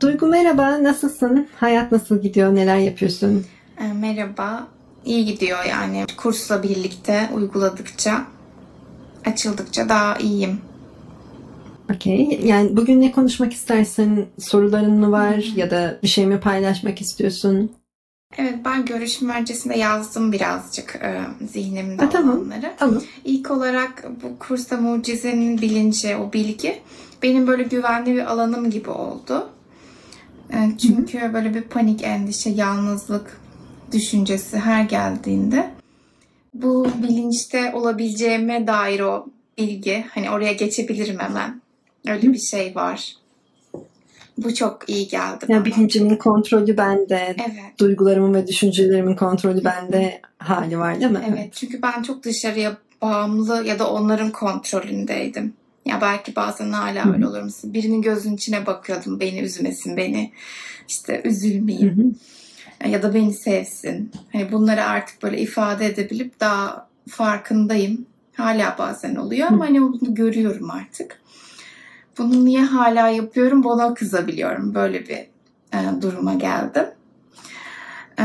Duygu 0.00 0.26
merhaba, 0.26 0.82
nasılsın? 0.82 1.48
Hayat 1.56 1.92
nasıl 1.92 2.22
gidiyor? 2.22 2.54
Neler 2.54 2.78
yapıyorsun? 2.78 3.46
E, 3.80 3.92
merhaba. 3.92 4.68
İyi 5.04 5.24
gidiyor 5.24 5.64
yani. 5.64 6.04
Kursla 6.16 6.62
birlikte 6.62 7.30
uyguladıkça, 7.34 8.24
açıldıkça 9.26 9.88
daha 9.88 10.16
iyiyim. 10.18 10.60
Okey. 11.94 12.40
Yani 12.44 12.76
bugün 12.76 13.00
ne 13.00 13.12
konuşmak 13.12 13.52
istersin? 13.52 14.26
Soruların 14.38 14.98
mı 15.00 15.12
var 15.12 15.52
ya 15.56 15.70
da 15.70 15.98
bir 16.02 16.08
şey 16.08 16.26
mi 16.26 16.40
paylaşmak 16.40 17.00
istiyorsun? 17.00 17.75
Evet 18.38 18.54
ben 18.64 18.84
görüşüm 18.84 19.28
öncesinde 19.28 19.78
yazdım 19.78 20.32
birazcık 20.32 20.96
e, 21.02 21.20
zihnimde 21.52 22.02
Ha, 22.02 22.08
tamam. 22.08 22.38
olanları. 22.38 22.72
Tamam. 22.78 23.02
İlk 23.24 23.50
olarak 23.50 24.04
bu 24.22 24.38
kursta 24.38 24.76
mucizenin 24.76 25.60
bilinci, 25.60 26.16
o 26.16 26.32
bilgi 26.32 26.78
benim 27.22 27.46
böyle 27.46 27.62
güvenli 27.62 28.14
bir 28.14 28.32
alanım 28.32 28.70
gibi 28.70 28.90
oldu. 28.90 29.48
E, 30.52 30.56
çünkü 30.78 31.30
böyle 31.34 31.54
bir 31.54 31.62
panik, 31.62 32.02
endişe, 32.02 32.50
yalnızlık 32.50 33.40
düşüncesi 33.92 34.58
her 34.58 34.82
geldiğinde 34.84 35.70
bu 36.54 36.86
bilinçte 37.02 37.72
olabileceğime 37.74 38.66
dair 38.66 39.00
o 39.00 39.26
bilgi, 39.58 40.04
hani 40.14 40.30
oraya 40.30 40.52
geçebilirim 40.52 41.18
hemen. 41.18 41.60
Öyle 42.08 42.32
bir 42.32 42.38
şey 42.38 42.74
var. 42.74 43.16
Bu 44.38 44.54
çok 44.54 44.88
iyi 44.88 45.08
geldi 45.08 45.44
Ya 45.48 45.56
bana. 45.56 45.64
bilincimin 45.64 46.16
kontrolü 46.16 46.76
bende, 46.76 47.36
Evet. 47.38 47.78
duygularımın 47.78 48.34
ve 48.34 48.46
düşüncelerimin 48.46 49.16
kontrolü 49.16 49.64
bende 49.64 50.20
hali 50.38 50.78
var 50.78 51.00
değil 51.00 51.10
mi? 51.10 51.24
Evet 51.30 51.52
çünkü 51.52 51.82
ben 51.82 52.02
çok 52.02 52.22
dışarıya 52.22 52.76
bağımlı 53.02 53.64
ya 53.66 53.78
da 53.78 53.90
onların 53.90 54.32
kontrolündeydim. 54.32 55.54
Ya 55.84 56.00
belki 56.00 56.36
bazen 56.36 56.72
hala 56.72 57.12
öyle 57.12 57.26
olur 57.26 57.42
musun? 57.42 57.74
Birinin 57.74 58.02
gözünün 58.02 58.34
içine 58.36 58.66
bakıyordum 58.66 59.20
beni 59.20 59.40
üzmesin, 59.40 59.96
beni 59.96 60.32
işte 60.88 61.22
üzülmeyeyim 61.24 62.14
hı. 62.82 62.88
ya 62.88 63.02
da 63.02 63.14
beni 63.14 63.32
sevsin. 63.32 64.10
Hani 64.32 64.52
bunları 64.52 64.84
artık 64.84 65.22
böyle 65.22 65.38
ifade 65.38 65.86
edebilip 65.86 66.40
daha 66.40 66.88
farkındayım. 67.08 68.06
Hala 68.34 68.76
bazen 68.78 69.14
oluyor 69.14 69.48
ama 69.50 69.64
hani 69.64 69.82
bunu 69.82 70.14
görüyorum 70.14 70.70
artık. 70.70 71.20
Bunu 72.18 72.44
niye 72.44 72.62
hala 72.62 73.08
yapıyorum 73.08 73.64
bana 73.64 73.94
kızabiliyorum. 73.94 74.74
Böyle 74.74 75.08
bir 75.08 75.16
e, 75.74 76.02
duruma 76.02 76.34
geldim. 76.34 76.86
Ee, 78.20 78.24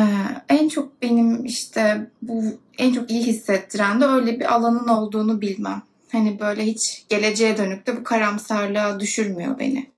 en 0.50 0.70
çok 0.70 1.02
benim 1.02 1.45
işte 1.45 2.08
bu 2.22 2.44
en 2.78 2.94
çok 2.94 3.12
iyi 3.12 3.23
hissettiren 3.23 4.02
de 4.02 4.06
öyle 4.06 4.39
bir 4.39 4.53
alanın 4.53 4.88
olduğunu 4.88 5.42
bilmem. 5.42 5.81
Hani 6.12 6.39
böyle 6.39 6.66
hiç 6.66 7.06
geleceğe 7.09 7.58
dönük 7.58 7.88
de 7.88 7.97
bu 7.97 8.03
karamsarlığa 8.03 9.00
düşürmüyor 9.00 9.59
beni. 9.59 9.92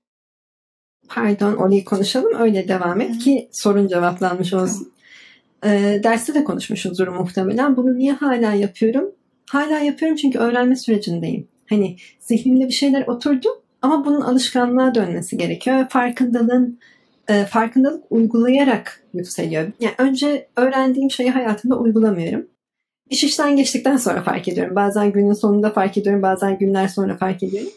Pardon, 1.08 1.56
orayı 1.56 1.84
konuşalım 1.84 2.32
öyle 2.38 2.68
devam 2.68 3.00
et 3.00 3.14
hı. 3.14 3.18
ki 3.18 3.48
sorun 3.52 3.88
cevaplanmış 3.88 4.52
olsun. 4.52 4.92
Ee, 5.64 6.00
derste 6.04 6.34
de 6.34 6.44
konuşmuşuzdur 6.44 7.08
muhtemelen. 7.08 7.76
Bunu 7.76 7.98
niye 7.98 8.12
hala 8.12 8.54
yapıyorum? 8.54 9.12
Hala 9.50 9.78
yapıyorum 9.78 10.16
çünkü 10.16 10.38
öğrenme 10.38 10.76
sürecindeyim. 10.76 11.48
Hani 11.68 11.96
zihnimde 12.20 12.66
bir 12.66 12.72
şeyler 12.72 13.06
oturdu 13.06 13.48
ama 13.84 14.04
bunun 14.04 14.20
alışkanlığa 14.20 14.94
dönmesi 14.94 15.36
gerekiyor. 15.36 15.78
Ve 15.78 15.88
farkındalığın 15.88 16.78
e, 17.28 17.44
farkındalık 17.44 18.04
uygulayarak 18.10 19.02
yükseliyor. 19.14 19.72
Yani 19.80 19.94
önce 19.98 20.48
öğrendiğim 20.56 21.10
şeyi 21.10 21.30
hayatımda 21.30 21.76
uygulamıyorum. 21.76 22.46
İş 23.10 23.24
işten 23.24 23.56
geçtikten 23.56 23.96
sonra 23.96 24.22
fark 24.22 24.48
ediyorum. 24.48 24.76
Bazen 24.76 25.12
günün 25.12 25.32
sonunda 25.32 25.70
fark 25.70 25.98
ediyorum, 25.98 26.22
bazen 26.22 26.58
günler 26.58 26.88
sonra 26.88 27.16
fark 27.16 27.42
ediyorum. 27.42 27.70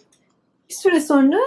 Bir 0.70 0.74
süre 0.74 1.02
sonra 1.02 1.38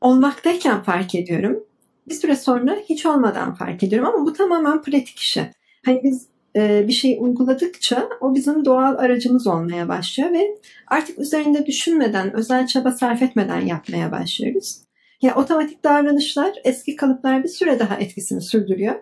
olmaktayken 0.00 0.82
fark 0.82 1.14
ediyorum. 1.14 1.64
Bir 2.08 2.14
süre 2.14 2.36
sonra 2.36 2.76
hiç 2.88 3.06
olmadan 3.06 3.54
fark 3.54 3.82
ediyorum 3.82 4.08
ama 4.14 4.26
bu 4.26 4.32
tamamen 4.32 4.82
pratik 4.82 5.18
işi. 5.18 5.50
Hani 5.84 6.00
biz 6.04 6.26
bir 6.54 6.92
şeyi 6.92 7.18
uyguladıkça 7.18 8.08
o 8.20 8.34
bizim 8.34 8.64
doğal 8.64 8.98
aracımız 8.98 9.46
olmaya 9.46 9.88
başlıyor 9.88 10.32
ve 10.32 10.58
artık 10.86 11.18
üzerinde 11.18 11.66
düşünmeden, 11.66 12.36
özel 12.36 12.66
çaba 12.66 12.92
sarf 12.92 13.22
etmeden 13.22 13.60
yapmaya 13.60 14.12
başlıyoruz. 14.12 14.78
Ya 15.22 15.34
otomatik 15.34 15.84
davranışlar, 15.84 16.52
eski 16.64 16.96
kalıplar 16.96 17.44
bir 17.44 17.48
süre 17.48 17.78
daha 17.78 17.96
etkisini 17.96 18.40
sürdürüyor. 18.40 18.94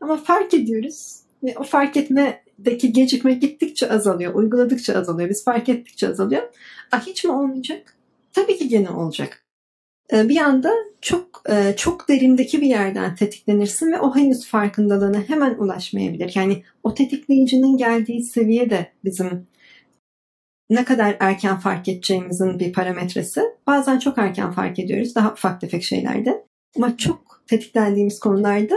Ama 0.00 0.16
fark 0.16 0.54
ediyoruz 0.54 1.16
ve 1.42 1.54
o 1.58 1.62
fark 1.62 1.96
etmedeki 1.96 2.92
gecikme 2.92 3.34
gittikçe 3.34 3.90
azalıyor, 3.90 4.34
uyguladıkça 4.34 4.98
azalıyor, 4.98 5.30
biz 5.30 5.44
fark 5.44 5.68
ettikçe 5.68 6.08
azalıyor. 6.08 6.42
Ah 6.92 7.06
hiç 7.06 7.24
mi 7.24 7.32
olmayacak? 7.32 7.96
Tabii 8.32 8.58
ki 8.58 8.68
gene 8.68 8.90
olacak. 8.90 9.43
Ee, 10.12 10.28
Bir 10.28 10.36
anda 10.36 10.72
çok 11.00 11.42
e, 11.50 11.76
çok 11.76 12.08
derindeki 12.08 12.60
bir 12.60 12.66
yerden 12.66 13.14
tetiklenirsin 13.14 13.92
ve 13.92 14.00
o 14.00 14.16
henüz 14.16 14.46
farkındalığına 14.46 15.20
hemen 15.20 15.54
ulaşmayabilir. 15.54 16.32
Yani 16.34 16.62
o 16.82 16.94
tetikleyicinin 16.94 17.76
geldiği 17.76 18.22
seviye 18.22 18.70
de 18.70 18.92
bizim 19.04 19.46
ne 20.70 20.84
kadar 20.84 21.16
erken 21.20 21.58
fark 21.58 21.88
edeceğimizin 21.88 22.58
bir 22.58 22.72
parametresi. 22.72 23.42
Bazen 23.66 23.98
çok 23.98 24.18
erken 24.18 24.52
fark 24.52 24.78
ediyoruz 24.78 25.14
daha 25.14 25.32
ufak 25.32 25.60
tefek 25.60 25.82
şeylerde. 25.82 26.44
Ama 26.76 26.96
çok 26.96 27.42
tetiklendiğimiz 27.46 28.20
konularda 28.20 28.74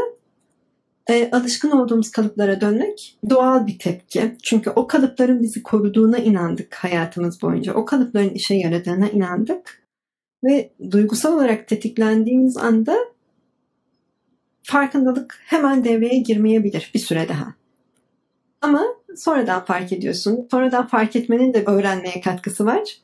e, 1.10 1.30
alışkın 1.32 1.72
olduğumuz 1.72 2.12
kalıplara 2.12 2.62
dönmek 2.62 3.18
doğal 3.30 3.68
bir 3.68 3.80
tepki. 3.80 4.36
Çünkü 4.44 4.70
o 4.70 4.88
kalıpların 4.88 5.44
bizi 5.44 5.64
koruduğuna 5.64 6.18
inandık 6.18 6.76
hayatımız 6.76 7.42
boyunca. 7.42 7.74
O 7.74 7.86
kalıpların 7.86 8.30
işe 8.30 8.56
yaradığına 8.56 9.10
inandık. 9.10 9.87
Ve 10.44 10.70
duygusal 10.92 11.34
olarak 11.34 11.68
tetiklendiğimiz 11.68 12.58
anda 12.58 12.98
farkındalık 14.64 15.40
hemen 15.46 15.84
devreye 15.84 16.20
girmeyebilir 16.20 16.92
bir 16.94 17.00
süre 17.00 17.30
daha. 17.30 17.54
Ama 18.62 18.84
sonradan 19.16 19.66
fark 19.66 19.94
ediyorsun. 19.94 20.48
Sonradan 20.52 20.88
fark 20.88 21.16
etmenin 21.16 21.54
de 21.54 21.64
öğrenmeye 21.66 22.22
katkısı 22.22 22.66
var. 22.66 22.98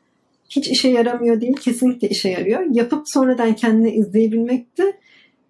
Hiç 0.50 0.68
işe 0.68 0.90
yaramıyor 0.90 1.42
değil, 1.42 1.58
kesinlikle 1.58 2.10
işe 2.10 2.30
yarıyor. 2.30 2.62
Yapıp 2.72 3.10
sonradan 3.10 3.56
kendini 3.56 3.92
izleyebilmek 3.92 4.78
de 4.78 4.98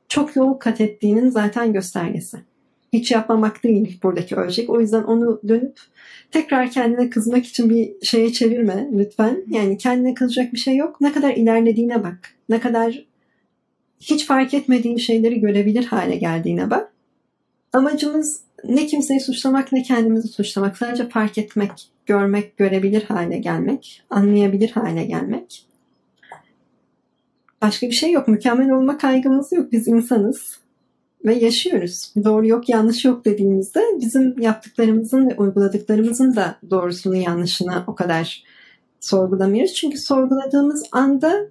çok 0.07 0.35
yol 0.35 0.53
kat 0.53 0.81
ettiğinin 0.81 1.29
zaten 1.29 1.73
göstergesi. 1.73 2.37
Hiç 2.93 3.11
yapmamak 3.11 3.63
değil 3.63 3.99
buradaki 4.03 4.35
ölçek. 4.35 4.69
O 4.69 4.81
yüzden 4.81 5.03
onu 5.03 5.41
dönüp 5.47 5.79
tekrar 6.31 6.71
kendine 6.71 7.09
kızmak 7.09 7.45
için 7.45 7.69
bir 7.69 8.05
şeye 8.05 8.33
çevirme 8.33 8.89
lütfen. 8.93 9.43
Yani 9.49 9.77
kendine 9.77 10.13
kızacak 10.13 10.53
bir 10.53 10.57
şey 10.57 10.75
yok. 10.75 11.01
Ne 11.01 11.13
kadar 11.13 11.33
ilerlediğine 11.33 12.03
bak. 12.03 12.33
Ne 12.49 12.59
kadar 12.59 13.05
hiç 13.99 14.25
fark 14.25 14.53
etmediğin 14.53 14.97
şeyleri 14.97 15.39
görebilir 15.39 15.85
hale 15.85 16.15
geldiğine 16.15 16.69
bak. 16.69 16.91
Amacımız 17.73 18.41
ne 18.63 18.85
kimseyi 18.85 19.19
suçlamak 19.19 19.71
ne 19.71 19.83
kendimizi 19.83 20.27
suçlamak. 20.27 20.77
Sadece 20.77 21.09
fark 21.09 21.37
etmek, 21.37 21.71
görmek, 22.05 22.57
görebilir 22.57 23.03
hale 23.03 23.37
gelmek, 23.37 24.03
anlayabilir 24.09 24.69
hale 24.69 25.03
gelmek. 25.03 25.65
Başka 27.61 27.87
bir 27.87 27.91
şey 27.91 28.11
yok. 28.11 28.27
Mükemmel 28.27 28.71
olma 28.71 28.97
kaygımız 28.97 29.51
yok. 29.51 29.71
Biz 29.71 29.87
insanız 29.87 30.62
ve 31.25 31.33
yaşıyoruz. 31.35 32.13
Doğru 32.23 32.47
yok, 32.47 32.69
yanlış 32.69 33.05
yok 33.05 33.25
dediğimizde 33.25 33.81
bizim 34.01 34.39
yaptıklarımızın 34.39 35.29
ve 35.29 35.35
uyguladıklarımızın 35.35 36.35
da 36.35 36.55
doğrusunu, 36.69 37.15
yanlışını 37.15 37.83
o 37.87 37.95
kadar 37.95 38.43
sorgulamıyoruz. 38.99 39.73
Çünkü 39.73 39.97
sorguladığımız 39.97 40.83
anda 40.91 41.47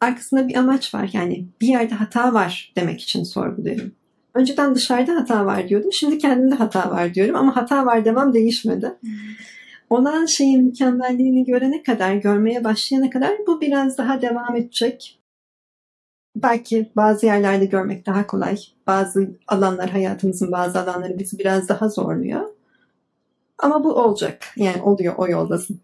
arkasında 0.00 0.48
bir 0.48 0.54
amaç 0.54 0.94
var. 0.94 1.10
Yani 1.12 1.46
bir 1.60 1.68
yerde 1.68 1.94
hata 1.94 2.34
var 2.34 2.72
demek 2.76 3.00
için 3.00 3.22
sorguluyorum. 3.22 3.92
Önceden 4.34 4.74
dışarıda 4.74 5.14
hata 5.14 5.46
var 5.46 5.68
diyordum. 5.68 5.92
Şimdi 5.92 6.18
kendimde 6.18 6.54
hata 6.54 6.90
var 6.90 7.14
diyorum 7.14 7.36
ama 7.36 7.56
hata 7.56 7.86
var 7.86 8.04
demem 8.04 8.32
değişmedi. 8.32 8.92
Olan 9.90 10.26
şeyin 10.26 10.64
mükemmelliğini 10.64 11.44
görene 11.44 11.82
kadar, 11.82 12.14
görmeye 12.14 12.64
başlayana 12.64 13.10
kadar 13.10 13.30
bu 13.46 13.60
biraz 13.60 13.98
daha 13.98 14.22
devam 14.22 14.56
edecek. 14.56 15.18
Belki 16.42 16.90
bazı 16.96 17.26
yerlerde 17.26 17.64
görmek 17.64 18.06
daha 18.06 18.26
kolay. 18.26 18.56
Bazı 18.86 19.30
alanlar, 19.48 19.90
hayatımızın 19.90 20.52
bazı 20.52 20.80
alanları 20.80 21.18
bizi 21.18 21.38
biraz 21.38 21.68
daha 21.68 21.88
zorluyor. 21.88 22.40
Ama 23.58 23.84
bu 23.84 23.92
olacak. 23.92 24.44
Yani 24.56 24.82
oluyor, 24.82 25.14
o 25.16 25.28
yoldasın. 25.28 25.80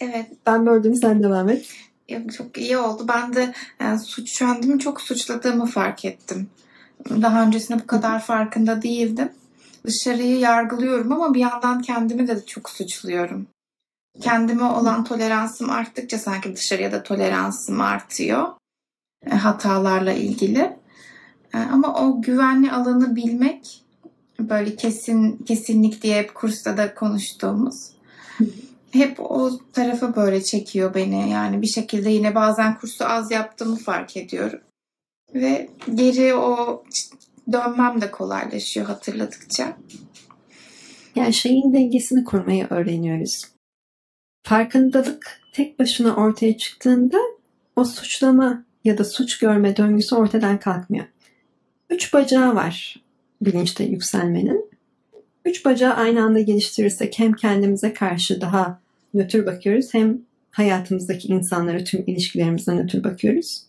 Evet 0.00 0.26
Ben 0.46 0.66
böldüm, 0.66 0.94
sen 0.94 1.22
devam 1.22 1.48
et. 1.48 1.66
ya 2.08 2.28
çok 2.28 2.58
iyi 2.58 2.78
oldu. 2.78 3.04
Ben 3.08 3.34
de 3.34 3.52
yani 3.80 3.98
suç 3.98 4.38
kendimi 4.38 4.78
çok 4.78 5.00
suçladığımı 5.00 5.66
fark 5.66 6.04
ettim. 6.04 6.50
Daha 7.10 7.42
öncesinde 7.42 7.82
bu 7.82 7.86
kadar 7.86 8.20
farkında 8.22 8.82
değildim. 8.82 9.28
Dışarıyı 9.86 10.38
yargılıyorum 10.38 11.12
ama 11.12 11.34
bir 11.34 11.40
yandan 11.40 11.82
kendimi 11.82 12.28
de 12.28 12.46
çok 12.46 12.70
suçluyorum. 12.70 13.46
Kendime 14.20 14.64
olan 14.64 15.04
toleransım 15.04 15.70
arttıkça 15.70 16.18
sanki 16.18 16.56
dışarıya 16.56 16.92
da 16.92 17.02
toleransım 17.02 17.80
artıyor. 17.80 18.48
E, 19.26 19.34
hatalarla 19.34 20.12
ilgili. 20.12 20.76
E, 21.54 21.58
Ama 21.58 21.94
o 21.94 22.22
güvenli 22.22 22.72
alanı 22.72 23.16
bilmek 23.16 23.82
Böyle 24.48 24.76
kesin 24.76 25.36
kesinlik 25.36 26.02
diye 26.02 26.18
hep 26.18 26.34
kursta 26.34 26.76
da 26.76 26.94
konuştuğumuz. 26.94 27.90
Hep 28.92 29.20
o 29.20 29.50
tarafa 29.72 30.16
böyle 30.16 30.42
çekiyor 30.42 30.94
beni. 30.94 31.30
Yani 31.30 31.62
bir 31.62 31.66
şekilde 31.66 32.10
yine 32.10 32.34
bazen 32.34 32.78
kursu 32.78 33.04
az 33.04 33.30
yaptığımı 33.30 33.76
fark 33.76 34.16
ediyorum. 34.16 34.60
Ve 35.34 35.70
geri 35.94 36.34
o 36.34 36.84
dönmem 37.52 38.00
de 38.00 38.10
kolaylaşıyor 38.10 38.86
hatırladıkça. 38.86 39.76
Yani 41.14 41.34
şeyin 41.34 41.74
dengesini 41.74 42.24
kurmayı 42.24 42.66
öğreniyoruz. 42.70 43.44
Farkındalık 44.46 45.40
tek 45.52 45.78
başına 45.78 46.16
ortaya 46.16 46.58
çıktığında 46.58 47.18
o 47.76 47.84
suçlama 47.84 48.64
ya 48.84 48.98
da 48.98 49.04
suç 49.04 49.38
görme 49.38 49.76
döngüsü 49.76 50.14
ortadan 50.14 50.60
kalkmıyor. 50.60 51.04
Üç 51.90 52.14
bacağı 52.14 52.54
var 52.54 53.02
bilinçte 53.42 53.84
yükselmenin. 53.84 54.70
Üç 55.44 55.64
bacağı 55.64 55.94
aynı 55.94 56.24
anda 56.24 56.40
geliştirirsek 56.40 57.18
hem 57.18 57.32
kendimize 57.32 57.94
karşı 57.94 58.40
daha 58.40 58.80
nötr 59.14 59.46
bakıyoruz 59.46 59.94
hem 59.94 60.18
hayatımızdaki 60.50 61.28
insanlara 61.28 61.84
tüm 61.84 62.04
ilişkilerimize 62.06 62.74
nötr 62.74 63.04
bakıyoruz. 63.04 63.62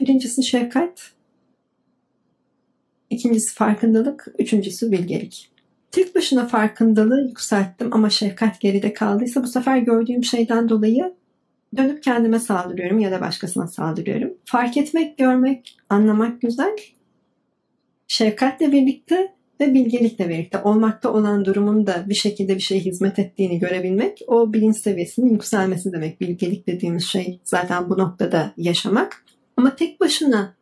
Birincisi 0.00 0.42
şefkat, 0.42 1.12
ikincisi 3.10 3.54
farkındalık, 3.54 4.26
üçüncüsü 4.38 4.92
bilgelik. 4.92 5.50
Tek 5.90 6.14
başına 6.14 6.46
farkındalığı 6.46 7.20
yükselttim 7.28 7.88
ama 7.92 8.10
şefkat 8.10 8.60
geride 8.60 8.92
kaldıysa 8.92 9.42
bu 9.42 9.46
sefer 9.46 9.78
gördüğüm 9.78 10.24
şeyden 10.24 10.68
dolayı 10.68 11.14
dönüp 11.76 12.02
kendime 12.02 12.40
saldırıyorum 12.40 12.98
ya 12.98 13.10
da 13.10 13.20
başkasına 13.20 13.66
saldırıyorum. 13.66 14.30
Fark 14.44 14.76
etmek, 14.76 15.18
görmek, 15.18 15.76
anlamak 15.88 16.40
güzel. 16.40 16.76
Şefkatle 18.08 18.72
birlikte 18.72 19.34
ve 19.60 19.74
bilgelikle 19.74 20.28
birlikte 20.28 20.58
olmakta 20.58 21.12
olan 21.12 21.44
durumun 21.44 21.86
da 21.86 22.04
bir 22.08 22.14
şekilde 22.14 22.54
bir 22.54 22.60
şeye 22.60 22.80
hizmet 22.80 23.18
ettiğini 23.18 23.58
görebilmek 23.58 24.22
o 24.26 24.52
bilinç 24.52 24.76
seviyesinin 24.76 25.30
yükselmesi 25.30 25.92
demek. 25.92 26.20
Bilgelik 26.20 26.66
dediğimiz 26.66 27.04
şey 27.04 27.40
zaten 27.44 27.90
bu 27.90 27.98
noktada 27.98 28.52
yaşamak. 28.56 29.24
Ama 29.56 29.76
tek 29.76 30.00
başına 30.00 30.54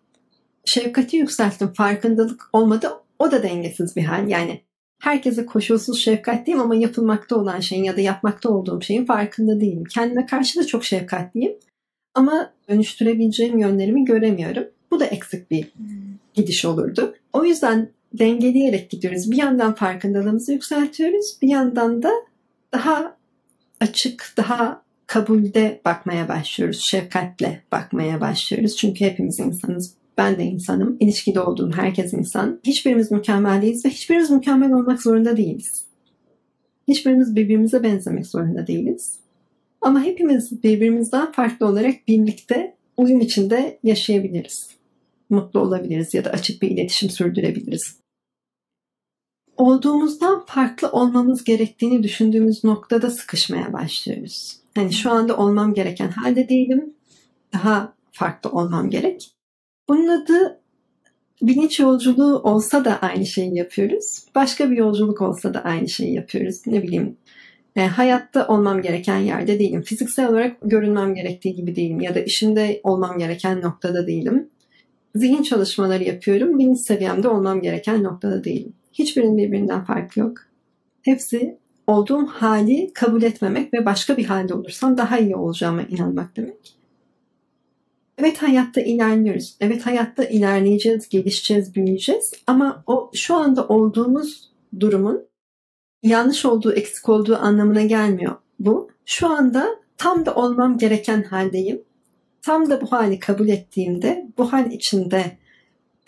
şefkati 0.64 1.16
yükselttim, 1.16 1.72
farkındalık 1.72 2.42
olmadı. 2.52 2.90
O 3.18 3.30
da 3.30 3.42
dengesiz 3.42 3.96
bir 3.96 4.04
hal. 4.04 4.28
Yani 4.28 4.60
herkese 4.98 5.46
koşulsuz 5.46 6.00
şefkatliyim 6.00 6.60
ama 6.60 6.74
yapılmakta 6.74 7.36
olan 7.36 7.60
şeyin 7.60 7.84
ya 7.84 7.96
da 7.96 8.00
yapmakta 8.00 8.50
olduğum 8.50 8.82
şeyin 8.82 9.04
farkında 9.04 9.60
değilim. 9.60 9.84
Kendime 9.84 10.26
karşı 10.26 10.60
da 10.60 10.66
çok 10.66 10.84
şefkatliyim 10.84 11.52
ama 12.14 12.52
dönüştürebileceğim 12.68 13.58
yönlerimi 13.58 14.04
göremiyorum. 14.04 14.64
Bu 14.90 15.00
da 15.00 15.04
eksik 15.04 15.50
bir 15.50 15.68
gidiş 16.34 16.64
olurdu. 16.64 17.14
O 17.32 17.44
yüzden 17.44 17.88
dengeleyerek 18.12 18.90
gidiyoruz. 18.90 19.30
Bir 19.30 19.36
yandan 19.36 19.74
farkındalığımızı 19.74 20.52
yükseltiyoruz. 20.52 21.38
Bir 21.42 21.48
yandan 21.48 22.02
da 22.02 22.10
daha 22.72 23.16
açık, 23.80 24.34
daha 24.36 24.82
kabulde 25.06 25.80
bakmaya 25.84 26.28
başlıyoruz. 26.28 26.80
Şefkatle 26.80 27.62
bakmaya 27.72 28.20
başlıyoruz. 28.20 28.76
Çünkü 28.76 29.04
hepimiz 29.04 29.40
insanız. 29.40 29.97
Ben 30.18 30.38
de 30.38 30.44
insanım. 30.44 30.96
İlişkide 31.00 31.40
olduğum 31.40 31.72
herkes 31.72 32.12
insan. 32.12 32.60
Hiçbirimiz 32.64 33.10
mükemmel 33.10 33.62
değiliz 33.62 33.84
ve 33.84 33.88
hiçbirimiz 33.88 34.30
mükemmel 34.30 34.72
olmak 34.72 35.02
zorunda 35.02 35.36
değiliz. 35.36 35.84
Hiçbirimiz 36.88 37.36
birbirimize 37.36 37.82
benzemek 37.82 38.26
zorunda 38.26 38.66
değiliz. 38.66 39.18
Ama 39.80 40.02
hepimiz 40.02 40.62
birbirimizden 40.62 41.32
farklı 41.32 41.66
olarak 41.66 42.08
birlikte 42.08 42.76
uyum 42.96 43.20
içinde 43.20 43.78
yaşayabiliriz. 43.82 44.70
Mutlu 45.30 45.60
olabiliriz 45.60 46.14
ya 46.14 46.24
da 46.24 46.30
açık 46.30 46.62
bir 46.62 46.70
iletişim 46.70 47.10
sürdürebiliriz. 47.10 47.96
Olduğumuzdan 49.56 50.44
farklı 50.46 50.90
olmamız 50.90 51.44
gerektiğini 51.44 52.02
düşündüğümüz 52.02 52.64
noktada 52.64 53.10
sıkışmaya 53.10 53.72
başlıyoruz. 53.72 54.56
Hani 54.74 54.92
şu 54.92 55.10
anda 55.10 55.36
olmam 55.36 55.74
gereken 55.74 56.08
halde 56.08 56.48
değilim. 56.48 56.94
Daha 57.52 57.92
farklı 58.12 58.50
olmam 58.50 58.90
gerek. 58.90 59.37
Bunun 59.88 60.08
adı 60.08 60.60
bilinç 61.42 61.80
yolculuğu 61.80 62.38
olsa 62.38 62.84
da 62.84 62.98
aynı 62.98 63.26
şeyi 63.26 63.56
yapıyoruz. 63.56 64.24
Başka 64.34 64.70
bir 64.70 64.76
yolculuk 64.76 65.22
olsa 65.22 65.54
da 65.54 65.64
aynı 65.64 65.88
şeyi 65.88 66.14
yapıyoruz. 66.14 66.62
Ne 66.66 66.82
bileyim 66.82 67.16
e, 67.76 67.86
hayatta 67.86 68.48
olmam 68.48 68.82
gereken 68.82 69.18
yerde 69.18 69.58
değilim. 69.58 69.82
Fiziksel 69.82 70.28
olarak 70.28 70.56
görünmem 70.62 71.14
gerektiği 71.14 71.54
gibi 71.54 71.76
değilim. 71.76 72.00
Ya 72.00 72.14
da 72.14 72.20
işimde 72.20 72.80
olmam 72.82 73.18
gereken 73.18 73.60
noktada 73.60 74.06
değilim. 74.06 74.48
Zihin 75.14 75.42
çalışmaları 75.42 76.04
yapıyorum. 76.04 76.58
Bilinç 76.58 76.78
seviyemde 76.78 77.28
olmam 77.28 77.62
gereken 77.62 78.02
noktada 78.02 78.44
değilim. 78.44 78.72
Hiçbirinin 78.92 79.36
birbirinden 79.36 79.84
farkı 79.84 80.20
yok. 80.20 80.38
Hepsi 81.02 81.58
olduğum 81.86 82.26
hali 82.26 82.92
kabul 82.92 83.22
etmemek 83.22 83.74
ve 83.74 83.86
başka 83.86 84.16
bir 84.16 84.24
halde 84.24 84.54
olursam 84.54 84.98
daha 84.98 85.18
iyi 85.18 85.36
olacağıma 85.36 85.82
inanmak 85.82 86.36
demek. 86.36 86.77
Evet 88.18 88.42
hayatta 88.42 88.80
ilerliyoruz. 88.80 89.56
Evet 89.60 89.86
hayatta 89.86 90.24
ilerleyeceğiz, 90.24 91.08
gelişeceğiz, 91.08 91.74
büyüyeceğiz. 91.74 92.32
Ama 92.46 92.82
o 92.86 93.10
şu 93.14 93.34
anda 93.34 93.68
olduğumuz 93.68 94.50
durumun 94.80 95.22
yanlış 96.02 96.44
olduğu, 96.44 96.72
eksik 96.72 97.08
olduğu 97.08 97.36
anlamına 97.36 97.82
gelmiyor 97.82 98.36
bu. 98.58 98.90
Şu 99.06 99.28
anda 99.28 99.68
tam 99.96 100.26
da 100.26 100.34
olmam 100.34 100.78
gereken 100.78 101.22
haldeyim. 101.22 101.82
Tam 102.42 102.70
da 102.70 102.80
bu 102.80 102.92
hali 102.92 103.18
kabul 103.18 103.48
ettiğimde, 103.48 104.26
bu 104.38 104.52
hal 104.52 104.72
içinde 104.72 105.24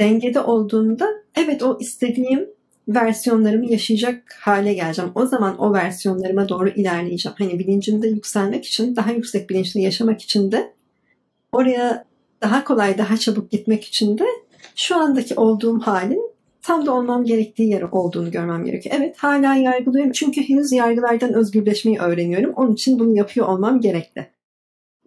dengede 0.01 0.41
olduğumda 0.41 1.09
evet 1.37 1.63
o 1.63 1.79
istediğim 1.81 2.49
versiyonlarımı 2.89 3.73
yaşayacak 3.73 4.37
hale 4.41 4.75
geleceğim. 4.75 5.11
O 5.15 5.27
zaman 5.27 5.59
o 5.59 5.73
versiyonlarıma 5.73 6.49
doğru 6.49 6.69
ilerleyeceğim. 6.69 7.37
Hani 7.39 7.59
bilincimde 7.59 8.09
yükselmek 8.09 8.65
için, 8.65 8.97
daha 8.97 9.13
yüksek 9.13 9.51
bilinçli 9.51 9.81
yaşamak 9.83 10.23
için 10.23 10.53
de 10.53 10.73
oraya 11.53 12.05
daha 12.43 12.65
kolay, 12.65 12.99
daha 12.99 13.17
çabuk 13.17 13.51
gitmek 13.51 13.85
için 13.85 14.19
de 14.19 14.25
şu 14.77 14.97
andaki 14.97 15.35
olduğum 15.35 15.81
halin 15.81 16.31
tam 16.63 16.87
da 16.87 16.95
olmam 16.95 17.25
gerektiği 17.25 17.71
yer 17.71 17.83
olduğunu 17.83 18.31
görmem 18.31 18.65
gerekiyor. 18.65 18.95
Evet 18.99 19.17
hala 19.19 19.55
yargılıyorum 19.55 20.13
çünkü 20.13 20.49
henüz 20.49 20.73
yargılardan 20.73 21.33
özgürleşmeyi 21.33 21.99
öğreniyorum. 21.99 22.53
Onun 22.57 22.73
için 22.73 22.99
bunu 22.99 23.17
yapıyor 23.17 23.49
olmam 23.49 23.81
gerekli. 23.81 24.31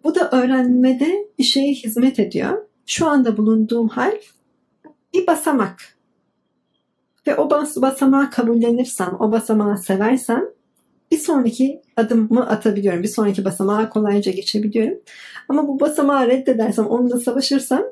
Bu 0.04 0.14
da 0.14 0.30
öğrenmede 0.30 1.28
bir 1.38 1.44
şeye 1.44 1.72
hizmet 1.72 2.18
ediyor. 2.18 2.62
Şu 2.86 3.06
anda 3.06 3.36
bulunduğum 3.36 3.88
hal 3.88 4.12
bir 5.14 5.26
basamak. 5.26 5.96
Ve 7.26 7.36
o 7.36 7.50
bas 7.50 7.76
basamağı 7.76 8.30
kabullenirsem, 8.30 9.16
o 9.20 9.32
basamağı 9.32 9.78
seversem 9.78 10.44
bir 11.14 11.18
sonraki 11.18 11.82
adımımı 11.96 12.48
atabiliyorum. 12.48 13.02
Bir 13.02 13.08
sonraki 13.08 13.44
basamağa 13.44 13.88
kolayca 13.88 14.32
geçebiliyorum. 14.32 14.98
Ama 15.48 15.68
bu 15.68 15.80
basamağı 15.80 16.26
reddedersem, 16.28 16.86
onunla 16.86 17.20
savaşırsam 17.20 17.82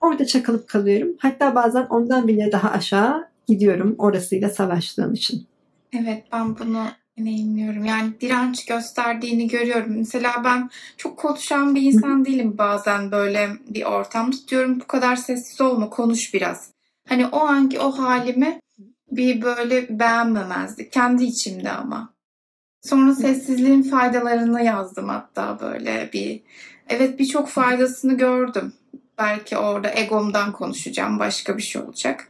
orada 0.00 0.26
çakılıp 0.26 0.68
kalıyorum. 0.68 1.16
Hatta 1.18 1.54
bazen 1.54 1.86
ondan 1.90 2.28
bile 2.28 2.52
daha 2.52 2.70
aşağı 2.70 3.28
gidiyorum 3.48 3.94
orasıyla 3.98 4.50
savaştığım 4.50 5.14
için. 5.14 5.46
Evet 5.92 6.24
ben 6.32 6.58
bunu 6.58 6.84
deneyimliyorum. 7.18 7.84
Yani 7.84 8.12
direnç 8.20 8.64
gösterdiğini 8.64 9.48
görüyorum. 9.48 9.94
Mesela 9.96 10.32
ben 10.44 10.70
çok 10.96 11.18
konuşan 11.18 11.74
bir 11.74 11.82
insan 11.82 12.24
değilim 12.24 12.58
bazen 12.58 13.10
böyle 13.10 13.48
bir 13.68 13.84
ortam 13.84 14.30
tutuyorum. 14.30 14.80
Bu 14.80 14.86
kadar 14.86 15.16
sessiz 15.16 15.60
olma 15.60 15.90
konuş 15.90 16.34
biraz. 16.34 16.70
Hani 17.08 17.26
o 17.26 17.40
anki 17.40 17.80
o 17.80 17.90
halimi 17.90 18.60
bir 19.10 19.42
böyle 19.42 19.98
beğenmemezdik. 19.98 20.92
Kendi 20.92 21.24
içimde 21.24 21.70
ama. 21.70 22.11
Sonra 22.82 23.14
sessizliğin 23.14 23.82
faydalarını 23.82 24.62
yazdım 24.62 25.08
hatta 25.08 25.58
böyle 25.60 26.10
bir. 26.12 26.40
Evet 26.88 27.18
birçok 27.18 27.48
faydasını 27.48 28.16
gördüm. 28.16 28.72
Belki 29.18 29.58
orada 29.58 29.90
egomdan 29.94 30.52
konuşacağım. 30.52 31.18
Başka 31.18 31.56
bir 31.56 31.62
şey 31.62 31.82
olacak. 31.82 32.28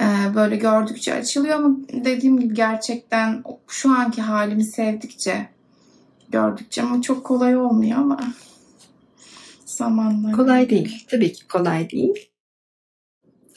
Ee, 0.00 0.34
böyle 0.34 0.56
gördükçe 0.56 1.14
açılıyor 1.14 1.54
ama 1.54 1.76
dediğim 1.92 2.40
gibi 2.40 2.54
gerçekten 2.54 3.44
şu 3.68 3.90
anki 3.90 4.22
halimi 4.22 4.64
sevdikçe 4.64 5.48
gördükçe 6.28 6.82
ama 6.82 7.02
çok 7.02 7.24
kolay 7.24 7.56
olmuyor 7.56 7.98
ama 7.98 8.20
zamanla. 9.64 10.32
Kolay 10.32 10.70
değil. 10.70 11.06
Tabii 11.10 11.32
ki 11.32 11.48
kolay 11.48 11.90
değil. 11.90 12.30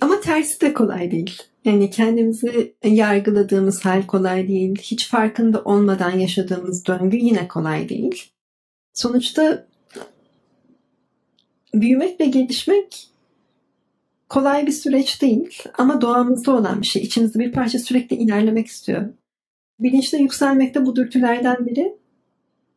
Ama 0.02 0.22
tersi 0.22 0.62
de 0.62 0.74
kolay 0.74 1.12
değil. 1.12 1.42
Yani 1.66 1.90
kendimizi 1.90 2.76
yargıladığımız 2.84 3.86
hal 3.86 4.08
kolay 4.08 4.48
değil. 4.48 4.76
Hiç 4.82 5.10
farkında 5.10 5.64
olmadan 5.64 6.20
yaşadığımız 6.20 6.86
döngü 6.86 7.18
yine 7.18 7.48
kolay 7.48 7.90
değil. 7.90 8.32
Sonuçta 8.94 9.68
büyümek 11.74 12.20
ve 12.20 12.26
gelişmek 12.26 13.08
kolay 14.30 14.68
bir 14.68 14.72
süreç 14.72 15.22
değil 15.22 15.64
ama 15.78 16.02
doğamızda 16.02 16.56
olan 16.56 16.82
bir 16.82 16.88
şey. 16.88 17.02
İçimizde 17.02 17.40
bir 17.40 17.52
parça 17.52 17.80
sürekli 17.80 18.16
ilerlemek 18.16 18.68
istiyor. 18.68 19.10
Bilinçle 19.80 20.18
yükselmek 20.18 20.76
de 20.76 20.86
bu 20.86 20.96
dürtülerden 20.96 21.66
biri. 21.66 21.96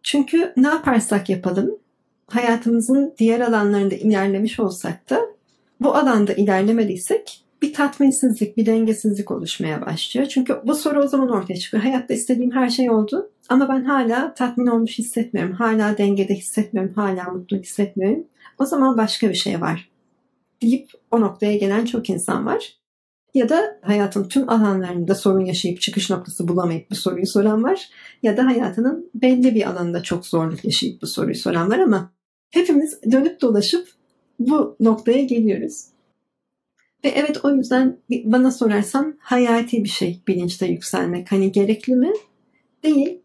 Çünkü 0.03 0.53
ne 0.57 0.69
yaparsak 0.69 1.29
yapalım 1.29 1.79
hayatımızın 2.27 3.15
diğer 3.19 3.41
alanlarında 3.41 3.95
ilerlemiş 3.95 4.61
olsak 4.61 5.11
da 5.11 5.34
bu 5.85 5.95
alanda 5.95 6.33
ilerlemediysek 6.33 7.45
bir 7.63 7.75
tatminsizlik, 7.75 8.57
bir 8.57 8.67
dengesizlik 8.67 9.31
oluşmaya 9.31 9.87
başlıyor. 9.87 10.27
Çünkü 10.27 10.61
bu 10.65 10.75
soru 10.75 11.03
o 11.03 11.09
zaman 11.09 11.29
ortaya 11.29 11.57
çıkıyor. 11.57 11.83
Hayatta 11.83 12.15
istediğim 12.15 12.51
her 12.51 12.71
şey 12.71 12.91
oldu 12.91 13.31
ama 13.49 13.69
ben 13.69 13.85
hala 13.85 14.35
tatmin 14.35 14.67
olmuş 14.67 14.99
hissetmiyorum. 14.99 15.53
Hala 15.53 15.99
dengede 15.99 16.35
hissetmiyorum. 16.35 16.95
Hala 16.95 17.25
mutlu 17.25 17.57
hissetmiyorum. 17.57 18.25
O 18.59 18.65
zaman 18.65 18.99
başka 18.99 19.29
bir 19.29 19.35
şey 19.35 19.61
var 19.61 19.95
deyip 20.63 20.91
o 21.11 21.21
noktaya 21.21 21.57
gelen 21.57 21.85
çok 21.85 22.11
insan 22.11 22.47
var. 22.47 22.79
Ya 23.35 23.49
da 23.49 23.79
hayatın 23.83 24.29
tüm 24.29 24.49
alanlarında 24.49 25.15
sorun 25.15 25.45
yaşayıp 25.45 25.81
çıkış 25.81 26.11
noktası 26.11 26.49
bulamayıp 26.49 26.91
bu 26.91 26.95
soruyu 26.95 27.27
soran 27.27 27.65
var. 27.65 27.89
Ya 28.23 28.37
da 28.37 28.47
hayatının 28.47 29.11
belli 29.15 29.55
bir 29.55 29.71
alanında 29.71 30.03
çok 30.03 30.27
zorluk 30.27 30.65
yaşayıp 30.65 31.03
bu 31.03 31.07
soruyu 31.07 31.35
soran 31.35 31.71
var 31.71 31.79
ama 31.79 32.13
hepimiz 32.51 33.03
dönüp 33.13 33.41
dolaşıp 33.41 33.89
bu 34.39 34.77
noktaya 34.81 35.23
geliyoruz. 35.23 35.85
Ve 37.05 37.09
evet 37.09 37.45
o 37.45 37.57
yüzden 37.57 37.97
bana 38.11 38.51
sorarsan 38.51 39.19
hayati 39.21 39.85
bir 39.85 39.89
şey 39.89 40.21
bilinçte 40.29 40.67
yükselmek. 40.67 41.33
Hani 41.33 41.53
gerekli 41.53 41.97
mi? 41.97 42.13
Değil. 42.83 43.19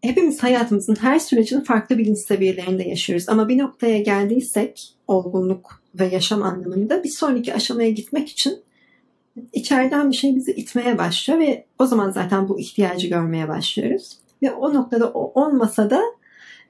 Hepimiz 0.00 0.42
hayatımızın 0.42 0.94
her 0.94 1.18
sürecini 1.18 1.64
farklı 1.64 1.98
bilinç 1.98 2.18
seviyelerinde 2.18 2.82
yaşıyoruz. 2.82 3.28
Ama 3.28 3.48
bir 3.48 3.58
noktaya 3.58 3.98
geldiysek 3.98 4.94
olgunluk 5.08 5.82
ve 5.94 6.06
yaşam 6.06 6.42
anlamında 6.42 7.04
bir 7.04 7.08
sonraki 7.08 7.54
aşamaya 7.54 7.90
gitmek 7.90 8.28
için 8.28 8.62
içeriden 9.52 10.10
bir 10.10 10.16
şey 10.16 10.36
bizi 10.36 10.52
itmeye 10.52 10.98
başlıyor 10.98 11.40
ve 11.40 11.64
o 11.78 11.86
zaman 11.86 12.10
zaten 12.10 12.48
bu 12.48 12.60
ihtiyacı 12.60 13.08
görmeye 13.08 13.48
başlıyoruz. 13.48 14.18
Ve 14.42 14.52
o 14.52 14.74
noktada 14.74 15.10
o 15.10 15.40
olmasa 15.40 15.90
da 15.90 16.02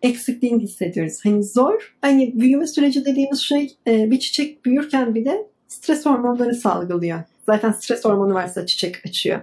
eksikliğini 0.02 0.62
hissediyoruz. 0.62 1.18
Hani 1.24 1.44
zor. 1.44 1.96
Hani 2.00 2.32
büyüme 2.40 2.66
süreci 2.66 3.04
dediğimiz 3.04 3.40
şey 3.40 3.76
e, 3.86 4.10
bir 4.10 4.18
çiçek 4.18 4.64
büyürken 4.64 5.14
bile 5.14 5.46
stres 5.68 6.06
hormonları 6.06 6.54
salgılıyor. 6.54 7.22
Zaten 7.46 7.72
stres 7.72 8.04
hormonu 8.04 8.34
varsa 8.34 8.66
çiçek 8.66 9.06
açıyor. 9.06 9.40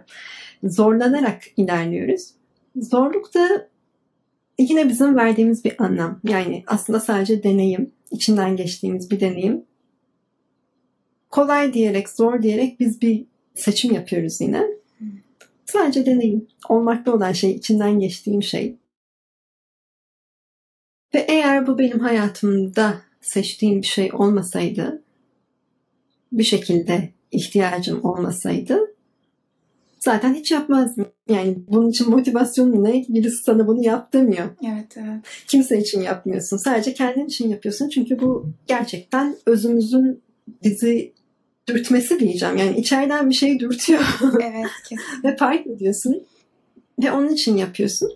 Zorlanarak 0.63 1.43
ilerliyoruz. 1.57 2.29
Zorluk 2.75 3.33
da 3.33 3.67
yine 4.59 4.89
bizim 4.89 5.15
verdiğimiz 5.15 5.65
bir 5.65 5.83
anlam. 5.83 6.19
Yani 6.23 6.63
aslında 6.67 6.99
sadece 6.99 7.43
deneyim, 7.43 7.91
içinden 8.11 8.55
geçtiğimiz 8.55 9.11
bir 9.11 9.19
deneyim. 9.19 9.63
Kolay 11.29 11.73
diyerek, 11.73 12.09
zor 12.09 12.41
diyerek 12.41 12.79
biz 12.79 13.01
bir 13.01 13.25
seçim 13.55 13.93
yapıyoruz 13.93 14.41
yine. 14.41 14.63
Sadece 15.65 16.05
deneyim. 16.05 16.47
Olmakta 16.69 17.13
olan 17.13 17.31
şey, 17.31 17.51
içinden 17.51 17.99
geçtiğim 17.99 18.43
şey. 18.43 18.75
Ve 21.13 21.19
eğer 21.19 21.67
bu 21.67 21.77
benim 21.77 21.99
hayatımda 21.99 23.01
seçtiğim 23.21 23.81
bir 23.81 23.87
şey 23.87 24.09
olmasaydı, 24.13 25.01
bir 26.31 26.43
şekilde 26.43 27.09
ihtiyacım 27.31 28.05
olmasaydı 28.05 28.89
zaten 29.99 30.33
hiç 30.33 30.51
yapmazdım. 30.51 31.07
Yani 31.29 31.57
bunun 31.67 31.89
için 31.89 32.09
motivasyonun 32.09 32.83
ne? 32.83 33.05
Birisi 33.09 33.43
sana 33.43 33.67
bunu 33.67 33.83
yap 33.83 34.13
demiyor. 34.13 34.49
Evet, 34.63 34.97
evet. 34.97 35.21
Kimse 35.47 35.79
için 35.79 36.01
yapmıyorsun. 36.01 36.57
Sadece 36.57 36.93
kendin 36.93 37.25
için 37.25 37.49
yapıyorsun. 37.49 37.89
Çünkü 37.89 38.19
bu 38.19 38.49
gerçekten 38.67 39.35
özümüzün 39.45 40.21
bizi 40.63 41.13
dürtmesi 41.67 42.19
diyeceğim. 42.19 42.57
Yani 42.57 42.79
içeriden 42.79 43.29
bir 43.29 43.35
şey 43.35 43.59
dürtüyor. 43.59 44.01
Evet, 44.41 44.69
kesin. 44.89 45.03
Ve 45.23 45.37
fark 45.37 45.67
ediyorsun. 45.67 46.23
Ve 47.03 47.11
onun 47.11 47.29
için 47.29 47.57
yapıyorsun. 47.57 48.11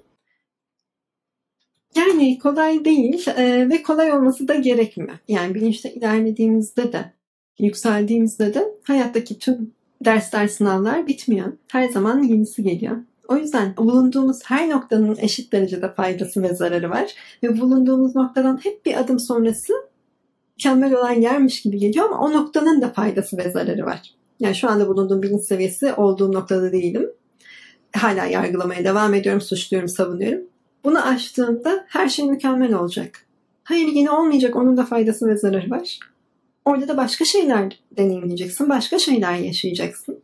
Yani 1.95 2.39
kolay 2.39 2.85
değil 2.85 3.27
e, 3.27 3.69
ve 3.69 3.83
kolay 3.83 4.11
olması 4.11 4.47
da 4.47 4.55
gerekmiyor. 4.55 5.13
Yani 5.27 5.55
bilinçte 5.55 5.93
ilerlediğimizde 5.93 6.93
de, 6.93 7.13
yükseldiğimizde 7.59 8.53
de 8.53 8.71
hayattaki 8.83 9.39
tüm 9.39 9.73
dersler, 10.05 10.47
sınavlar 10.47 11.07
bitmiyor. 11.07 11.53
Her 11.67 11.89
zaman 11.89 12.23
yenisi 12.23 12.63
geliyor. 12.63 12.97
O 13.27 13.37
yüzden 13.37 13.77
bulunduğumuz 13.77 14.39
her 14.45 14.69
noktanın 14.69 15.17
eşit 15.21 15.53
derecede 15.53 15.93
faydası 15.93 16.43
ve 16.43 16.55
zararı 16.55 16.89
var. 16.89 17.13
Ve 17.43 17.61
bulunduğumuz 17.61 18.15
noktadan 18.15 18.59
hep 18.63 18.85
bir 18.85 18.99
adım 18.99 19.19
sonrası 19.19 19.73
mükemmel 20.57 20.93
olan 20.93 21.13
yermiş 21.13 21.61
gibi 21.61 21.77
geliyor 21.77 22.05
ama 22.05 22.19
o 22.19 22.33
noktanın 22.33 22.81
da 22.81 22.89
faydası 22.89 23.37
ve 23.37 23.51
zararı 23.51 23.85
var. 23.85 24.13
Yani 24.39 24.55
şu 24.55 24.69
anda 24.69 24.87
bulunduğum 24.87 25.23
bilinç 25.23 25.43
seviyesi 25.43 25.93
olduğum 25.93 26.33
noktada 26.33 26.71
değilim. 26.71 27.09
Hala 27.95 28.25
yargılamaya 28.25 28.83
devam 28.83 29.13
ediyorum, 29.13 29.41
suçluyorum, 29.41 29.89
savunuyorum. 29.89 30.52
Bunu 30.83 31.07
aştığımda 31.07 31.85
her 31.87 32.09
şey 32.09 32.25
mükemmel 32.25 32.73
olacak. 32.73 33.25
Hayır 33.63 33.87
yine 33.87 34.11
olmayacak, 34.11 34.55
onun 34.55 34.77
da 34.77 34.85
faydası 34.85 35.27
ve 35.27 35.37
zararı 35.37 35.69
var. 35.69 35.99
Orada 36.65 36.87
da 36.87 36.97
başka 36.97 37.25
şeyler 37.25 37.79
deneyimleyeceksin, 37.97 38.69
başka 38.69 38.99
şeyler 38.99 39.35
yaşayacaksın. 39.35 40.19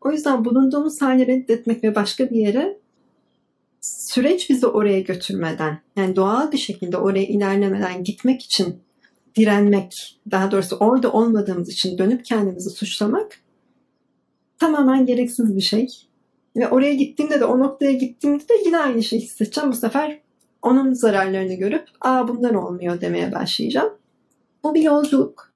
O 0.00 0.12
yüzden 0.12 0.44
bulunduğumuz 0.44 1.02
hali 1.02 1.26
reddetmek 1.26 1.84
ve 1.84 1.94
başka 1.94 2.30
bir 2.30 2.36
yere 2.36 2.78
süreç 3.80 4.50
bizi 4.50 4.66
oraya 4.66 5.00
götürmeden, 5.00 5.78
yani 5.96 6.16
doğal 6.16 6.52
bir 6.52 6.58
şekilde 6.58 6.96
oraya 6.96 7.24
ilerlemeden 7.24 8.04
gitmek 8.04 8.42
için 8.42 8.76
direnmek, 9.36 10.20
daha 10.30 10.50
doğrusu 10.50 10.76
orada 10.76 11.12
olmadığımız 11.12 11.68
için 11.68 11.98
dönüp 11.98 12.24
kendimizi 12.24 12.70
suçlamak 12.70 13.40
tamamen 14.58 15.06
gereksiz 15.06 15.56
bir 15.56 15.60
şey. 15.60 15.88
Ve 16.56 16.68
oraya 16.68 16.94
gittiğimde 16.94 17.40
de 17.40 17.44
o 17.44 17.58
noktaya 17.58 17.92
gittiğimde 17.92 18.48
de 18.48 18.54
yine 18.64 18.78
aynı 18.78 19.02
şeyi 19.02 19.22
hissedeceğim. 19.22 19.70
Bu 19.70 19.76
sefer 19.76 20.20
onun 20.62 20.92
zararlarını 20.92 21.54
görüp 21.54 21.88
aa 22.00 22.28
bunlar 22.28 22.54
olmuyor 22.54 23.00
demeye 23.00 23.32
başlayacağım. 23.32 23.98
Bu 24.64 24.74
bir 24.74 24.82
yolculuk. 24.82 25.50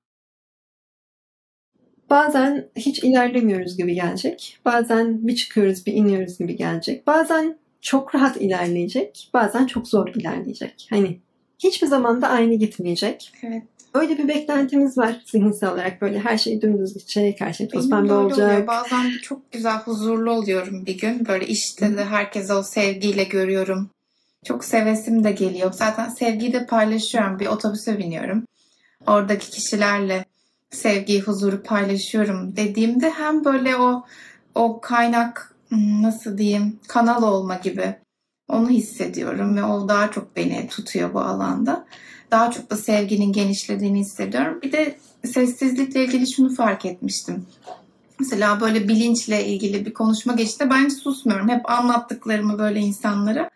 Bazen 2.10 2.68
hiç 2.76 3.04
ilerlemiyoruz 3.04 3.76
gibi 3.76 3.94
gelecek. 3.94 4.58
Bazen 4.64 5.28
bir 5.28 5.36
çıkıyoruz 5.36 5.86
bir 5.86 5.92
iniyoruz 5.92 6.38
gibi 6.38 6.56
gelecek. 6.56 7.06
Bazen 7.06 7.58
çok 7.80 8.14
rahat 8.14 8.36
ilerleyecek. 8.36 9.30
Bazen 9.34 9.66
çok 9.66 9.88
zor 9.88 10.08
ilerleyecek. 10.08 10.86
Hani 10.90 11.20
hiçbir 11.64 11.86
zaman 11.86 12.22
da 12.22 12.28
aynı 12.28 12.54
gitmeyecek. 12.54 13.32
Evet. 13.42 13.62
Öyle 13.94 14.18
bir 14.18 14.28
beklentimiz 14.28 14.98
var 14.98 15.22
zihinsel 15.26 15.72
olarak 15.72 16.00
böyle 16.00 16.20
her 16.20 16.38
şey 16.38 16.62
dümdüz 16.62 16.94
gidecek, 16.94 17.40
her 17.40 17.52
şey 17.52 17.68
toz 17.68 17.90
pembe 17.90 18.12
olacak. 18.12 18.50
Oluyor. 18.50 18.66
Bazen 18.66 19.10
çok 19.22 19.52
güzel 19.52 19.76
huzurlu 19.76 20.30
oluyorum 20.30 20.86
bir 20.86 20.98
gün. 20.98 21.26
Böyle 21.26 21.46
işte 21.46 21.96
de 21.96 22.04
herkese 22.04 22.54
o 22.54 22.62
sevgiyle 22.62 23.24
görüyorum. 23.24 23.90
Çok 24.44 24.64
sevesim 24.64 25.24
de 25.24 25.32
geliyor. 25.32 25.72
Zaten 25.72 26.08
sevgiyi 26.08 26.52
de 26.52 26.66
paylaşıyorum. 26.66 27.38
Bir 27.38 27.46
otobüse 27.46 27.98
biniyorum. 27.98 28.44
Oradaki 29.06 29.50
kişilerle 29.50 30.24
sevgiyi, 30.70 31.20
huzuru 31.20 31.62
paylaşıyorum 31.62 32.56
dediğimde 32.56 33.10
hem 33.10 33.44
böyle 33.44 33.76
o 33.76 34.04
o 34.54 34.80
kaynak 34.80 35.54
hmm, 35.68 36.02
nasıl 36.02 36.38
diyeyim 36.38 36.80
kanal 36.88 37.22
olma 37.22 37.56
gibi 37.56 37.96
onu 38.48 38.70
hissediyorum 38.70 39.56
ve 39.56 39.64
o 39.64 39.88
daha 39.88 40.10
çok 40.10 40.36
beni 40.36 40.68
tutuyor 40.68 41.14
bu 41.14 41.20
alanda. 41.20 41.86
Daha 42.30 42.50
çok 42.50 42.70
da 42.70 42.76
sevginin 42.76 43.32
genişlediğini 43.32 44.00
hissediyorum. 44.00 44.60
Bir 44.62 44.72
de 44.72 44.98
sessizlikle 45.24 46.04
ilgili 46.04 46.32
şunu 46.32 46.54
fark 46.54 46.84
etmiştim. 46.84 47.46
Mesela 48.20 48.60
böyle 48.60 48.88
bilinçle 48.88 49.46
ilgili 49.46 49.86
bir 49.86 49.94
konuşma 49.94 50.32
geçti. 50.32 50.70
Ben 50.70 50.84
hiç 50.84 50.92
susmuyorum. 50.92 51.48
Hep 51.48 51.70
anlattıklarımı 51.70 52.58
böyle 52.58 52.80
insanlara 52.80 53.50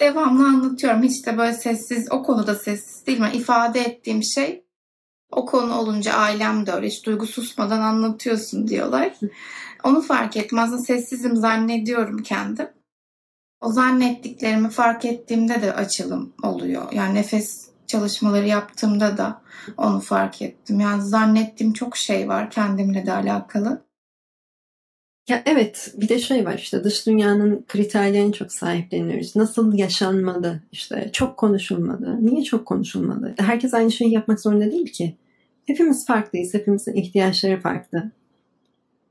devamlı 0.00 0.46
anlatıyorum. 0.46 1.02
Hiç 1.02 1.26
de 1.26 1.38
böyle 1.38 1.52
sessiz, 1.52 2.12
o 2.12 2.22
konuda 2.22 2.54
sessiz 2.54 3.06
değilim. 3.06 3.22
Yani 3.22 3.36
ifade 3.36 3.80
ettiğim 3.80 4.22
şey 4.22 4.64
o 5.30 5.46
konu 5.46 5.74
olunca 5.74 6.12
ailem 6.12 6.66
de 6.66 6.72
öyle 6.72 6.86
hiç 6.86 7.06
duygu 7.06 7.26
susmadan 7.26 7.80
anlatıyorsun 7.80 8.68
diyorlar. 8.68 9.12
Onu 9.84 10.00
fark. 10.00 10.36
Aslında 10.36 10.78
sessizim 10.78 11.36
zannediyorum 11.36 12.22
kendim. 12.22 12.68
O 13.62 13.72
zannettiklerimi 13.72 14.70
fark 14.70 15.04
ettiğimde 15.04 15.62
de 15.62 15.74
açılım 15.74 16.32
oluyor. 16.42 16.92
Yani 16.92 17.14
nefes 17.14 17.68
çalışmaları 17.86 18.48
yaptığımda 18.48 19.18
da 19.18 19.42
onu 19.76 20.00
fark 20.00 20.42
ettim. 20.42 20.80
Yani 20.80 21.02
zannettiğim 21.02 21.72
çok 21.72 21.96
şey 21.96 22.28
var 22.28 22.50
kendimle 22.50 23.06
de 23.06 23.12
alakalı. 23.12 23.82
Ya 25.28 25.42
evet 25.46 25.94
bir 25.96 26.08
de 26.08 26.18
şey 26.18 26.46
var 26.46 26.54
işte 26.54 26.84
dış 26.84 27.06
dünyanın 27.06 27.64
kriterlerine 27.68 28.32
çok 28.32 28.52
sahipleniyoruz. 28.52 29.36
Nasıl 29.36 29.78
yaşanmalı 29.78 30.60
işte 30.72 31.10
çok 31.12 31.36
konuşulmalı. 31.36 32.26
Niye 32.26 32.44
çok 32.44 32.66
konuşulmalı? 32.66 33.34
Herkes 33.38 33.74
aynı 33.74 33.92
şeyi 33.92 34.12
yapmak 34.12 34.40
zorunda 34.40 34.70
değil 34.70 34.92
ki. 34.92 35.16
Hepimiz 35.66 36.06
farklıyız. 36.06 36.54
Hepimizin 36.54 36.94
ihtiyaçları 36.94 37.60
farklı. 37.60 38.10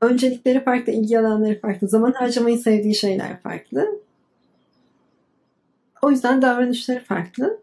Öncelikleri 0.01 0.63
farklı, 0.63 0.93
ilgi 0.93 1.20
alanları 1.20 1.62
farklı. 1.62 1.88
Zaman 1.88 2.12
harcamayı 2.12 2.58
sevdiği 2.58 2.96
şeyler 2.96 3.41
farklı. 3.41 4.00
O 6.01 6.12
yüzden 6.12 6.41
davranışları 6.41 7.03
farklı. 7.03 7.60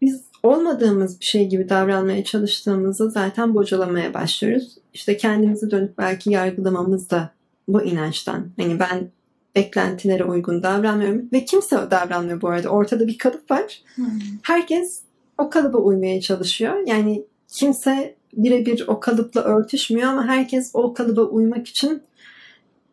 Biz 0.00 0.24
olmadığımız 0.42 1.20
bir 1.20 1.24
şey 1.24 1.48
gibi 1.48 1.68
davranmaya 1.68 2.24
çalıştığımızda 2.24 3.08
zaten 3.08 3.54
bocalamaya 3.54 4.14
başlıyoruz. 4.14 4.78
İşte 4.94 5.16
kendimizi 5.16 5.70
dönüp 5.70 5.98
belki 5.98 6.30
yargılamamız 6.30 7.10
da 7.10 7.30
bu 7.68 7.82
inançtan. 7.82 8.46
Hani 8.56 8.78
ben 8.78 9.10
beklentilere 9.56 10.24
uygun 10.24 10.62
davranmıyorum 10.62 11.28
ve 11.32 11.44
kimse 11.44 11.78
o 11.78 11.90
davranmıyor 11.90 12.40
bu 12.40 12.48
arada. 12.48 12.68
Ortada 12.68 13.06
bir 13.06 13.18
kalıp 13.18 13.50
var. 13.50 13.82
Hmm. 13.94 14.06
Herkes 14.42 15.02
o 15.38 15.50
kalıba 15.50 15.78
uymaya 15.78 16.20
çalışıyor. 16.20 16.74
Yani 16.86 17.24
kimse 17.48 18.14
birebir 18.32 18.84
o 18.86 19.00
kalıpla 19.00 19.40
örtüşmüyor 19.40 20.08
ama 20.08 20.26
herkes 20.26 20.70
o 20.74 20.94
kalıba 20.94 21.22
uymak 21.22 21.68
için 21.68 22.02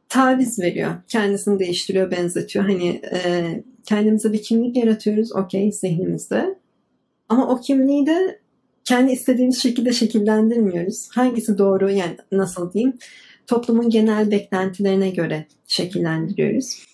taviz 0.09 0.59
veriyor. 0.59 0.91
Kendisini 1.07 1.59
değiştiriyor, 1.59 2.11
benzetiyor. 2.11 2.65
Hani 2.65 3.01
e, 3.13 3.63
kendimize 3.83 4.33
bir 4.33 4.41
kimlik 4.41 4.77
yaratıyoruz 4.77 5.35
okey 5.35 5.71
zihnimizde. 5.71 6.55
Ama 7.29 7.49
o 7.49 7.61
kimliği 7.61 8.05
de 8.05 8.39
kendi 8.83 9.11
istediğimiz 9.11 9.61
şekilde 9.61 9.93
şekillendirmiyoruz. 9.93 11.09
Hangisi 11.11 11.57
doğru 11.57 11.89
yani 11.91 12.17
nasıl 12.31 12.73
diyeyim 12.73 12.93
toplumun 13.47 13.89
genel 13.89 14.31
beklentilerine 14.31 15.09
göre 15.09 15.45
şekillendiriyoruz. 15.67 16.85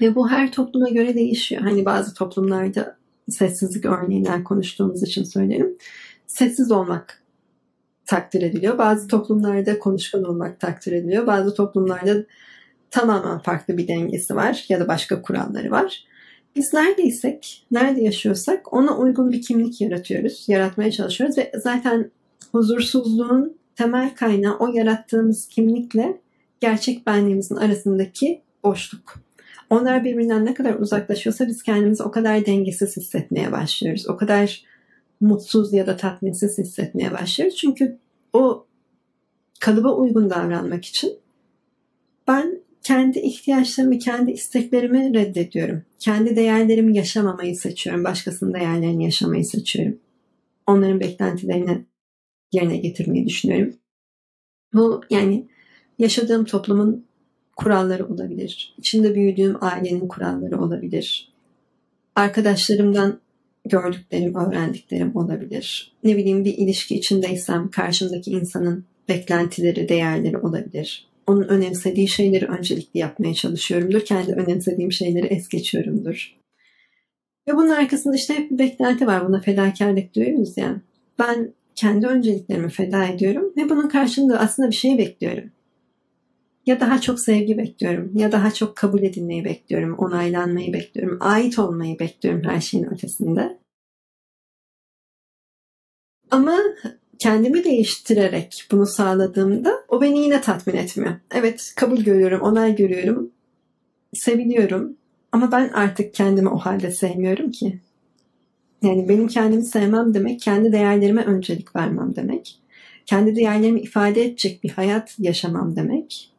Ve 0.00 0.14
bu 0.14 0.30
her 0.30 0.52
topluma 0.52 0.88
göre 0.88 1.14
değişiyor. 1.14 1.62
Hani 1.62 1.84
bazı 1.84 2.14
toplumlarda 2.14 2.96
sessizlik 3.28 3.84
örneğinden 3.84 4.44
konuştuğumuz 4.44 5.02
için 5.02 5.24
söylerim. 5.24 5.76
Sessiz 6.26 6.72
olmak 6.72 7.19
takdir 8.10 8.42
ediliyor. 8.42 8.78
Bazı 8.78 9.08
toplumlarda 9.08 9.78
konuşkan 9.78 10.24
olmak 10.24 10.60
takdir 10.60 10.92
ediliyor. 10.92 11.26
Bazı 11.26 11.54
toplumlarda 11.54 12.24
tamamen 12.90 13.38
farklı 13.38 13.78
bir 13.78 13.88
dengesi 13.88 14.36
var 14.36 14.64
ya 14.68 14.80
da 14.80 14.88
başka 14.88 15.22
kuralları 15.22 15.70
var. 15.70 16.04
Biz 16.56 16.72
neredeysek, 16.72 17.66
nerede 17.70 18.00
yaşıyorsak 18.00 18.72
ona 18.72 18.98
uygun 18.98 19.32
bir 19.32 19.42
kimlik 19.42 19.80
yaratıyoruz, 19.80 20.44
yaratmaya 20.48 20.90
çalışıyoruz 20.90 21.38
ve 21.38 21.52
zaten 21.54 22.10
huzursuzluğun 22.52 23.56
temel 23.76 24.14
kaynağı 24.14 24.56
o 24.58 24.66
yarattığımız 24.66 25.48
kimlikle 25.48 26.20
gerçek 26.60 27.06
benliğimizin 27.06 27.56
arasındaki 27.56 28.42
boşluk. 28.64 29.14
Onlar 29.70 30.04
birbirinden 30.04 30.46
ne 30.46 30.54
kadar 30.54 30.74
uzaklaşıyorsa 30.74 31.46
biz 31.46 31.62
kendimizi 31.62 32.02
o 32.02 32.10
kadar 32.10 32.46
dengesiz 32.46 32.96
hissetmeye 32.96 33.52
başlıyoruz. 33.52 34.08
O 34.08 34.16
kadar 34.16 34.69
mutsuz 35.20 35.72
ya 35.72 35.86
da 35.86 35.96
tatminsiz 35.96 36.58
hissetmeye 36.58 37.12
başlıyoruz. 37.12 37.56
Çünkü 37.56 37.98
o 38.32 38.66
kalıba 39.60 39.94
uygun 39.94 40.30
davranmak 40.30 40.84
için 40.84 41.18
ben 42.28 42.60
kendi 42.82 43.18
ihtiyaçlarımı, 43.18 43.98
kendi 43.98 44.30
isteklerimi 44.30 45.14
reddediyorum. 45.14 45.82
Kendi 45.98 46.36
değerlerimi 46.36 46.96
yaşamamayı 46.96 47.56
seçiyorum. 47.56 48.04
Başkasının 48.04 48.54
değerlerini 48.54 49.04
yaşamayı 49.04 49.44
seçiyorum. 49.44 49.98
Onların 50.66 51.00
beklentilerini 51.00 51.84
yerine 52.52 52.76
getirmeyi 52.76 53.26
düşünüyorum. 53.26 53.74
Bu 54.74 55.00
yani 55.10 55.48
yaşadığım 55.98 56.44
toplumun 56.44 57.06
kuralları 57.56 58.08
olabilir. 58.08 58.74
İçinde 58.78 59.14
büyüdüğüm 59.14 59.56
ailenin 59.60 60.08
kuralları 60.08 60.60
olabilir. 60.62 61.32
Arkadaşlarımdan 62.16 63.20
gördüklerim, 63.68 64.34
öğrendiklerim 64.34 65.16
olabilir. 65.16 65.92
Ne 66.04 66.16
bileyim 66.16 66.44
bir 66.44 66.58
ilişki 66.58 66.94
içindeysem 66.94 67.70
karşımdaki 67.70 68.30
insanın 68.30 68.84
beklentileri, 69.08 69.88
değerleri 69.88 70.38
olabilir. 70.38 71.10
Onun 71.26 71.48
önemsediği 71.48 72.08
şeyleri 72.08 72.46
öncelikli 72.46 72.98
yapmaya 72.98 73.34
çalışıyorumdur. 73.34 74.00
Kendi 74.00 74.32
önemsediğim 74.32 74.92
şeyleri 74.92 75.26
es 75.26 75.48
geçiyorumdur. 75.48 76.36
Ve 77.48 77.56
bunun 77.56 77.70
arkasında 77.70 78.16
işte 78.16 78.34
hep 78.34 78.50
bir 78.50 78.58
beklenti 78.58 79.06
var. 79.06 79.28
Buna 79.28 79.40
fedakarlık 79.40 80.14
diyoruz 80.14 80.56
ya. 80.56 80.80
Ben 81.18 81.52
kendi 81.74 82.06
önceliklerimi 82.06 82.70
feda 82.70 83.04
ediyorum 83.04 83.52
ve 83.56 83.70
bunun 83.70 83.88
karşılığında 83.88 84.40
aslında 84.40 84.70
bir 84.70 84.74
şey 84.74 84.98
bekliyorum. 84.98 85.50
Ya 86.66 86.80
daha 86.80 87.00
çok 87.00 87.20
sevgi 87.20 87.58
bekliyorum, 87.58 88.10
ya 88.14 88.32
daha 88.32 88.50
çok 88.50 88.76
kabul 88.76 89.02
edilmeyi 89.02 89.44
bekliyorum, 89.44 89.94
onaylanmayı 89.98 90.72
bekliyorum, 90.72 91.18
ait 91.20 91.58
olmayı 91.58 91.98
bekliyorum 91.98 92.42
her 92.44 92.60
şeyin 92.60 92.84
ötesinde. 92.84 93.58
Ama 96.30 96.58
kendimi 97.18 97.64
değiştirerek 97.64 98.66
bunu 98.70 98.86
sağladığımda 98.86 99.84
o 99.88 100.00
beni 100.00 100.18
yine 100.18 100.40
tatmin 100.40 100.76
etmiyor. 100.76 101.14
Evet 101.30 101.72
kabul 101.76 101.98
görüyorum, 101.98 102.40
onay 102.40 102.76
görüyorum, 102.76 103.30
seviliyorum 104.14 104.96
ama 105.32 105.52
ben 105.52 105.68
artık 105.68 106.14
kendimi 106.14 106.48
o 106.48 106.58
halde 106.58 106.92
sevmiyorum 106.92 107.50
ki. 107.50 107.80
Yani 108.82 109.08
benim 109.08 109.28
kendimi 109.28 109.64
sevmem 109.64 110.14
demek, 110.14 110.40
kendi 110.40 110.72
değerlerime 110.72 111.24
öncelik 111.24 111.76
vermem 111.76 112.16
demek. 112.16 112.58
Kendi 113.06 113.36
değerlerimi 113.36 113.80
ifade 113.80 114.24
edecek 114.24 114.64
bir 114.64 114.70
hayat 114.70 115.14
yaşamam 115.18 115.76
demek. 115.76 116.30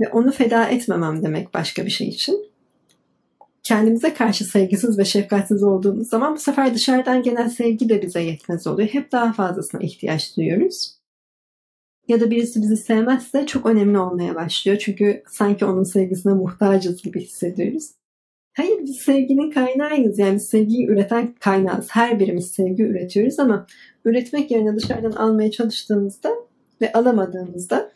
Ve 0.00 0.08
onu 0.08 0.32
feda 0.32 0.68
etmemem 0.68 1.22
demek 1.22 1.54
başka 1.54 1.84
bir 1.84 1.90
şey 1.90 2.08
için. 2.08 2.46
Kendimize 3.62 4.14
karşı 4.14 4.44
sevgisiz 4.44 4.98
ve 4.98 5.04
şefkatsiz 5.04 5.62
olduğumuz 5.62 6.08
zaman 6.08 6.34
bu 6.34 6.38
sefer 6.38 6.74
dışarıdan 6.74 7.22
gelen 7.22 7.48
sevgi 7.48 7.88
de 7.88 8.02
bize 8.02 8.22
yetmez 8.22 8.66
oluyor. 8.66 8.88
Hep 8.88 9.12
daha 9.12 9.32
fazlasına 9.32 9.80
ihtiyaç 9.80 10.36
duyuyoruz. 10.36 10.94
Ya 12.08 12.20
da 12.20 12.30
birisi 12.30 12.62
bizi 12.62 12.76
sevmezse 12.76 13.46
çok 13.46 13.66
önemli 13.66 13.98
olmaya 13.98 14.34
başlıyor. 14.34 14.78
Çünkü 14.78 15.22
sanki 15.30 15.64
onun 15.64 15.84
sevgisine 15.84 16.32
muhtacız 16.32 17.02
gibi 17.02 17.20
hissediyoruz. 17.20 17.90
Hayır 18.56 18.82
biz 18.82 18.96
sevginin 18.96 19.50
kaynağıyız. 19.50 20.18
Yani 20.18 20.40
sevgiyi 20.40 20.86
üreten 20.86 21.34
kaynağız. 21.40 21.86
Her 21.90 22.20
birimiz 22.20 22.50
sevgi 22.50 22.82
üretiyoruz 22.82 23.38
ama 23.38 23.66
üretmek 24.04 24.50
yerine 24.50 24.76
dışarıdan 24.76 25.12
almaya 25.12 25.50
çalıştığımızda 25.50 26.30
ve 26.80 26.92
alamadığımızda 26.92 27.93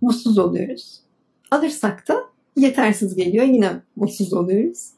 mutsuz 0.00 0.38
oluyoruz. 0.38 1.00
Alırsak 1.50 2.08
da 2.08 2.24
yetersiz 2.56 3.14
geliyor. 3.14 3.44
Yine 3.44 3.72
mutsuz 3.96 4.32
oluyoruz. 4.32 4.90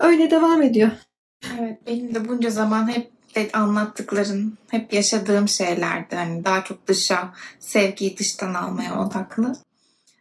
Öyle 0.00 0.30
devam 0.30 0.62
ediyor. 0.62 0.90
Evet 1.60 1.78
benim 1.86 2.14
de 2.14 2.28
bunca 2.28 2.50
zaman 2.50 2.88
hep 2.88 3.12
anlattıkların, 3.52 4.58
hep 4.68 4.92
yaşadığım 4.92 5.48
şeylerdi. 5.48 6.16
Hani 6.16 6.44
daha 6.44 6.64
çok 6.64 6.86
dışa, 6.86 7.34
sevgiyi 7.58 8.18
dıştan 8.18 8.54
almaya 8.54 9.06
odaklı. 9.06 9.56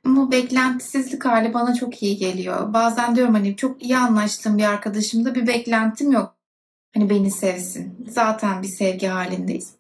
Ama 0.06 0.32
beklentisizlik 0.32 1.26
hali 1.26 1.54
bana 1.54 1.74
çok 1.74 2.04
iyi 2.04 2.18
geliyor. 2.18 2.74
Bazen 2.74 3.16
diyorum 3.16 3.34
hani 3.34 3.56
çok 3.56 3.84
iyi 3.84 3.98
anlaştığım 3.98 4.58
bir 4.58 4.64
arkadaşımda 4.64 5.36
bir 5.36 5.48
beklentim 5.48 6.12
yok. 6.12 6.36
Hani 6.94 7.10
beni 7.10 7.32
sevsin. 7.32 8.06
Zaten 8.10 8.64
bir 8.64 8.68
sevgi 8.68 9.08
halindeyiz. 9.08 9.74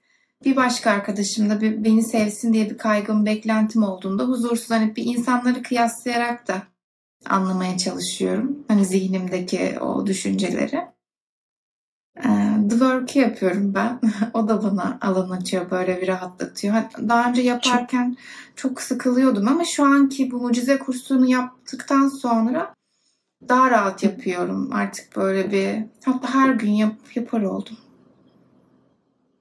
Bir 0.45 0.55
başka 0.55 0.91
arkadaşımda 0.91 1.61
bir 1.61 1.83
beni 1.83 2.03
sevsin 2.03 2.53
diye 2.53 2.69
bir 2.69 2.77
kaygım, 2.77 3.25
beklentim 3.25 3.83
olduğunda 3.83 4.23
huzursuz 4.23 4.71
hani 4.71 4.95
bir 4.95 5.05
insanları 5.05 5.63
kıyaslayarak 5.63 6.47
da 6.47 6.63
anlamaya 7.25 7.77
çalışıyorum. 7.77 8.59
Hani 8.67 8.85
zihnimdeki 8.85 9.79
o 9.79 10.05
düşünceleri. 10.07 10.91
The 12.69 12.69
Work'ı 12.69 13.19
yapıyorum 13.19 13.73
ben. 13.73 13.99
o 14.33 14.47
da 14.47 14.63
bana 14.63 14.97
alan 15.01 15.29
açıyor, 15.29 15.71
böyle 15.71 16.01
bir 16.01 16.07
rahatlatıyor. 16.07 16.75
Daha 17.09 17.29
önce 17.29 17.41
yaparken 17.41 18.17
çok 18.55 18.81
sıkılıyordum 18.81 19.47
ama 19.47 19.65
şu 19.65 19.85
anki 19.85 20.31
bu 20.31 20.39
mucize 20.39 20.79
kursunu 20.79 21.29
yaptıktan 21.29 22.07
sonra 22.07 22.73
daha 23.49 23.71
rahat 23.71 24.03
yapıyorum. 24.03 24.73
Artık 24.73 25.15
böyle 25.15 25.51
bir 25.51 25.85
hatta 26.05 26.33
her 26.33 26.53
gün 26.53 26.71
yap, 26.71 26.95
yapar 27.15 27.41
oldum. 27.41 27.77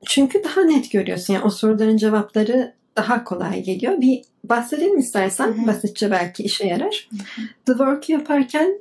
Çünkü 0.06 0.44
daha 0.44 0.60
net 0.60 0.92
görüyorsun. 0.92 1.34
Yani 1.34 1.44
o 1.44 1.50
soruların 1.50 1.96
cevapları 1.96 2.74
daha 2.96 3.24
kolay 3.24 3.62
geliyor. 3.62 4.00
Bir 4.00 4.22
bahsedelim 4.44 4.98
istersen. 4.98 5.46
Hı-hı. 5.46 5.66
Basitçe 5.66 6.10
belki 6.10 6.42
işe 6.42 6.66
yarar. 6.66 7.08
Hı-hı. 7.10 7.46
The 7.66 7.72
Work'ı 7.72 8.12
yaparken 8.12 8.78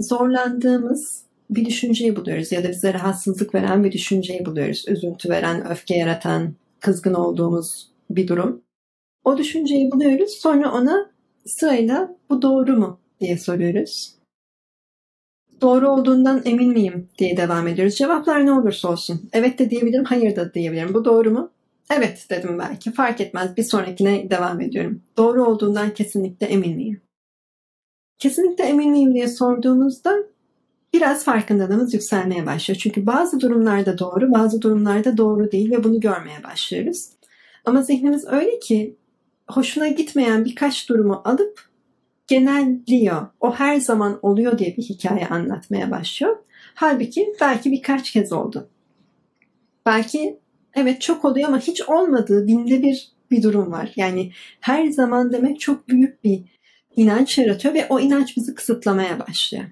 zorlandığımız 0.00 1.22
bir 1.50 1.64
düşünceyi 1.64 2.16
buluyoruz 2.16 2.52
ya 2.52 2.64
da 2.64 2.68
bize 2.68 2.94
rahatsızlık 2.94 3.54
veren 3.54 3.84
bir 3.84 3.92
düşünceyi 3.92 4.46
buluyoruz. 4.46 4.84
Üzüntü 4.88 5.28
veren, 5.28 5.70
öfke 5.70 5.96
yaratan, 5.96 6.54
kızgın 6.80 7.14
olduğumuz 7.14 7.88
bir 8.10 8.28
durum. 8.28 8.62
O 9.24 9.38
düşünceyi 9.38 9.92
buluyoruz. 9.92 10.30
Sonra 10.30 10.72
ona 10.72 11.10
sırayla 11.46 12.16
bu 12.30 12.42
doğru 12.42 12.76
mu 12.76 13.00
diye 13.20 13.38
soruyoruz. 13.38 14.17
Doğru 15.60 15.88
olduğundan 15.88 16.42
emin 16.44 16.72
miyim 16.72 17.08
diye 17.18 17.36
devam 17.36 17.68
ediyoruz. 17.68 17.94
Cevaplar 17.94 18.46
ne 18.46 18.52
olursa 18.52 18.88
olsun. 18.88 19.28
Evet 19.32 19.58
de 19.58 19.70
diyebilirim, 19.70 20.04
hayır 20.04 20.36
da 20.36 20.54
diyebilirim. 20.54 20.94
Bu 20.94 21.04
doğru 21.04 21.30
mu? 21.30 21.50
Evet 21.90 22.26
dedim 22.30 22.58
belki. 22.58 22.92
Fark 22.92 23.20
etmez. 23.20 23.56
Bir 23.56 23.62
sonrakine 23.62 24.30
devam 24.30 24.60
ediyorum. 24.60 25.02
Doğru 25.16 25.44
olduğundan 25.44 25.90
kesinlikle 25.94 26.46
emin 26.46 26.76
miyim? 26.76 27.00
Kesinlikle 28.18 28.64
emin 28.64 28.90
miyim 28.90 29.14
diye 29.14 29.28
sorduğumuzda 29.28 30.16
biraz 30.92 31.24
farkındalığımız 31.24 31.94
yükselmeye 31.94 32.46
başlıyor. 32.46 32.78
Çünkü 32.82 33.06
bazı 33.06 33.40
durumlarda 33.40 33.98
doğru, 33.98 34.32
bazı 34.32 34.62
durumlarda 34.62 35.16
doğru 35.16 35.52
değil 35.52 35.70
ve 35.70 35.84
bunu 35.84 36.00
görmeye 36.00 36.42
başlıyoruz. 36.44 37.08
Ama 37.64 37.82
zihnimiz 37.82 38.26
öyle 38.26 38.58
ki 38.58 38.96
hoşuna 39.50 39.88
gitmeyen 39.88 40.44
birkaç 40.44 40.88
durumu 40.88 41.22
alıp 41.24 41.67
genelliyor. 42.28 43.26
O 43.40 43.54
her 43.54 43.76
zaman 43.80 44.18
oluyor 44.22 44.58
diye 44.58 44.76
bir 44.76 44.82
hikaye 44.82 45.26
anlatmaya 45.28 45.90
başlıyor. 45.90 46.36
Halbuki 46.74 47.34
belki 47.40 47.72
birkaç 47.72 48.10
kez 48.12 48.32
oldu. 48.32 48.68
Belki 49.86 50.38
evet 50.74 51.00
çok 51.00 51.24
oluyor 51.24 51.48
ama 51.48 51.58
hiç 51.58 51.82
olmadığı 51.82 52.46
binde 52.46 52.82
bir 52.82 53.08
bir 53.30 53.42
durum 53.42 53.72
var. 53.72 53.92
Yani 53.96 54.32
her 54.60 54.86
zaman 54.86 55.32
demek 55.32 55.60
çok 55.60 55.88
büyük 55.88 56.24
bir 56.24 56.42
inanç 56.96 57.38
yaratıyor 57.38 57.74
ve 57.74 57.86
o 57.88 58.00
inanç 58.00 58.36
bizi 58.36 58.54
kısıtlamaya 58.54 59.20
başlıyor. 59.28 59.64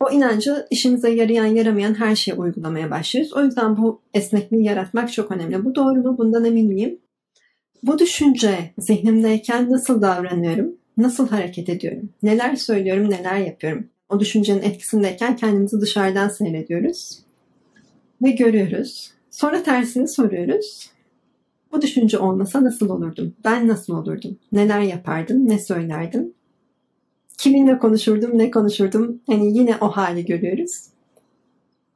o 0.00 0.10
inancı 0.10 0.66
işimize 0.70 1.10
yarayan 1.10 1.46
yaramayan 1.46 1.94
her 1.94 2.16
şeye 2.16 2.34
uygulamaya 2.34 2.90
başlıyoruz. 2.90 3.32
O 3.32 3.42
yüzden 3.44 3.76
bu 3.76 4.02
esnekliği 4.14 4.64
yaratmak 4.64 5.12
çok 5.12 5.30
önemli. 5.32 5.64
Bu 5.64 5.74
doğru 5.74 6.02
mu? 6.02 6.18
Bundan 6.18 6.44
emin 6.44 6.66
miyim? 6.68 6.98
Bu 7.82 7.98
düşünce 7.98 8.74
zihnimdeyken 8.78 9.70
nasıl 9.70 10.02
davranıyorum? 10.02 10.79
Nasıl 11.00 11.28
hareket 11.28 11.68
ediyorum? 11.68 12.10
Neler 12.22 12.56
söylüyorum, 12.56 13.10
neler 13.10 13.36
yapıyorum? 13.36 13.86
O 14.08 14.20
düşüncenin 14.20 14.62
etkisindeyken 14.62 15.36
kendimizi 15.36 15.80
dışarıdan 15.80 16.28
seyrediyoruz 16.28 17.18
ve 18.22 18.30
görüyoruz. 18.30 19.10
Sonra 19.30 19.62
tersini 19.62 20.08
soruyoruz. 20.08 20.90
Bu 21.72 21.82
düşünce 21.82 22.18
olmasa 22.18 22.64
nasıl 22.64 22.88
olurdum? 22.88 23.34
Ben 23.44 23.68
nasıl 23.68 23.96
olurdum? 23.96 24.38
Neler 24.52 24.80
yapardım? 24.80 25.48
Ne 25.48 25.58
söylerdim? 25.58 26.32
Kiminle 27.38 27.78
konuşurdum? 27.78 28.38
Ne 28.38 28.50
konuşurdum? 28.50 29.20
Hani 29.26 29.58
yine 29.58 29.76
o 29.80 29.88
hali 29.88 30.24
görüyoruz. 30.24 30.84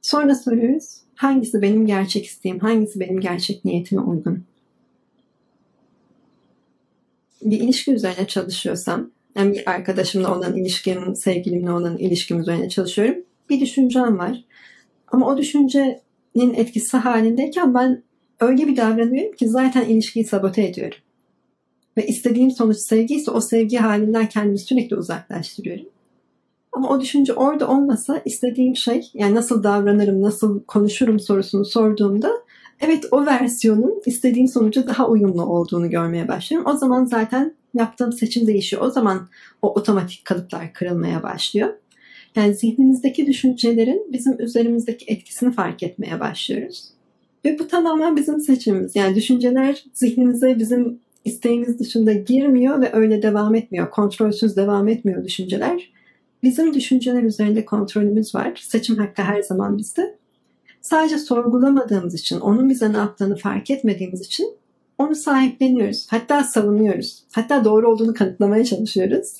Sonra 0.02 0.34
soruyoruz. 0.34 0.96
Hangisi 1.14 1.62
benim 1.62 1.86
gerçek 1.86 2.26
isteğim? 2.26 2.58
Hangisi 2.58 3.00
benim 3.00 3.20
gerçek 3.20 3.64
niyetime 3.64 4.00
uygun? 4.00 4.44
Bir 7.44 7.60
ilişki 7.60 7.92
üzerine 7.92 8.26
çalışıyorsam, 8.26 9.10
yani 9.36 9.52
bir 9.52 9.70
arkadaşımla 9.70 10.38
olan 10.38 10.56
ilişkim, 10.56 11.16
sevgilimle 11.16 11.70
olan 11.70 11.98
ilişkim 11.98 12.40
üzerine 12.40 12.68
çalışıyorum. 12.68 13.16
Bir 13.50 13.60
düşüncem 13.60 14.18
var. 14.18 14.44
Ama 15.08 15.28
o 15.28 15.38
düşüncenin 15.38 16.54
etkisi 16.54 16.96
halindeyken 16.96 17.74
ben 17.74 18.02
öyle 18.40 18.66
bir 18.66 18.76
davranıyorum 18.76 19.32
ki 19.36 19.48
zaten 19.48 19.84
ilişkiyi 19.84 20.24
sabote 20.24 20.64
ediyorum. 20.64 20.98
Ve 21.96 22.06
istediğim 22.06 22.50
sonuç 22.50 22.76
sevgi 22.76 23.14
ise 23.14 23.30
o 23.30 23.40
sevgi 23.40 23.76
halinden 23.76 24.28
kendimi 24.28 24.58
sürekli 24.58 24.96
uzaklaştırıyorum. 24.96 25.86
Ama 26.72 26.88
o 26.88 27.00
düşünce 27.00 27.32
orada 27.32 27.68
olmasa 27.68 28.22
istediğim 28.24 28.76
şey 28.76 29.10
yani 29.14 29.34
nasıl 29.34 29.62
davranırım, 29.62 30.22
nasıl 30.22 30.64
konuşurum 30.64 31.20
sorusunu 31.20 31.64
sorduğumda 31.64 32.30
evet 32.84 33.04
o 33.10 33.26
versiyonun 33.26 34.02
istediğim 34.06 34.48
sonuca 34.48 34.86
daha 34.86 35.08
uyumlu 35.08 35.44
olduğunu 35.44 35.90
görmeye 35.90 36.28
başlıyorum. 36.28 36.70
O 36.70 36.76
zaman 36.76 37.04
zaten 37.04 37.54
yaptığım 37.74 38.12
seçim 38.12 38.46
değişiyor. 38.46 38.82
O 38.82 38.90
zaman 38.90 39.28
o 39.62 39.74
otomatik 39.74 40.24
kalıplar 40.24 40.72
kırılmaya 40.72 41.22
başlıyor. 41.22 41.68
Yani 42.36 42.54
zihnimizdeki 42.54 43.26
düşüncelerin 43.26 44.12
bizim 44.12 44.40
üzerimizdeki 44.42 45.04
etkisini 45.08 45.52
fark 45.52 45.82
etmeye 45.82 46.20
başlıyoruz. 46.20 46.84
Ve 47.44 47.58
bu 47.58 47.68
tamamen 47.68 48.16
bizim 48.16 48.40
seçimimiz. 48.40 48.96
Yani 48.96 49.14
düşünceler 49.14 49.84
zihnimize 49.94 50.58
bizim 50.58 51.00
isteğimiz 51.24 51.78
dışında 51.78 52.12
girmiyor 52.12 52.80
ve 52.80 52.92
öyle 52.92 53.22
devam 53.22 53.54
etmiyor. 53.54 53.90
Kontrolsüz 53.90 54.56
devam 54.56 54.88
etmiyor 54.88 55.24
düşünceler. 55.24 55.90
Bizim 56.42 56.74
düşünceler 56.74 57.22
üzerinde 57.22 57.64
kontrolümüz 57.64 58.34
var. 58.34 58.62
Seçim 58.64 58.96
hakkı 58.96 59.22
her 59.22 59.42
zaman 59.42 59.78
bizde. 59.78 60.14
Sadece 60.84 61.18
sorgulamadığımız 61.18 62.14
için, 62.14 62.40
onun 62.40 62.70
bize 62.70 62.92
ne 62.92 62.96
yaptığını 62.96 63.36
fark 63.36 63.70
etmediğimiz 63.70 64.20
için 64.20 64.56
onu 64.98 65.14
sahipleniyoruz. 65.14 66.06
Hatta 66.10 66.44
savunuyoruz. 66.44 67.24
Hatta 67.32 67.64
doğru 67.64 67.90
olduğunu 67.90 68.14
kanıtlamaya 68.14 68.64
çalışıyoruz. 68.64 69.36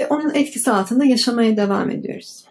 Ve 0.00 0.06
onun 0.06 0.34
etkisi 0.34 0.70
altında 0.70 1.04
yaşamaya 1.04 1.56
devam 1.56 1.90
ediyoruz. 1.90 2.44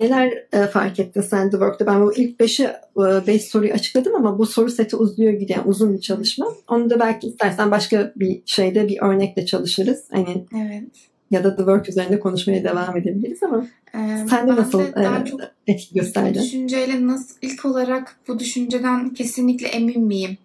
Neler 0.00 0.46
e, 0.52 0.66
fark 0.66 1.00
ettin 1.00 1.20
sen 1.20 1.50
The 1.50 1.56
Work'ta? 1.56 1.86
Ben 1.86 2.02
bu 2.02 2.14
ilk 2.14 2.40
5'i 2.40 3.26
5 3.26 3.44
soruyu 3.44 3.72
açıkladım 3.72 4.14
ama 4.14 4.38
bu 4.38 4.46
soru 4.46 4.70
seti 4.70 4.96
uzuyor 4.96 5.32
gidiyor. 5.32 5.58
Yani 5.58 5.68
uzun 5.68 5.94
bir 5.94 6.00
çalışma. 6.00 6.46
Onu 6.68 6.90
da 6.90 7.00
belki 7.00 7.26
istersen 7.26 7.70
başka 7.70 8.12
bir 8.16 8.42
şeyde 8.46 8.88
bir 8.88 9.02
örnekle 9.02 9.46
çalışırız. 9.46 10.04
Hani 10.10 10.46
Evet. 10.56 11.09
Ya 11.30 11.44
da 11.44 11.50
The 11.56 11.62
Work 11.62 11.88
üzerinde 11.88 12.20
konuşmaya 12.20 12.64
devam 12.64 12.96
edebiliriz 12.96 13.42
ama 13.42 13.66
Ee, 13.94 14.26
sen 14.30 14.48
de 14.48 14.56
nasıl 14.56 14.92
daha 14.94 15.20
e, 15.20 15.24
çok 15.24 15.40
etki 15.66 15.94
gösterdin? 15.94 16.42
düşünceyle 16.42 17.06
nasıl 17.06 17.36
ilk 17.42 17.64
olarak 17.64 18.16
bu 18.28 18.38
düşünceden 18.38 19.10
kesinlikle 19.14 19.66
emin 19.68 20.02
miyim? 20.02 20.38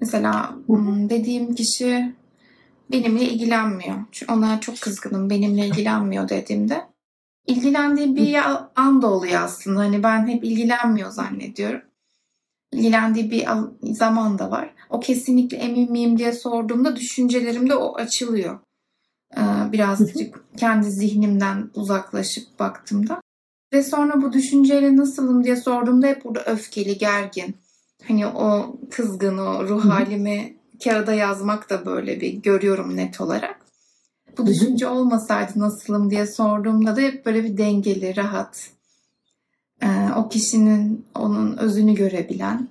Mesela 0.00 0.56
hmm, 0.66 1.10
dediğim 1.10 1.54
kişi 1.54 2.14
benimle 2.92 3.24
ilgilenmiyor. 3.24 3.96
Çünkü 4.12 4.32
ona 4.32 4.60
çok 4.60 4.80
kızgınım 4.80 5.30
benimle 5.30 5.66
ilgilenmiyor 5.66 6.28
dediğimde. 6.28 6.80
İlgilendiği 7.46 8.16
bir 8.16 8.34
an 8.76 9.02
da 9.02 9.06
oluyor 9.06 9.42
aslında. 9.42 9.80
Hani 9.80 10.02
ben 10.02 10.28
hep 10.28 10.44
ilgilenmiyor 10.44 11.10
zannediyorum. 11.10 11.80
İlgilendiği 12.72 13.30
bir 13.30 13.50
an- 13.52 13.78
zaman 13.82 14.38
da 14.38 14.50
var. 14.50 14.74
O 14.90 15.00
kesinlikle 15.00 15.56
emin 15.56 15.92
miyim 15.92 16.18
diye 16.18 16.32
sorduğumda 16.32 16.96
düşüncelerimde 16.96 17.74
o 17.74 17.94
açılıyor. 17.96 18.58
Ee, 19.36 19.72
birazcık 19.72 20.44
kendi 20.56 20.90
zihnimden 20.90 21.70
uzaklaşıp 21.74 22.58
baktığımda. 22.58 23.20
Ve 23.72 23.82
sonra 23.82 24.22
bu 24.22 24.32
düşünceyle 24.32 24.96
nasılım 24.96 25.44
diye 25.44 25.56
sorduğumda 25.56 26.06
hep 26.06 26.24
burada 26.24 26.44
öfkeli, 26.44 26.98
gergin. 26.98 27.56
Hani 28.08 28.26
o 28.26 28.76
kızgın, 28.90 29.38
o 29.38 29.68
ruh 29.68 29.84
halimi 29.84 30.56
kağıda 30.84 31.14
yazmak 31.14 31.70
da 31.70 31.86
böyle 31.86 32.20
bir 32.20 32.32
görüyorum 32.32 32.96
net 32.96 33.20
olarak. 33.20 33.60
Bu 34.38 34.46
düşünce 34.46 34.86
olmasaydı 34.86 35.52
nasılım 35.56 36.10
diye 36.10 36.26
sorduğumda 36.26 36.96
da 36.96 37.00
hep 37.00 37.26
böyle 37.26 37.44
bir 37.44 37.58
dengeli, 37.58 38.16
rahat. 38.16 38.70
Ee, 39.82 40.08
o 40.16 40.28
kişinin 40.28 41.06
onun 41.14 41.56
özünü 41.56 41.94
görebilen 41.94 42.68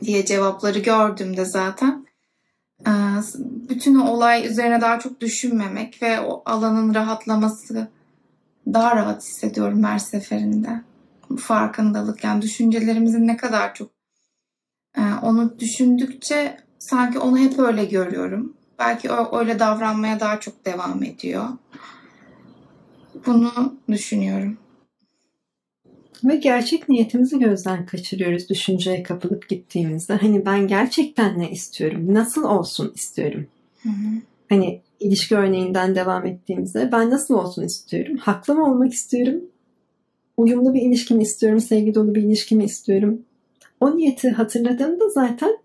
diye 0.00 0.24
cevapları 0.24 0.78
gördüğümde 0.78 1.44
zaten 1.44 2.05
bütün 3.68 3.94
o 3.94 4.10
olay 4.10 4.46
üzerine 4.46 4.80
daha 4.80 4.98
çok 4.98 5.20
düşünmemek 5.20 6.02
ve 6.02 6.20
o 6.20 6.42
alanın 6.46 6.94
rahatlaması 6.94 7.88
daha 8.66 8.96
rahat 8.96 9.22
hissediyorum 9.22 9.84
her 9.84 9.98
seferinde. 9.98 10.80
Farkındalık 11.38 12.24
yani 12.24 12.42
düşüncelerimizin 12.42 13.26
ne 13.26 13.36
kadar 13.36 13.74
çok 13.74 13.90
e, 14.96 15.02
onu 15.22 15.58
düşündükçe 15.58 16.56
sanki 16.78 17.18
onu 17.18 17.38
hep 17.38 17.58
öyle 17.58 17.84
görüyorum. 17.84 18.56
Belki 18.78 19.08
öyle 19.32 19.58
davranmaya 19.58 20.20
daha 20.20 20.40
çok 20.40 20.66
devam 20.66 21.02
ediyor. 21.02 21.48
Bunu 23.26 23.74
düşünüyorum. 23.88 24.58
Ve 26.24 26.36
gerçek 26.36 26.88
niyetimizi 26.88 27.38
gözden 27.38 27.86
kaçırıyoruz 27.86 28.48
düşünceye 28.48 29.02
kapılıp 29.02 29.48
gittiğimizde. 29.48 30.14
Hani 30.14 30.46
ben 30.46 30.68
gerçekten 30.68 31.38
ne 31.38 31.50
istiyorum? 31.50 32.14
Nasıl 32.14 32.44
olsun 32.44 32.92
istiyorum? 32.94 33.46
Hı 33.82 33.88
hı. 33.88 34.20
Hani 34.48 34.80
ilişki 35.00 35.36
örneğinden 35.36 35.94
devam 35.94 36.26
ettiğimizde 36.26 36.92
ben 36.92 37.10
nasıl 37.10 37.34
olsun 37.34 37.62
istiyorum? 37.62 38.16
Haklı 38.16 38.54
mı 38.54 38.70
olmak 38.70 38.92
istiyorum? 38.92 39.40
Uyumlu 40.36 40.74
bir 40.74 40.82
ilişki 40.82 41.14
mi 41.14 41.22
istiyorum? 41.22 41.60
Sevgi 41.60 41.94
dolu 41.94 42.14
bir 42.14 42.22
ilişki 42.22 42.56
mi 42.56 42.64
istiyorum? 42.64 43.22
O 43.80 43.96
niyeti 43.96 44.30
hatırladığımda 44.30 45.08
zaten 45.08 45.58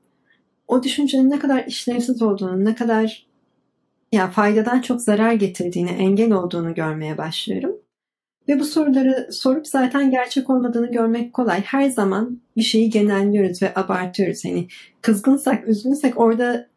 o 0.67 0.83
düşüncenin 0.83 1.29
ne 1.29 1.39
kadar 1.39 1.65
işlevsiz 1.65 2.21
olduğunu, 2.21 2.65
ne 2.65 2.75
kadar 2.75 3.25
ya 4.11 4.31
faydadan 4.31 4.81
çok 4.81 5.01
zarar 5.01 5.33
getirdiğini, 5.33 5.89
engel 5.89 6.31
olduğunu 6.31 6.73
görmeye 6.73 7.17
başlıyorum. 7.17 7.75
Ve 8.47 8.59
bu 8.59 8.65
soruları 8.65 9.27
sorup 9.31 9.67
zaten 9.67 10.11
gerçek 10.11 10.49
olmadığını 10.49 10.91
görmek 10.91 11.33
kolay. 11.33 11.61
Her 11.61 11.89
zaman 11.89 12.39
bir 12.57 12.61
şeyi 12.61 12.89
genelliyoruz 12.89 13.61
ve 13.61 13.73
abartıyoruz. 13.75 14.45
Hani 14.45 14.67
kızgınsak, 15.01 15.67
üzgünsek 15.67 16.19
orada 16.19 16.67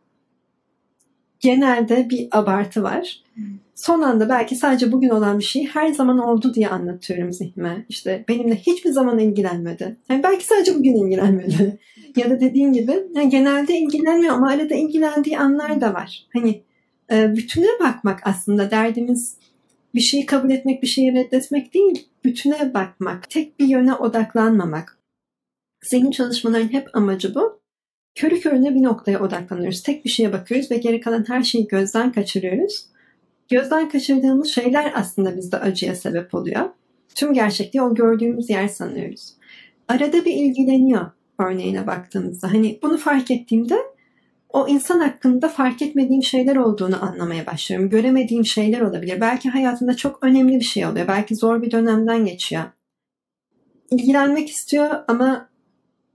genelde 1.40 2.10
bir 2.10 2.28
abartı 2.32 2.82
var. 2.82 3.22
Son 3.74 4.02
anda 4.02 4.28
belki 4.28 4.56
sadece 4.56 4.92
bugün 4.92 5.08
olan 5.08 5.38
bir 5.38 5.44
şey 5.44 5.66
her 5.66 5.88
zaman 5.92 6.18
oldu 6.18 6.54
diye 6.54 6.68
anlatıyorum 6.68 7.32
zihnime. 7.32 7.84
İşte 7.88 8.24
benimle 8.28 8.56
hiçbir 8.56 8.90
zaman 8.90 9.18
ilgilenmedi. 9.18 9.96
Yani 10.08 10.22
belki 10.22 10.44
sadece 10.44 10.74
bugün 10.74 10.94
ilgilenmedi. 10.94 11.78
ya 12.16 12.30
da 12.30 12.40
dediğim 12.40 12.72
gibi 12.72 12.92
yani 13.14 13.28
genelde 13.28 13.78
ilgilenmiyor 13.78 14.34
ama 14.34 14.50
arada 14.50 14.74
ilgilendiği 14.74 15.38
anlar 15.38 15.80
da 15.80 15.94
var. 15.94 16.26
Hani 16.32 16.62
e, 17.12 17.36
bütüne 17.36 17.68
bakmak 17.80 18.20
aslında 18.24 18.70
derdimiz 18.70 19.36
bir 19.94 20.00
şeyi 20.00 20.26
kabul 20.26 20.50
etmek, 20.50 20.82
bir 20.82 20.86
şeyi 20.86 21.14
reddetmek 21.14 21.74
değil, 21.74 22.08
bütüne 22.24 22.74
bakmak, 22.74 23.30
tek 23.30 23.60
bir 23.60 23.66
yöne 23.66 23.94
odaklanmamak. 23.94 24.98
Zihin 25.84 26.10
çalışmaların 26.10 26.72
hep 26.72 26.96
amacı 26.96 27.34
bu. 27.34 27.60
Körü 28.14 28.40
körüne 28.40 28.74
bir 28.74 28.82
noktaya 28.82 29.20
odaklanıyoruz. 29.20 29.82
Tek 29.82 30.04
bir 30.04 30.10
şeye 30.10 30.32
bakıyoruz 30.32 30.70
ve 30.70 30.76
geri 30.76 31.00
kalan 31.00 31.24
her 31.28 31.42
şeyi 31.42 31.66
gözden 31.66 32.12
kaçırıyoruz. 32.12 32.86
Gözden 33.48 33.88
kaçırdığımız 33.88 34.48
şeyler 34.48 34.92
aslında 34.94 35.36
bizde 35.36 35.56
acıya 35.56 35.94
sebep 35.94 36.34
oluyor. 36.34 36.70
Tüm 37.14 37.32
gerçekliği 37.32 37.82
o 37.82 37.94
gördüğümüz 37.94 38.50
yer 38.50 38.68
sanıyoruz. 38.68 39.34
Arada 39.88 40.24
bir 40.24 40.34
ilgileniyor 40.34 41.10
örneğine 41.38 41.86
baktığımızda. 41.86 42.52
Hani 42.52 42.78
bunu 42.82 42.98
fark 42.98 43.30
ettiğimde 43.30 43.78
o 44.54 44.68
insan 44.68 45.00
hakkında 45.00 45.48
fark 45.48 45.82
etmediğim 45.82 46.22
şeyler 46.22 46.56
olduğunu 46.56 47.04
anlamaya 47.04 47.46
başlıyorum. 47.46 47.90
Göremediğim 47.90 48.44
şeyler 48.44 48.80
olabilir. 48.80 49.20
Belki 49.20 49.48
hayatında 49.48 49.96
çok 49.96 50.18
önemli 50.22 50.56
bir 50.56 50.64
şey 50.64 50.86
oluyor. 50.86 51.08
Belki 51.08 51.36
zor 51.36 51.62
bir 51.62 51.70
dönemden 51.70 52.24
geçiyor. 52.24 52.62
İlgilenmek 53.90 54.50
istiyor 54.50 54.90
ama 55.08 55.48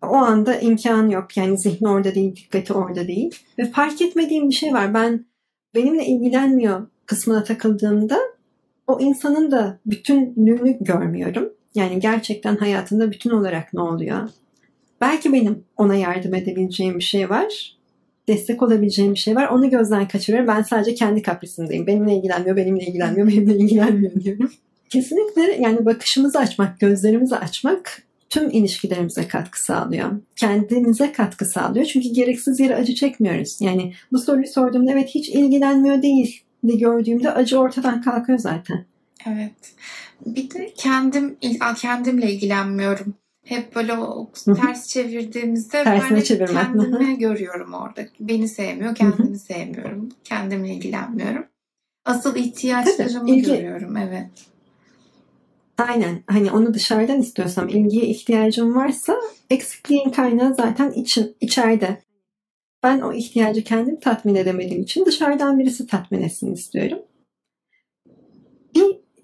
o 0.01 0.15
anda 0.15 0.59
imkan 0.59 1.09
yok. 1.09 1.37
Yani 1.37 1.57
zihni 1.57 1.87
orada 1.87 2.15
değil, 2.15 2.35
dikkati 2.35 2.73
orada 2.73 3.07
değil. 3.07 3.35
Ve 3.57 3.65
fark 3.71 4.01
etmediğim 4.01 4.49
bir 4.49 4.55
şey 4.55 4.73
var. 4.73 4.93
Ben 4.93 5.25
benimle 5.75 6.05
ilgilenmiyor 6.05 6.87
kısmına 7.05 7.43
takıldığımda 7.43 8.19
o 8.87 8.99
insanın 8.99 9.51
da 9.51 9.79
bütünlüğünü 9.85 10.77
görmüyorum. 10.81 11.53
Yani 11.75 11.99
gerçekten 11.99 12.55
hayatında 12.55 13.11
bütün 13.11 13.29
olarak 13.29 13.73
ne 13.73 13.81
oluyor? 13.81 14.29
Belki 15.01 15.33
benim 15.33 15.63
ona 15.77 15.95
yardım 15.95 16.33
edebileceğim 16.33 16.97
bir 16.97 17.03
şey 17.03 17.29
var. 17.29 17.78
Destek 18.29 18.61
olabileceğim 18.61 19.13
bir 19.13 19.19
şey 19.19 19.35
var. 19.35 19.47
Onu 19.47 19.69
gözden 19.69 20.07
kaçırıyorum. 20.07 20.47
Ben 20.47 20.61
sadece 20.61 20.95
kendi 20.95 21.21
kaprisimdeyim. 21.21 21.87
Benimle 21.87 22.15
ilgilenmiyor, 22.15 22.55
benimle 22.55 22.85
ilgilenmiyor, 22.85 23.27
benimle 23.27 23.57
ilgilenmiyor 23.57 24.23
diyorum. 24.23 24.51
Kesinlikle 24.89 25.57
yani 25.61 25.85
bakışımızı 25.85 26.39
açmak, 26.39 26.79
gözlerimizi 26.79 27.35
açmak 27.35 28.01
tüm 28.29 28.49
ilişkilerimize 28.49 29.27
katkı 29.27 29.63
sağlıyor. 29.63 30.11
Kendimize 30.35 31.11
katkı 31.11 31.45
sağlıyor. 31.45 31.85
Çünkü 31.85 32.09
gereksiz 32.09 32.59
yere 32.59 32.75
acı 32.75 32.95
çekmiyoruz. 32.95 33.57
Yani 33.61 33.93
bu 34.11 34.19
soruyu 34.19 34.47
sorduğumda 34.47 34.91
evet 34.91 35.09
hiç 35.09 35.29
ilgilenmiyor 35.29 36.01
değil 36.01 36.43
diye 36.67 36.77
gördüğümde 36.77 37.31
acı 37.31 37.59
ortadan 37.59 38.01
kalkıyor 38.01 38.39
zaten. 38.39 38.85
Evet. 39.27 39.73
Bir 40.25 40.49
de 40.49 40.73
kendim 40.77 41.37
kendimle 41.77 42.31
ilgilenmiyorum. 42.31 43.13
Hep 43.45 43.75
böyle 43.75 43.93
o 43.93 44.31
ters 44.61 44.87
çevirdiğimizde 44.87 45.83
Tersine 45.83 46.39
ben 46.39 46.47
kendimi 46.47 47.17
görüyorum 47.17 47.73
orada. 47.73 48.01
Beni 48.19 48.47
sevmiyor, 48.47 48.95
kendimi 48.95 49.39
sevmiyorum. 49.39 50.09
Kendimle 50.23 50.73
ilgilenmiyorum. 50.73 51.45
Asıl 52.05 52.35
ihtiyaçlarımı 52.35 53.19
Tabii, 53.19 53.31
ilgi- 53.31 53.45
görüyorum. 53.45 53.97
Evet. 53.97 54.29
Aynen. 55.77 56.23
Hani 56.27 56.51
onu 56.51 56.73
dışarıdan 56.73 57.19
istiyorsam, 57.19 57.67
ilgiye 57.67 58.05
ihtiyacım 58.05 58.75
varsa 58.75 59.15
eksikliğin 59.49 60.09
kaynağı 60.09 60.55
zaten 60.55 60.91
için, 60.91 61.35
içeride. 61.41 62.01
Ben 62.83 63.01
o 63.01 63.13
ihtiyacı 63.13 63.63
kendim 63.63 63.99
tatmin 63.99 64.35
edemediğim 64.35 64.83
için 64.83 65.05
dışarıdan 65.05 65.59
birisi 65.59 65.87
tatmin 65.87 66.21
etsin 66.21 66.53
istiyorum. 66.53 66.99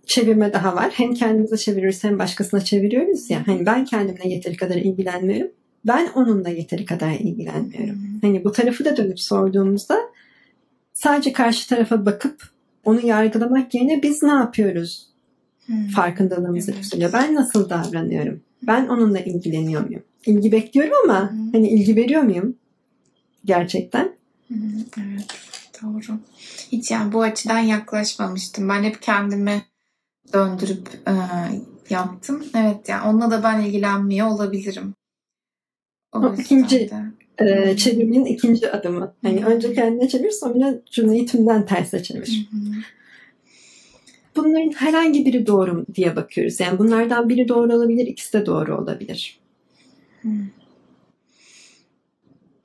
Çevirme 0.06 0.54
daha 0.54 0.76
var. 0.76 0.92
Hem 0.94 1.14
kendimize 1.14 1.58
çeviriyoruz 1.58 2.04
hem 2.04 2.20
başkasına 2.20 2.62
çeviriyoruz 2.64 3.30
ya. 3.30 3.48
Hani 3.48 3.66
ben 3.66 3.86
kendimle 3.86 4.30
yeteri 4.30 4.58
kadar 4.58 4.76
ilgilenmiyorum. 4.76 5.52
Ben 5.88 6.08
onunla 6.16 6.50
yeteri 6.50 6.86
kadar 6.86 7.12
ilgilenmiyorum. 7.12 8.00
Hani 8.22 8.44
bu 8.44 8.52
tarafı 8.52 8.86
da 8.86 8.98
dönüp 8.98 9.20
sorduğumuzda 9.20 10.00
sadece 10.94 11.34
karşı 11.34 11.70
tarafa 11.70 12.06
bakıp 12.06 12.44
onu 12.84 13.06
yargılamak 13.06 13.74
yerine 13.76 14.04
biz 14.04 14.24
ne 14.24 14.32
yapıyoruz 14.32 15.08
Hmm. 15.66 15.88
farkındalığımız 15.88 16.70
Evet. 16.70 16.78
yükseliyor. 16.78 17.14
Ben 17.14 17.36
nasıl 17.36 17.70
davranıyorum? 17.70 18.42
Ben 18.64 18.88
onunla 18.88 19.20
ilgileniyor 19.20 19.86
muyum? 19.86 20.04
İlgi 20.26 20.52
bekliyorum 20.52 20.94
ama 21.04 21.32
hani 21.52 21.70
ilgi 21.70 21.96
veriyor 21.96 22.22
muyum? 22.22 22.56
Gerçekten. 23.46 24.12
Evet, 24.98 25.26
doğru. 25.84 26.18
Hiç 26.72 26.92
yani 26.92 27.14
bu 27.14 27.22
açıdan 27.22 27.60
yaklaşmamıştım. 27.60 28.70
Ben 28.70 28.84
hep 28.84 29.02
kendimi 29.02 29.62
döndürüp 30.34 30.90
e, 31.08 31.14
yaptım. 31.90 32.44
Evet 32.56 32.90
yani 32.90 33.10
onunla 33.10 33.32
da 33.32 33.44
ben 33.44 33.62
ilgilenmiyor 33.62 34.28
olabilirim. 34.28 34.94
O 36.14 36.34
ikinci- 36.34 36.90
de. 36.90 37.16
Hı. 37.40 37.78
çevirmenin 37.78 38.26
ikinci 38.26 38.72
adımı. 38.72 39.14
Hani 39.24 39.44
Hı. 39.44 39.50
önce 39.50 39.74
kendine 39.74 40.08
çevir 40.08 40.32
sonra 40.32 40.76
cümleyi 40.92 41.26
tümden 41.26 41.66
terse 41.66 42.04
çevir. 42.04 42.50
hı. 42.52 42.58
Bunların 44.36 44.72
herhangi 44.72 45.26
biri 45.26 45.48
doğru 45.48 45.74
mu 45.74 45.86
diye 45.96 46.16
bakıyoruz. 46.16 46.60
Yani 46.60 46.80
bunlardan 46.80 47.30
biri 47.30 47.48
doğru 47.48 47.74
olabilir, 47.74 48.08
ikisi 48.08 48.34
de 48.34 48.46
doğru 48.46 48.78
olabilir. 48.78 49.40
Hı. 50.22 50.28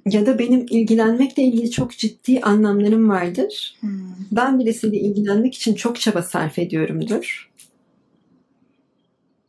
Ya 0.06 0.26
da 0.26 0.38
benim 0.38 0.66
ilgilenmekle 0.70 1.42
ilgili 1.42 1.70
çok 1.70 1.90
ciddi 1.92 2.40
anlamlarım 2.40 3.08
vardır. 3.08 3.76
Hı. 3.80 3.86
Ben 4.32 4.58
birisiyle 4.58 4.96
ilgilenmek 4.96 5.54
için 5.54 5.74
çok 5.74 6.00
çaba 6.00 6.22
sarf 6.22 6.58
ediyorumdur. 6.58 7.49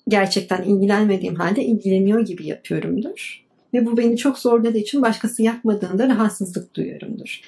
Gerçekten 0.07 0.63
ilgilenmediğim 0.63 1.35
halde 1.35 1.65
ilgileniyor 1.65 2.19
gibi 2.19 2.47
yapıyorumdur. 2.47 3.45
Ve 3.73 3.85
bu 3.85 3.97
beni 3.97 4.17
çok 4.17 4.39
zorladığı 4.39 4.77
için 4.77 5.01
başkası 5.01 5.43
yapmadığında 5.43 6.07
rahatsızlık 6.07 6.75
duyuyorumdur. 6.75 7.41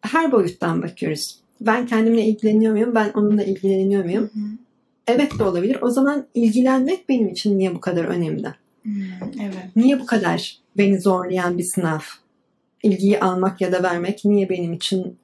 Her 0.00 0.32
boyuttan 0.32 0.82
bakıyoruz. 0.82 1.38
Ben 1.60 1.86
kendimle 1.86 2.24
ilgileniyor 2.24 2.72
muyum? 2.72 2.94
Ben 2.94 3.10
onunla 3.14 3.42
ilgileniyor 3.42 4.04
muyum? 4.04 4.30
hı. 4.34 4.40
Evet 5.06 5.38
de 5.38 5.44
olabilir. 5.44 5.78
O 5.82 5.90
zaman 5.90 6.26
ilgilenmek 6.34 7.08
benim 7.08 7.28
için 7.28 7.58
niye 7.58 7.74
bu 7.74 7.80
kadar 7.80 8.04
önemli? 8.04 8.48
Evet. 9.40 9.76
Niye 9.76 10.00
bu 10.00 10.06
kadar 10.06 10.58
beni 10.76 11.00
zorlayan 11.00 11.58
bir 11.58 11.62
sınav? 11.64 12.00
İlgiyi 12.82 13.20
almak 13.20 13.60
ya 13.60 13.72
da 13.72 13.82
vermek 13.82 14.24
niye 14.24 14.48
benim 14.48 14.72
için 14.72 15.16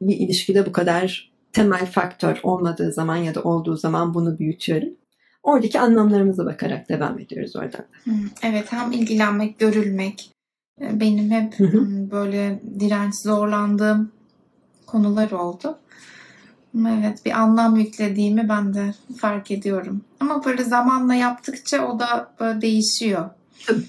bir 0.00 0.16
ilişkide 0.16 0.66
bu 0.66 0.72
kadar 0.72 1.30
temel 1.52 1.86
faktör 1.86 2.40
olmadığı 2.42 2.92
zaman 2.92 3.16
ya 3.16 3.34
da 3.34 3.42
olduğu 3.42 3.76
zaman 3.76 4.14
bunu 4.14 4.38
büyütüyorum? 4.38 4.88
Oradaki 5.46 5.80
anlamlarımıza 5.80 6.46
bakarak 6.46 6.88
devam 6.88 7.18
ediyoruz 7.18 7.56
oradan. 7.56 7.84
Evet 8.42 8.72
hem 8.72 8.92
ilgilenmek, 8.92 9.58
görülmek. 9.58 10.32
e, 10.80 11.00
Benim 11.00 11.30
hep 11.30 11.58
Hı 11.58 11.64
hı. 11.64 11.78
hı, 11.78 12.10
böyle 12.10 12.60
direnç 12.80 13.14
zorlandığım 13.14 14.12
konular 14.86 15.30
oldu. 15.30 15.78
Evet 16.88 17.24
bir 17.26 17.30
anlam 17.30 17.76
yüklediğimi 17.76 18.48
ben 18.48 18.74
de 18.74 18.94
fark 19.16 19.50
ediyorum. 19.50 20.00
Ama 20.20 20.44
böyle 20.44 20.64
zamanla 20.64 21.14
yaptıkça 21.14 21.86
o 21.86 21.98
da 21.98 22.32
böyle 22.40 22.60
değişiyor. 22.60 23.30
Tabii. 23.66 23.82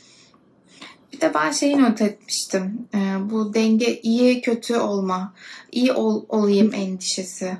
Bir 1.13 1.21
de 1.21 1.31
ben 1.33 1.51
şeyi 1.51 1.81
not 1.81 2.01
etmiştim. 2.01 2.87
Ee, 2.95 3.15
bu 3.31 3.53
denge 3.53 4.01
iyi 4.01 4.41
kötü 4.41 4.75
olma, 4.75 5.33
iyi 5.71 5.93
ol, 5.93 6.25
olayım 6.29 6.73
endişesi. 6.73 7.57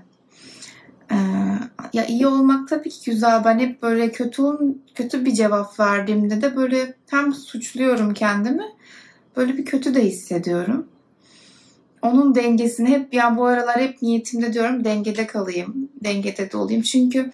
Ee, 1.11 1.15
ya 1.93 2.05
iyi 2.05 2.27
olmak 2.27 2.69
tabii 2.69 2.89
ki 2.89 3.11
güzel. 3.11 3.43
Ben 3.45 3.59
hep 3.59 3.81
böyle 3.81 4.11
kötü 4.11 4.43
kötü 4.95 5.25
bir 5.25 5.33
cevap 5.33 5.79
verdiğimde 5.79 6.41
de 6.41 6.55
böyle 6.55 6.93
hem 7.09 7.33
suçluyorum 7.33 8.13
kendimi, 8.13 8.63
böyle 9.37 9.57
bir 9.57 9.65
kötü 9.65 9.95
de 9.95 10.05
hissediyorum 10.05 10.87
onun 12.01 12.35
dengesini 12.35 12.89
hep 12.89 13.13
ya 13.13 13.37
bu 13.37 13.45
aralar 13.45 13.81
hep 13.81 14.01
niyetimde 14.01 14.53
diyorum 14.53 14.83
dengede 14.83 15.27
kalayım, 15.27 15.89
dengede 16.03 16.51
de 16.51 16.57
olayım. 16.57 16.81
Çünkü 16.81 17.31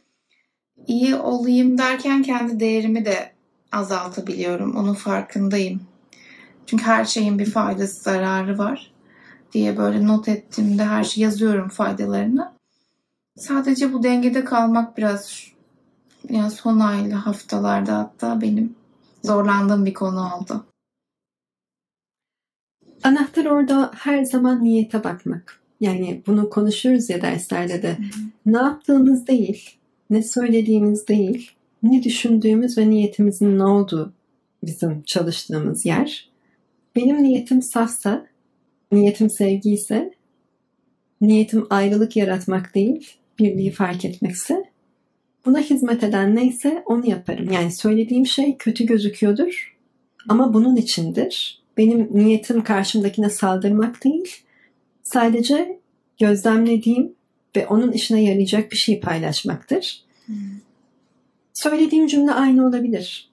iyi 0.87 1.15
olayım 1.15 1.77
derken 1.77 2.21
kendi 2.21 2.59
değerimi 2.59 3.05
de 3.05 3.31
azaltabiliyorum. 3.71 4.75
Onun 4.75 4.93
farkındayım. 4.93 5.81
Çünkü 6.65 6.83
her 6.83 7.05
şeyin 7.05 7.39
bir 7.39 7.51
faydası, 7.51 8.03
zararı 8.03 8.57
var 8.57 8.91
diye 9.53 9.77
böyle 9.77 10.07
not 10.07 10.27
ettiğimde 10.27 10.83
her 10.83 11.03
şey 11.03 11.23
yazıyorum 11.23 11.69
faydalarını. 11.69 12.51
Sadece 13.37 13.93
bu 13.93 14.03
dengede 14.03 14.43
kalmak 14.43 14.97
biraz 14.97 15.47
ya 16.29 16.49
son 16.49 16.79
aylı 16.79 17.13
haftalarda 17.13 17.97
hatta 17.97 18.41
benim 18.41 18.75
zorlandığım 19.23 19.85
bir 19.85 19.93
konu 19.93 20.33
oldu. 20.33 20.65
Anahtar 23.03 23.45
orada 23.45 23.91
her 23.95 24.23
zaman 24.23 24.63
niyete 24.63 25.03
bakmak. 25.03 25.59
Yani 25.79 26.21
bunu 26.27 26.49
konuşuyoruz 26.49 27.09
ya 27.09 27.21
derslerde 27.21 27.81
de. 27.81 27.97
Ne 28.45 28.57
yaptığımız 28.57 29.27
değil, 29.27 29.77
ne 30.09 30.23
söylediğimiz 30.23 31.07
değil, 31.07 31.51
ne 31.83 32.03
düşündüğümüz 32.03 32.77
ve 32.77 32.89
niyetimizin 32.89 33.57
ne 33.59 33.63
olduğu 33.63 34.13
bizim 34.63 35.03
çalıştığımız 35.03 35.85
yer. 35.85 36.29
Benim 36.95 37.23
niyetim 37.23 37.61
safsa, 37.61 38.27
niyetim 38.91 39.29
sevgi 39.29 39.73
ise, 39.73 40.13
niyetim 41.21 41.67
ayrılık 41.69 42.17
yaratmak 42.17 42.75
değil, 42.75 43.17
birliği 43.39 43.71
fark 43.71 44.05
etmekse, 44.05 44.63
buna 45.45 45.59
hizmet 45.59 46.03
eden 46.03 46.35
neyse 46.35 46.83
onu 46.85 47.09
yaparım. 47.09 47.51
Yani 47.51 47.71
söylediğim 47.71 48.25
şey 48.25 48.57
kötü 48.57 48.85
gözüküyordur 48.85 49.77
ama 50.29 50.53
bunun 50.53 50.75
içindir. 50.75 51.63
Benim 51.77 52.09
niyetim 52.11 52.63
karşımdakine 52.63 53.29
saldırmak 53.29 54.03
değil, 54.03 54.35
sadece 55.03 55.79
gözlemlediğim 56.19 57.13
ve 57.55 57.67
onun 57.67 57.91
işine 57.91 58.23
yarayacak 58.23 58.71
bir 58.71 58.77
şey 58.77 58.99
paylaşmaktır. 58.99 60.03
Hmm. 60.25 60.35
Söylediğim 61.53 62.07
cümle 62.07 62.31
aynı 62.31 62.67
olabilir. 62.67 63.29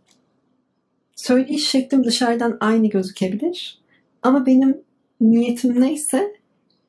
Söyleyiş 1.17 1.69
şeklim 1.69 2.05
dışarıdan 2.05 2.57
aynı 2.61 2.87
gözükebilir. 2.87 3.79
Ama 4.23 4.47
benim 4.47 4.77
niyetim 5.21 5.81
neyse 5.81 6.37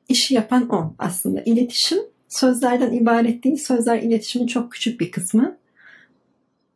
işi 0.08 0.34
yapan 0.34 0.68
o 0.68 0.94
aslında. 0.98 1.42
İletişim 1.42 1.98
sözlerden 2.32 2.92
ibaret 2.92 3.44
değil. 3.44 3.56
Sözler 3.56 3.98
iletişimin 3.98 4.46
çok 4.46 4.72
küçük 4.72 5.00
bir 5.00 5.10
kısmı. 5.10 5.56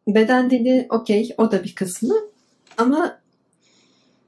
Beden 0.09 0.51
dili 0.51 0.87
okey 0.89 1.35
o 1.39 1.53
da 1.53 1.65
bir 1.65 1.75
kısmı. 1.75 2.15
Ama 2.77 3.19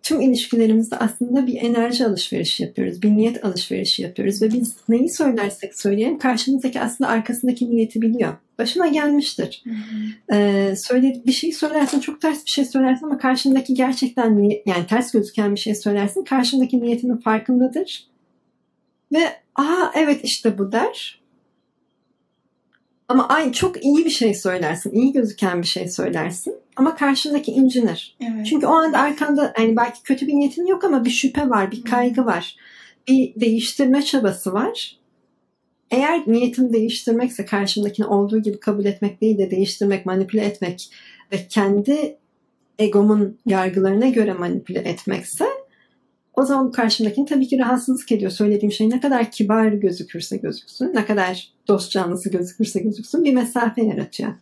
tüm 0.02 0.20
ilişkilerimizde 0.20 0.96
aslında 0.96 1.46
bir 1.46 1.62
enerji 1.62 2.06
alışverişi 2.06 2.62
yapıyoruz. 2.62 3.02
Bir 3.02 3.10
niyet 3.10 3.44
alışverişi 3.44 4.02
yapıyoruz. 4.02 4.42
Ve 4.42 4.52
biz 4.52 4.76
neyi 4.88 5.10
söylersek 5.10 5.78
söyleyelim 5.78 6.18
karşımızdaki 6.18 6.80
aslında 6.80 7.10
arkasındaki 7.10 7.70
niyeti 7.70 8.02
biliyor. 8.02 8.34
Başına 8.58 8.86
gelmiştir. 8.86 9.64
Hı. 9.64 9.70
Ee, 10.34 10.76
söyle, 10.76 11.22
bir 11.26 11.32
şey 11.32 11.52
söylersin 11.52 12.00
çok 12.00 12.20
ters 12.20 12.44
bir 12.44 12.50
şey 12.50 12.64
söylersin 12.64 13.06
ama 13.06 13.18
karşındaki 13.18 13.74
gerçekten 13.74 14.50
yani 14.66 14.86
ters 14.88 15.12
gözüken 15.12 15.54
bir 15.54 15.60
şey 15.60 15.74
söylersin. 15.74 16.24
Karşındaki 16.24 16.80
niyetinin 16.80 17.16
farkındadır. 17.16 18.08
Ve 19.12 19.24
aa 19.54 19.90
evet 19.94 20.20
işte 20.24 20.58
bu 20.58 20.72
der. 20.72 21.17
Ama 23.08 23.28
ay 23.28 23.52
çok 23.52 23.84
iyi 23.84 24.04
bir 24.04 24.10
şey 24.10 24.34
söylersin, 24.34 24.92
iyi 24.92 25.12
gözüken 25.12 25.62
bir 25.62 25.66
şey 25.66 25.88
söylersin 25.88 26.54
ama 26.76 26.96
karşındaki 26.96 27.50
incinir. 27.50 28.16
Evet. 28.20 28.46
Çünkü 28.46 28.66
o 28.66 28.70
anda 28.70 28.98
arkanda 28.98 29.54
yani 29.58 29.76
belki 29.76 30.02
kötü 30.02 30.26
bir 30.26 30.34
niyetin 30.34 30.66
yok 30.66 30.84
ama 30.84 31.04
bir 31.04 31.10
şüphe 31.10 31.50
var, 31.50 31.70
bir 31.70 31.82
kaygı 31.82 32.26
var. 32.26 32.56
Bir 33.08 33.40
değiştirme 33.40 34.02
çabası 34.02 34.52
var. 34.52 34.98
Eğer 35.90 36.22
niyetin 36.26 36.72
değiştirmekse 36.72 37.44
karşımdakini 37.44 38.06
olduğu 38.06 38.42
gibi 38.42 38.60
kabul 38.60 38.84
etmek 38.84 39.20
değil 39.20 39.38
de 39.38 39.50
değiştirmek, 39.50 40.06
manipüle 40.06 40.44
etmek 40.44 40.90
ve 41.32 41.46
kendi 41.48 42.16
egomun 42.78 43.38
yargılarına 43.46 44.08
göre 44.08 44.32
manipüle 44.32 44.78
etmekse 44.78 45.44
o 46.38 46.42
zaman 46.44 46.70
karşımdakini 46.70 47.26
tabii 47.26 47.48
ki 47.48 47.58
rahatsızlık 47.58 48.12
ediyor. 48.12 48.30
Söylediğim 48.30 48.72
şey 48.72 48.90
ne 48.90 49.00
kadar 49.00 49.30
kibar 49.30 49.68
gözükürse 49.68 50.36
gözüksün, 50.36 50.94
ne 50.94 51.04
kadar 51.04 51.52
dost 51.68 51.90
canlısı 51.90 52.30
gözükürse 52.30 52.80
gözüksün 52.80 53.24
bir 53.24 53.34
mesafe 53.34 53.82
yaratıyor. 53.82 54.32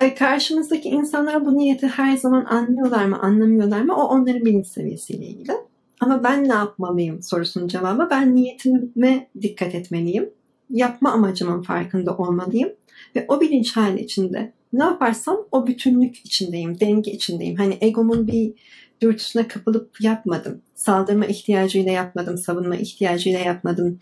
E, 0.00 0.14
karşımızdaki 0.14 0.88
insanlar 0.88 1.46
bu 1.46 1.58
niyeti 1.58 1.86
her 1.86 2.16
zaman 2.16 2.44
anlıyorlar 2.44 3.04
mı, 3.04 3.18
anlamıyorlar 3.18 3.80
mı? 3.80 3.94
O 3.96 4.02
onların 4.02 4.44
bilinç 4.44 4.66
seviyesiyle 4.66 5.26
ilgili. 5.26 5.52
Ama 6.00 6.24
ben 6.24 6.48
ne 6.48 6.52
yapmalıyım 6.52 7.22
sorusunun 7.22 7.68
cevabı 7.68 8.08
ben 8.10 8.36
niyetime 8.36 9.28
dikkat 9.42 9.74
etmeliyim. 9.74 10.30
Yapma 10.70 11.12
amacımın 11.12 11.62
farkında 11.62 12.16
olmalıyım. 12.16 12.72
Ve 13.16 13.24
o 13.28 13.40
bilinç 13.40 13.76
hali 13.76 14.00
içinde 14.00 14.52
ne 14.72 14.84
yaparsam 14.84 15.36
o 15.52 15.66
bütünlük 15.66 16.16
içindeyim, 16.26 16.80
denge 16.80 17.12
içindeyim. 17.12 17.56
Hani 17.56 17.78
egomun 17.80 18.26
bir 18.26 18.52
dürtüsüne 19.00 19.48
kapılıp 19.48 20.00
yapmadım. 20.00 20.62
Saldırma 20.74 21.26
ihtiyacıyla 21.26 21.92
yapmadım, 21.92 22.38
savunma 22.38 22.76
ihtiyacıyla 22.76 23.38
yapmadım. 23.38 24.00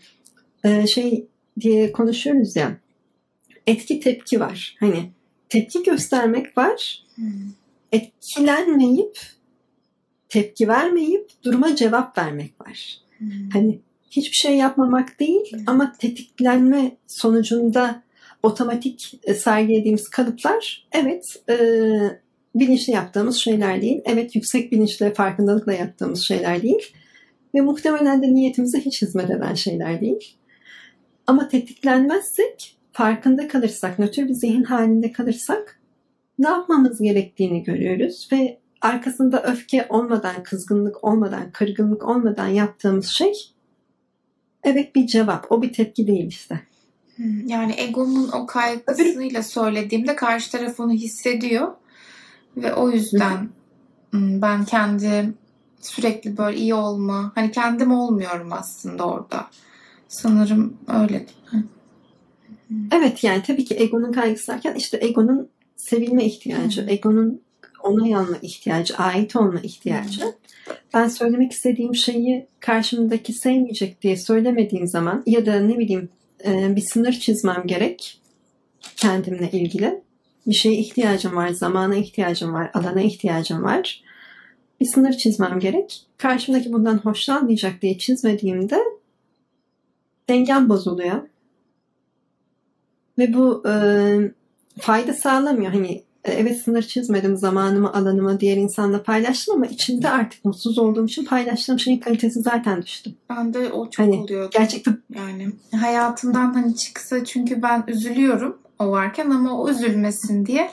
Ee, 0.63 0.87
şey 0.87 1.27
diye 1.59 1.91
konuşuyoruz 1.91 2.55
ya, 2.55 2.77
etki 3.67 3.99
tepki 3.99 4.39
var. 4.39 4.75
Hani 4.79 5.09
tepki 5.49 5.83
göstermek 5.83 6.57
var, 6.57 7.03
Hmm. 7.15 7.31
etkilenmeyip, 7.91 9.19
tepki 10.29 10.67
vermeyip 10.67 11.29
duruma 11.43 11.75
cevap 11.75 12.17
vermek 12.17 12.61
var. 12.67 12.97
Hmm. 13.17 13.49
Hani 13.53 13.79
hiçbir 14.11 14.35
şey 14.35 14.57
yapmamak 14.57 15.19
değil 15.19 15.51
Evet. 15.53 15.63
ama 15.67 15.93
tetiklenme 15.99 16.97
sonucunda 17.07 18.03
otomatik 18.43 19.19
e, 19.23 19.33
sergilediğimiz 19.33 20.09
kalıplar 20.09 20.87
evet 20.91 21.25
e, 21.49 21.55
bilinçli 22.55 22.93
yaptığımız 22.93 23.35
şeyler 23.35 23.81
değil. 23.81 24.01
Evet 24.05 24.35
yüksek 24.35 24.71
bilinçle 24.71 25.13
farkındalıkla 25.13 25.73
yaptığımız 25.73 26.21
şeyler 26.21 26.61
değil. 26.61 26.93
Ve 27.55 27.61
muhtemelen 27.61 28.23
de 28.23 28.33
niyetimize 28.33 28.79
hiç 28.79 29.01
hizmet 29.01 29.29
eden 29.29 29.53
şeyler 29.53 30.01
değil. 30.01 30.35
Ama 31.27 31.47
tetiklenmezsek, 31.47 32.77
farkında 32.91 33.47
kalırsak, 33.47 33.99
nötr 33.99 34.27
bir 34.27 34.33
zihin 34.33 34.63
halinde 34.63 35.11
kalırsak 35.11 35.79
ne 36.39 36.49
yapmamız 36.49 37.01
gerektiğini 37.01 37.63
görüyoruz 37.63 38.29
ve 38.31 38.59
arkasında 38.81 39.43
öfke 39.43 39.85
olmadan, 39.89 40.43
kızgınlık 40.43 41.03
olmadan, 41.03 41.51
kırgınlık 41.51 42.07
olmadan 42.07 42.47
yaptığımız 42.47 43.07
şey 43.07 43.33
evet 44.63 44.95
bir 44.95 45.07
cevap. 45.07 45.51
O 45.51 45.61
bir 45.61 45.73
tepki 45.73 46.07
değil 46.07 46.27
işte. 46.27 46.59
Hmm, 47.15 47.47
Yani 47.47 47.73
egomun 47.77 48.31
o 48.31 48.45
kaygısıyla 48.45 49.43
söylediğimde 49.43 50.15
karşı 50.15 50.51
taraf 50.51 50.79
onu 50.79 50.91
hissediyor 50.91 51.73
ve 52.57 52.73
o 52.73 52.89
yüzden 52.89 53.49
ben 54.13 54.65
kendi 54.65 55.33
sürekli 55.81 56.37
böyle 56.37 56.57
iyi 56.57 56.73
olma, 56.73 57.31
hani 57.35 57.51
kendim 57.51 57.91
olmuyorum 57.91 58.53
aslında 58.53 59.07
orada. 59.07 59.47
Sanırım 60.07 60.77
öyle. 60.87 61.25
Evet 62.91 63.23
yani 63.23 63.43
tabii 63.47 63.65
ki 63.65 63.75
egonun 63.79 64.11
kaygısı 64.11 64.51
derken 64.51 64.75
işte 64.75 64.99
egonun 65.01 65.49
sevilme 65.75 66.25
ihtiyacı, 66.25 66.81
Hı. 66.81 66.89
egonun 66.89 67.41
onay 67.83 68.15
alma 68.15 68.37
ihtiyacı, 68.41 68.97
ait 68.97 69.35
olma 69.35 69.59
ihtiyacı. 69.59 70.21
Ben 70.93 71.07
söylemek 71.07 71.51
istediğim 71.51 71.95
şeyi 71.95 72.47
karşımdaki 72.59 73.33
sevmeyecek 73.33 74.01
diye 74.01 74.17
söylemediğim 74.17 74.87
zaman 74.87 75.23
ya 75.25 75.45
da 75.45 75.59
ne 75.59 75.77
bileyim 75.77 76.09
bir 76.45 76.81
sınır 76.81 77.13
çizmem 77.13 77.63
gerek 77.65 78.21
kendimle 78.95 79.51
ilgili. 79.51 80.01
Bir 80.49 80.53
şeye 80.53 80.75
ihtiyacım 80.75 81.35
var, 81.35 81.49
zamana 81.49 81.95
ihtiyacım 81.95 82.53
var, 82.53 82.71
alana 82.73 83.01
ihtiyacım 83.01 83.63
var. 83.63 84.03
Bir 84.79 84.85
sınır 84.85 85.13
çizmem 85.13 85.59
gerek. 85.59 86.05
Karşımdaki 86.17 86.73
bundan 86.73 86.97
hoşlanmayacak 86.97 87.81
diye 87.81 87.97
çizmediğimde 87.97 88.83
dengem 90.29 90.69
bozuluyor. 90.69 91.21
Ve 93.17 93.33
bu 93.33 93.63
e, 93.69 93.73
fayda 94.79 95.13
sağlamıyor. 95.13 95.71
Hani 95.71 96.03
e, 96.23 96.31
evet 96.31 96.61
sınır 96.61 96.81
çizmedim 96.81 97.37
zamanımı, 97.37 97.93
alanımı 97.93 98.39
diğer 98.39 98.57
insanla 98.57 99.03
paylaştım 99.03 99.55
ama 99.55 99.65
içinde 99.65 100.09
artık 100.09 100.45
mutsuz 100.45 100.77
olduğum 100.77 101.05
için 101.05 101.25
paylaştığım 101.25 101.79
şeyin 101.79 101.99
kalitesi 101.99 102.41
zaten 102.41 102.81
düştü. 102.81 103.11
Ben 103.29 103.53
de 103.53 103.71
o 103.71 103.89
çok 103.89 104.05
Hani 104.05 104.15
oluyordu. 104.15 104.49
Gerçekten 104.53 104.97
Yani 105.15 105.47
hayatımdan 105.81 106.53
hani 106.53 106.75
çıksa 106.75 107.25
çünkü 107.25 107.61
ben 107.61 107.83
üzülüyorum 107.87 108.57
o 108.79 108.91
varken 108.91 109.29
ama 109.29 109.61
o 109.61 109.69
üzülmesin 109.69 110.45
diye 110.45 110.71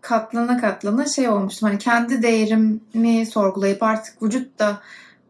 katlana 0.00 0.60
katlana 0.60 1.06
şey 1.06 1.28
olmuştum. 1.28 1.68
Hani 1.68 1.78
kendi 1.78 2.22
değerimi 2.22 3.26
sorgulayıp 3.26 3.82
artık 3.82 4.22
vücut 4.22 4.58
da 4.58 4.80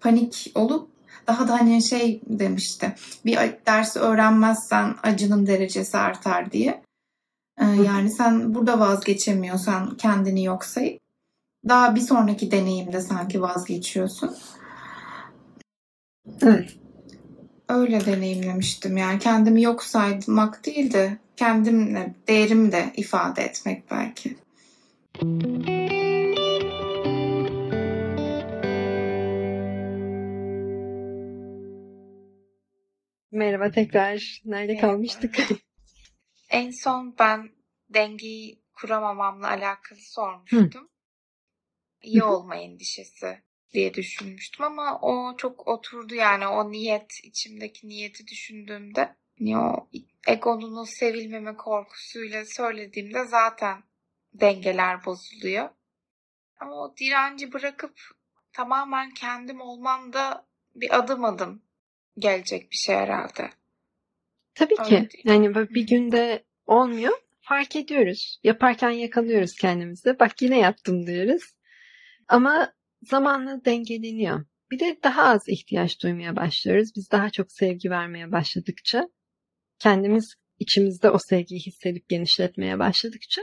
panik 0.01 0.53
olup 0.55 0.89
daha 1.27 1.49
da 1.49 1.53
hani 1.53 1.83
şey 1.83 2.21
demişti. 2.27 2.95
Bir 3.25 3.39
dersi 3.67 3.99
öğrenmezsen 3.99 4.95
acının 5.03 5.47
derecesi 5.47 5.99
artar 5.99 6.53
diye. 6.53 6.83
Ee, 7.61 7.65
yani 7.65 8.11
sen 8.11 8.55
burada 8.55 8.81
vazgeçemiyorsan 8.81 9.97
kendini 9.97 10.45
yok 10.45 10.65
sayıp 10.65 11.01
daha 11.69 11.95
bir 11.95 12.01
sonraki 12.01 12.51
deneyimde 12.51 13.01
sanki 13.01 13.43
vazgeçiyorsun. 13.43 14.37
evet. 16.43 16.77
Öyle 17.69 18.07
deneyimlemiştim. 18.07 18.97
Yani 18.97 19.19
kendimi 19.19 19.63
yok 19.63 19.83
saymak 19.83 20.67
değil 20.67 20.93
de 20.93 21.19
kendimle 21.43 22.15
değerimi 22.29 22.73
de 22.73 22.93
ifade 22.97 23.43
etmek 23.43 23.91
belki. 23.91 24.37
Merhaba 33.33 33.71
tekrar. 33.71 34.43
Nerede 34.45 34.73
Merhaba. 34.73 34.93
kalmıştık? 34.93 35.37
En 36.51 36.71
son 36.71 37.15
ben 37.19 37.51
dengeyi 37.89 38.63
kuramamamla 38.73 39.49
alakalı 39.49 39.99
sormuştum. 39.99 40.89
İyi 42.03 42.21
Hı 42.21 42.27
hı. 42.27 42.31
olma 42.31 42.57
endişesi 42.57 43.43
diye 43.73 43.95
düşünmüştüm 43.95 44.65
ama 44.65 44.99
o 45.01 45.37
çok 45.37 45.69
oturdu 45.69 46.15
yani 46.15 46.47
o 46.47 46.73
niyet 46.73 47.25
içimdeki 47.25 47.89
niyeti 47.89 48.27
düşündüğümde 48.27 49.17
hani 49.43 49.59
o 49.59 49.89
egonun 50.27 50.77
o 50.77 50.85
sevilmeme 50.85 51.57
korkusuyla 51.57 52.45
söylediğimde 52.45 53.25
zaten 53.25 53.83
dengeler 54.35 55.05
bozuluyor. 55.05 55.69
Ama 56.61 56.73
o 56.73 56.97
direnci 56.97 57.53
bırakıp 57.53 57.95
tamamen 58.53 59.11
kendim 59.11 59.61
olmam 59.61 60.13
da 60.13 60.47
bir 60.75 60.99
adım 60.99 61.25
adım 61.25 61.63
gelecek 62.19 62.71
bir 62.71 62.77
şey 62.77 62.97
herhalde. 62.97 63.51
Tabii 64.55 64.75
Öyle 64.79 64.89
ki. 64.89 65.11
değil. 65.13 65.25
Yani 65.25 65.55
bir 65.55 65.87
günde 65.87 66.45
olmuyor. 66.67 67.13
Fark 67.41 67.77
ediyoruz. 67.77 68.41
Yaparken 68.45 68.91
yakalıyoruz 68.91 69.55
kendimizi. 69.55 70.19
Bak 70.21 70.43
yine 70.43 70.59
yaptım 70.59 71.07
diyoruz. 71.07 71.43
Ama 72.29 72.73
zamanla 73.03 73.65
dengeleniyor. 73.65 74.45
Bir 74.71 74.79
de 74.79 74.99
daha 75.03 75.23
az 75.23 75.49
ihtiyaç 75.49 76.03
duymaya 76.03 76.37
başlıyoruz. 76.37 76.91
Biz 76.97 77.11
daha 77.11 77.31
çok 77.31 77.53
sevgi 77.53 77.91
vermeye 77.91 78.33
başladıkça, 78.33 79.09
kendimiz 79.83 80.35
içimizde 80.59 81.11
o 81.11 81.19
sevgiyi 81.19 81.61
hissedip 81.61 82.09
genişletmeye 82.09 82.79
başladıkça 82.79 83.43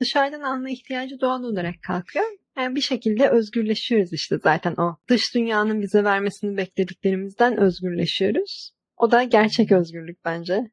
dışarıdan 0.00 0.40
alma 0.40 0.70
ihtiyacı 0.70 1.20
doğal 1.20 1.42
olarak 1.42 1.74
kalkıyor. 1.86 2.24
Yani 2.58 2.76
bir 2.76 2.80
şekilde 2.80 3.28
özgürleşiyoruz 3.28 4.12
işte 4.12 4.38
zaten 4.42 4.74
o. 4.76 4.96
Dış 5.08 5.34
dünyanın 5.34 5.82
bize 5.82 6.04
vermesini 6.04 6.56
beklediklerimizden 6.56 7.56
özgürleşiyoruz. 7.56 8.72
O 8.96 9.10
da 9.10 9.22
gerçek 9.22 9.72
özgürlük 9.72 10.24
bence. 10.24 10.70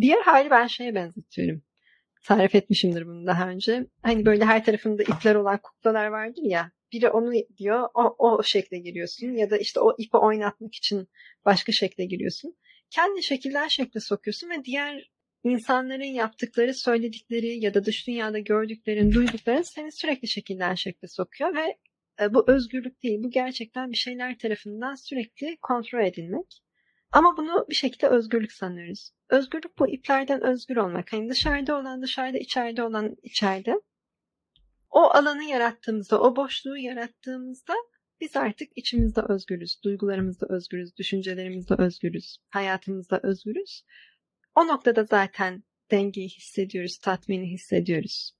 Diğer 0.00 0.22
hali 0.22 0.50
ben 0.50 0.66
şeye 0.66 0.94
benzetiyorum. 0.94 1.62
Tarif 2.24 2.54
etmişimdir 2.54 3.06
bunu 3.06 3.26
daha 3.26 3.48
önce. 3.48 3.86
Hani 4.02 4.26
böyle 4.26 4.44
her 4.44 4.64
tarafında 4.64 5.02
ipler 5.02 5.34
olan 5.34 5.58
kuklalar 5.62 6.06
vardır 6.06 6.42
ya. 6.42 6.72
Biri 6.92 7.08
onu 7.08 7.32
diyor, 7.58 7.88
o, 7.94 8.16
o 8.18 8.42
şekle 8.42 8.78
giriyorsun. 8.78 9.26
Ya 9.26 9.50
da 9.50 9.56
işte 9.58 9.80
o 9.80 9.94
ipi 9.98 10.16
oynatmak 10.16 10.74
için 10.74 11.08
başka 11.44 11.72
şekle 11.72 12.04
giriyorsun. 12.04 12.54
Kendi 12.90 13.22
şekilden 13.22 13.68
şekle 13.68 14.00
sokuyorsun 14.00 14.50
ve 14.50 14.64
diğer 14.64 15.10
insanların 15.44 16.04
yaptıkları, 16.04 16.74
söyledikleri 16.74 17.64
ya 17.64 17.74
da 17.74 17.84
dış 17.84 18.06
dünyada 18.06 18.38
gördüklerin, 18.38 19.12
duydukların 19.12 19.62
seni 19.62 19.92
sürekli 19.92 20.28
şekilden 20.28 20.74
şekle 20.74 21.08
sokuyor 21.08 21.54
ve 21.56 21.78
e, 22.20 22.34
bu 22.34 22.50
özgürlük 22.50 23.02
değil. 23.02 23.22
Bu 23.22 23.30
gerçekten 23.30 23.90
bir 23.90 23.96
şeyler 23.96 24.38
tarafından 24.38 24.94
sürekli 24.94 25.56
kontrol 25.62 26.04
edilmek. 26.04 26.62
Ama 27.12 27.36
bunu 27.36 27.66
bir 27.68 27.74
şekilde 27.74 28.08
özgürlük 28.08 28.52
sanıyoruz. 28.52 29.10
Özgürlük 29.30 29.78
bu 29.78 29.88
iplerden 29.88 30.42
özgür 30.42 30.76
olmak. 30.76 31.12
Hani 31.12 31.28
dışarıda 31.28 31.78
olan 31.78 32.02
dışarıda, 32.02 32.38
içeride 32.38 32.82
olan 32.82 33.16
içeride. 33.22 33.74
O 34.90 35.00
alanı 35.00 35.44
yarattığımızda, 35.44 36.20
o 36.20 36.36
boşluğu 36.36 36.76
yarattığımızda 36.76 37.74
biz 38.20 38.36
artık 38.36 38.68
içimizde 38.76 39.20
özgürüz, 39.28 39.80
duygularımızda 39.84 40.46
özgürüz, 40.50 40.96
düşüncelerimizde 40.96 41.74
özgürüz, 41.78 42.36
hayatımızda 42.48 43.20
özgürüz. 43.22 43.84
O 44.54 44.66
noktada 44.66 45.04
zaten 45.04 45.62
dengeyi 45.90 46.28
hissediyoruz, 46.28 46.98
tatmini 46.98 47.50
hissediyoruz. 47.50 48.32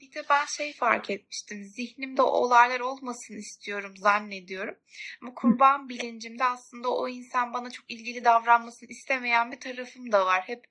Bir 0.00 0.14
de 0.14 0.22
ben 0.30 0.44
şey 0.44 0.72
fark 0.72 1.10
etmiştim. 1.10 1.64
Zihnimde 1.64 2.22
olaylar 2.22 2.80
olmasın 2.80 3.38
istiyorum 3.38 3.94
zannediyorum. 3.96 4.76
Ama 5.22 5.34
kurban 5.34 5.88
bilincimde 5.88 6.44
aslında 6.44 6.88
o 6.88 7.08
insan 7.08 7.52
bana 7.52 7.70
çok 7.70 7.90
ilgili 7.90 8.24
davranmasını 8.24 8.88
istemeyen 8.88 9.52
bir 9.52 9.60
tarafım 9.60 10.12
da 10.12 10.26
var. 10.26 10.42
Hep 10.46 10.64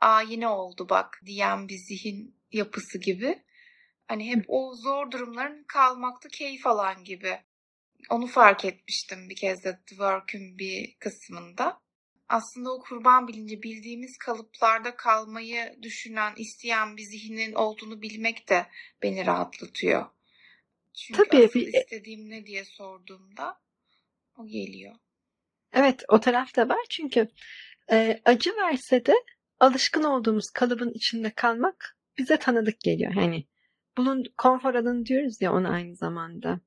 aa 0.00 0.22
yine 0.22 0.48
oldu 0.48 0.88
bak 0.88 1.20
diyen 1.26 1.68
bir 1.68 1.76
zihin 1.76 2.36
yapısı 2.52 2.98
gibi. 2.98 3.42
Hani 4.08 4.30
hep 4.30 4.44
o 4.48 4.74
zor 4.74 5.10
durumların 5.10 5.64
kalmakta 5.64 6.28
keyif 6.28 6.66
alan 6.66 7.04
gibi. 7.04 7.38
Onu 8.10 8.26
fark 8.26 8.64
etmiştim 8.64 9.28
bir 9.28 9.36
kez 9.36 9.64
de 9.64 9.72
The 9.72 9.88
Work'ün 9.88 10.58
bir 10.58 10.96
kısmında. 11.00 11.80
Aslında 12.28 12.72
o 12.72 12.80
kurban 12.80 13.28
bilinci 13.28 13.62
bildiğimiz 13.62 14.18
kalıplarda 14.18 14.96
kalmayı 14.96 15.78
düşünen, 15.82 16.32
isteyen 16.36 16.96
bir 16.96 17.02
zihnin 17.02 17.52
olduğunu 17.52 18.02
bilmek 18.02 18.48
de 18.48 18.66
beni 19.02 19.26
rahatlatıyor. 19.26 20.06
Çünkü 20.94 21.24
Tabii, 21.30 21.50
bir- 21.54 21.74
istediğim 21.74 22.30
ne 22.30 22.46
diye 22.46 22.64
sorduğumda 22.64 23.60
o 24.36 24.46
geliyor. 24.46 24.94
Evet, 25.72 26.02
o 26.08 26.20
taraf 26.20 26.56
da 26.56 26.68
var 26.68 26.86
çünkü 26.90 27.28
e, 27.90 28.20
acı 28.24 28.56
verse 28.56 29.06
de 29.06 29.14
alışkın 29.60 30.02
olduğumuz 30.02 30.50
kalıbın 30.50 30.92
içinde 30.94 31.30
kalmak 31.30 31.96
bize 32.18 32.36
tanıdık 32.36 32.80
geliyor. 32.80 33.12
Yani 33.14 33.44
bunun 33.98 34.24
konfor 34.38 34.74
alanı 34.74 35.06
diyoruz 35.06 35.42
ya 35.42 35.52
ona 35.52 35.70
aynı 35.70 35.96
zamanda. 35.96 36.60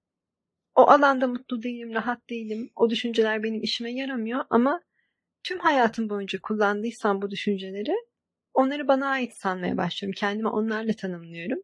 O 0.76 0.82
alanda 0.82 1.28
mutlu 1.28 1.64
değilim, 1.64 1.94
rahat 1.94 2.30
değilim. 2.30 2.72
O 2.76 2.90
düşünceler 2.90 3.44
benim 3.44 3.64
işime 3.64 3.92
yaramıyor 3.92 4.46
ama 4.50 4.82
tüm 5.44 5.60
hayatım 5.60 6.10
boyunca 6.10 6.40
kullandıysam 6.42 7.22
bu 7.22 7.32
düşünceleri 7.32 7.94
onları 8.54 8.88
bana 8.88 9.08
ait 9.08 9.34
sanmaya 9.34 9.78
başlıyorum. 9.78 10.16
Kendimi 10.18 10.50
onlarla 10.50 10.94
tanımlıyorum. 10.94 11.60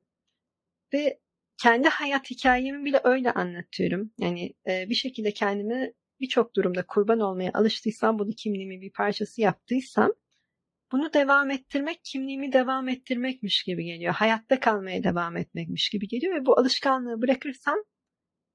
Ve 0.94 1.20
kendi 1.62 1.88
hayat 1.88 2.30
hikayemi 2.30 2.86
bile 2.86 3.02
öyle 3.04 3.32
anlatıyorum. 3.32 4.12
Yani 4.20 4.54
e, 4.68 4.90
bir 4.90 4.96
şekilde 4.96 5.32
kendimi 5.32 5.94
birçok 6.20 6.56
durumda 6.56 6.86
kurban 6.86 7.20
olmaya 7.20 7.52
alıştıysam, 7.54 8.20
bunu 8.20 8.32
kimliğimin 8.38 8.82
bir 8.82 8.92
parçası 8.92 9.42
yaptıysam, 9.42 10.12
bunu 10.92 11.14
devam 11.14 11.52
ettirmek 11.52 12.00
kimliğimi 12.04 12.54
devam 12.54 12.90
ettirmekmiş 12.90 13.64
gibi 13.64 13.86
geliyor. 13.86 14.14
Hayatta 14.14 14.60
kalmaya 14.60 15.04
devam 15.04 15.38
etmekmiş 15.38 15.90
gibi 15.90 16.08
geliyor 16.08 16.36
ve 16.36 16.46
bu 16.46 16.60
alışkanlığı 16.60 17.22
bırakırsam 17.22 17.78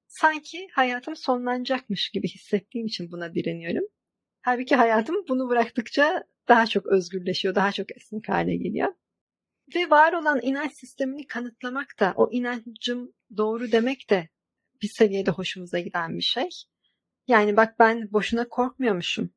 sanki 0.07 0.69
hayatım 0.73 1.17
sonlanacakmış 1.17 2.11
gibi 2.11 2.29
hissettiğim 2.29 2.87
için 2.87 3.13
buna 3.13 3.35
direniyorum. 3.35 3.85
Halbuki 4.43 4.77
hayatım 4.77 5.17
bunu 5.29 5.49
bıraktıkça 5.49 6.25
daha 6.49 6.67
çok 6.67 6.87
özgürleşiyor, 6.87 7.55
daha 7.55 7.73
çok 7.73 7.97
esnek 7.97 8.29
hale 8.29 8.57
geliyor. 8.57 8.95
Ve 9.75 9.91
var 9.91 10.13
olan 10.13 10.41
inanç 10.43 10.73
sistemini 10.73 11.27
kanıtlamak 11.27 12.01
da, 12.01 12.15
o 12.17 12.33
inancım 12.33 13.13
doğru 13.37 13.73
demek 13.73 14.11
de 14.11 14.29
bir 14.83 14.89
seviyede 14.89 15.31
hoşumuza 15.31 15.79
giden 15.79 16.17
bir 16.17 16.23
şey. 16.23 16.49
Yani 17.29 17.57
bak 17.57 17.79
ben 17.79 18.13
boşuna 18.13 18.49
korkmuyormuşum. 18.49 19.31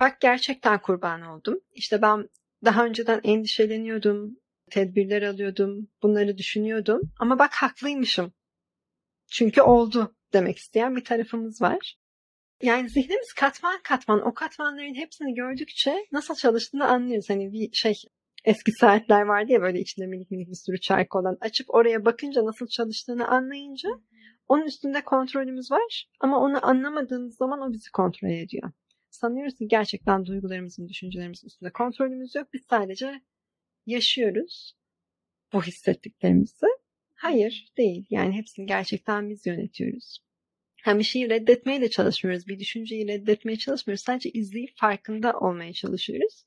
Bak 0.00 0.20
gerçekten 0.20 0.82
kurban 0.82 1.22
oldum. 1.22 1.60
İşte 1.72 2.02
ben 2.02 2.28
daha 2.64 2.84
önceden 2.84 3.20
endişeleniyordum, 3.24 4.36
tedbirler 4.70 5.22
alıyordum, 5.22 5.88
bunları 6.02 6.38
düşünüyordum. 6.38 7.00
Ama 7.20 7.38
bak 7.38 7.54
haklıymışım. 7.54 8.32
Çünkü 9.32 9.62
oldu 9.62 10.16
demek 10.32 10.58
isteyen 10.58 10.96
bir 10.96 11.04
tarafımız 11.04 11.62
var. 11.62 11.96
Yani 12.62 12.88
zihnimiz 12.88 13.32
katman 13.32 13.80
katman 13.82 14.26
o 14.26 14.34
katmanların 14.34 14.94
hepsini 14.94 15.34
gördükçe 15.34 16.06
nasıl 16.12 16.34
çalıştığını 16.34 16.86
anlıyoruz. 16.88 17.30
Hani 17.30 17.52
bir 17.52 17.72
şey 17.72 17.94
eski 18.44 18.72
saatler 18.72 19.22
vardı 19.22 19.52
ya 19.52 19.62
böyle 19.62 19.80
içinde 19.80 20.06
minik 20.06 20.30
minik 20.30 20.48
bir 20.48 20.54
sürü 20.54 20.80
çark 20.80 21.16
olan 21.16 21.36
açıp 21.40 21.74
oraya 21.74 22.04
bakınca 22.04 22.44
nasıl 22.44 22.66
çalıştığını 22.66 23.28
anlayınca 23.28 23.88
onun 24.48 24.64
üstünde 24.64 25.04
kontrolümüz 25.04 25.70
var 25.70 26.08
ama 26.20 26.40
onu 26.40 26.66
anlamadığımız 26.66 27.36
zaman 27.36 27.60
o 27.60 27.72
bizi 27.72 27.90
kontrol 27.90 28.30
ediyor. 28.30 28.72
Sanıyoruz 29.16 29.54
ki 29.54 29.68
gerçekten 29.68 30.26
duygularımızın, 30.26 30.88
düşüncelerimizin 30.88 31.46
üstünde 31.46 31.72
kontrolümüz 31.72 32.34
yok. 32.34 32.48
Biz 32.52 32.62
sadece 32.70 33.20
yaşıyoruz 33.86 34.76
bu 35.52 35.62
hissettiklerimizi. 35.62 36.66
Hayır 37.14 37.72
değil. 37.76 38.06
Yani 38.10 38.36
hepsini 38.36 38.66
gerçekten 38.66 39.30
biz 39.30 39.46
yönetiyoruz. 39.46 40.18
Hem 40.76 40.98
bir 40.98 41.04
şeyi 41.04 41.30
reddetmeye 41.30 41.80
de 41.80 41.90
çalışmıyoruz. 41.90 42.46
Bir 42.46 42.58
düşünceyi 42.58 43.08
reddetmeye 43.08 43.58
çalışmıyoruz. 43.58 44.04
Sadece 44.04 44.30
izleyip 44.30 44.70
farkında 44.76 45.38
olmaya 45.38 45.72
çalışıyoruz. 45.72 46.44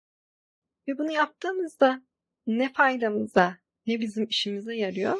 Ve 0.87 0.97
bunu 0.97 1.11
yaptığımızda 1.11 2.03
ne 2.47 2.73
faydamıza 2.73 3.57
ne 3.87 3.99
bizim 3.99 4.25
işimize 4.25 4.75
yarıyor 4.75 5.17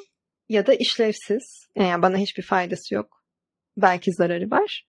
ya 0.49 0.67
da 0.67 0.73
işlevsiz. 0.73 1.67
Yani 1.75 2.01
bana 2.01 2.17
hiçbir 2.17 2.43
faydası 2.43 2.95
yok. 2.95 3.25
Belki 3.77 4.13
zararı 4.13 4.51
var. 4.51 4.88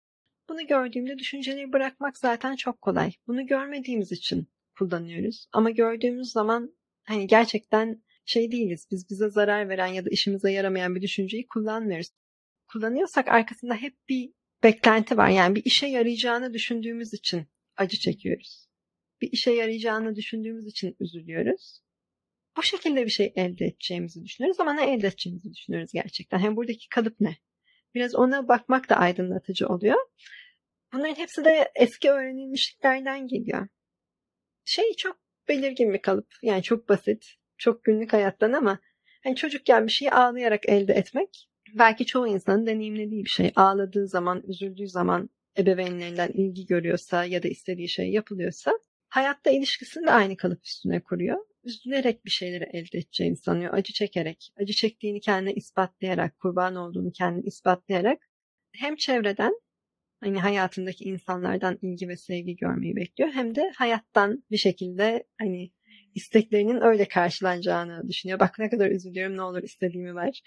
Bunu 0.49 0.67
gördüğümde 0.67 1.19
düşünceleri 1.19 1.73
bırakmak 1.73 2.19
zaten 2.19 2.57
çok 2.57 2.83
kolay. 2.83 3.13
Bunu 3.27 3.47
görmediğimiz 3.47 4.13
için 4.13 4.49
kullanıyoruz. 4.79 5.47
Ama 5.53 5.71
gördüğümüz 5.71 6.33
zaman 6.33 6.77
hani 7.05 7.27
gerçekten 7.27 8.03
şey 8.25 8.53
değiliz. 8.53 8.87
Biz 8.91 9.11
bize 9.11 9.31
zarar 9.31 9.69
veren 9.69 9.87
ya 9.87 10.05
da 10.05 10.09
işimize 10.11 10.53
yaramayan 10.53 10.95
bir 10.95 11.03
düşünceyi 11.03 11.47
kullanmıyoruz. 11.47 12.09
Kullanıyorsak 12.73 13.29
arkasında 13.29 13.75
hep 13.75 13.95
bir 14.09 14.33
beklenti 14.63 15.17
var. 15.17 15.29
Yani 15.29 15.55
bir 15.55 15.65
işe 15.65 15.87
yarayacağını 15.87 16.55
düşündüğümüz 16.55 17.15
için 17.15 17.47
acı 17.77 17.99
çekiyoruz. 17.99 18.69
Bir 19.21 19.33
işe 19.33 19.51
yarayacağını 19.51 20.17
düşündüğümüz 20.17 20.67
için 20.67 20.97
üzülüyoruz. 21.01 21.81
Bu 22.57 22.63
şekilde 22.63 23.05
bir 23.05 23.11
şey 23.11 23.33
elde 23.37 23.65
edeceğimizi 23.65 24.25
düşünüyoruz 24.25 24.61
ama 24.61 24.75
ne 24.75 24.93
elde 24.93 25.07
edeceğimizi 25.07 25.55
düşünüyoruz 25.55 25.91
gerçekten. 25.93 26.39
Hem 26.39 26.57
buradaki 26.57 26.89
kalıp 26.89 27.21
ne? 27.21 27.37
Biraz 27.95 28.15
ona 28.15 28.49
bakmak 28.49 28.91
da 28.91 28.97
aydınlatıcı 28.97 29.69
oluyor. 29.69 29.99
Bunların 30.93 31.15
hepsi 31.15 31.45
de 31.45 31.73
eski 31.75 32.11
öğrenilmişliklerden 32.11 33.27
geliyor. 33.27 33.69
Şey 34.65 34.95
çok 34.97 35.17
belirgin 35.49 35.93
bir 35.93 36.03
kalıp. 36.03 36.29
Yani 36.43 36.63
çok 36.63 36.89
basit. 36.89 37.27
Çok 37.59 37.85
günlük 37.85 38.13
hayattan 38.13 38.53
ama 38.53 38.79
hani 39.25 39.37
çocukken 39.37 39.87
bir 39.87 39.93
şeyi 39.93 40.11
ağlayarak 40.11 40.69
elde 40.69 40.93
etmek 40.93 41.49
belki 41.75 42.07
çoğu 42.07 42.27
insanın 42.27 42.67
deneyimlediği 42.67 43.25
bir 43.25 43.31
şey. 43.31 43.53
Ağladığı 43.57 44.09
zaman, 44.09 44.43
üzüldüğü 44.47 44.89
zaman 44.89 45.31
ebeveynlerinden 45.59 46.29
ilgi 46.29 46.67
görüyorsa 46.67 47.25
ya 47.25 47.43
da 47.43 47.49
istediği 47.49 47.89
şey 47.89 48.11
yapılıyorsa 48.11 48.73
hayatta 49.09 49.51
ilişkisini 49.51 50.07
de 50.07 50.11
aynı 50.11 50.37
kalıp 50.37 50.67
üstüne 50.67 51.01
kuruyor. 51.01 51.39
Üzülerek 51.65 52.25
bir 52.25 52.31
şeyleri 52.31 52.65
elde 52.65 52.99
edeceğini 52.99 53.37
sanıyor. 53.37 53.75
Acı 53.75 53.93
çekerek, 53.93 54.53
acı 54.57 54.73
çektiğini 54.73 55.21
kendine 55.21 55.55
ispatlayarak, 55.55 56.39
kurban 56.39 56.77
olduğunu 56.77 57.13
kendine 57.13 57.45
ispatlayarak 57.47 58.19
hem 58.73 58.97
çevreden 58.97 59.53
hani 60.21 60.41
hayatındaki 60.41 61.05
insanlardan 61.05 61.79
ilgi 61.83 62.09
ve 62.09 62.17
sevgi 62.17 62.57
görmeyi 62.57 62.97
bekliyor 62.97 63.31
hem 63.33 63.55
de 63.55 63.73
hayattan 63.77 64.45
bir 64.51 64.57
şekilde 64.57 65.27
hani 65.41 65.73
isteklerinin 66.15 66.81
öyle 66.81 67.09
karşılanacağını 67.09 68.09
düşünüyor. 68.09 68.41
Bak 68.41 68.59
ne 68.59 68.71
kadar 68.71 68.91
üzülüyorum 68.91 69.37
ne 69.37 69.43
olur 69.43 69.63
istediğimi 69.63 70.17
ver 70.17 70.43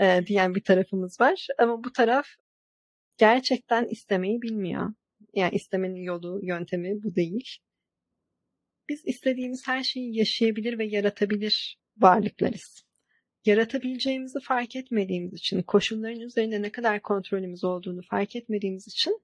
e, 0.00 0.26
diyen 0.26 0.54
bir 0.54 0.64
tarafımız 0.64 1.20
var. 1.20 1.46
Ama 1.58 1.84
bu 1.84 1.92
taraf 1.92 2.26
gerçekten 3.18 3.86
istemeyi 3.86 4.42
bilmiyor. 4.42 4.94
Yani 5.34 5.54
istemenin 5.54 6.02
yolu, 6.02 6.40
yöntemi 6.42 7.02
bu 7.02 7.14
değil. 7.14 7.58
Biz 8.88 9.02
istediğimiz 9.04 9.66
her 9.66 9.82
şeyi 9.82 10.18
yaşayabilir 10.18 10.78
ve 10.78 10.84
yaratabilir 10.84 11.78
varlıklarız. 11.96 12.84
Yaratabileceğimizi 13.44 14.40
fark 14.40 14.76
etmediğimiz 14.76 15.34
için, 15.34 15.62
koşulların 15.62 16.20
üzerinde 16.20 16.62
ne 16.62 16.72
kadar 16.72 17.02
kontrolümüz 17.02 17.64
olduğunu 17.64 18.00
fark 18.10 18.36
etmediğimiz 18.36 18.88
için 18.88 19.20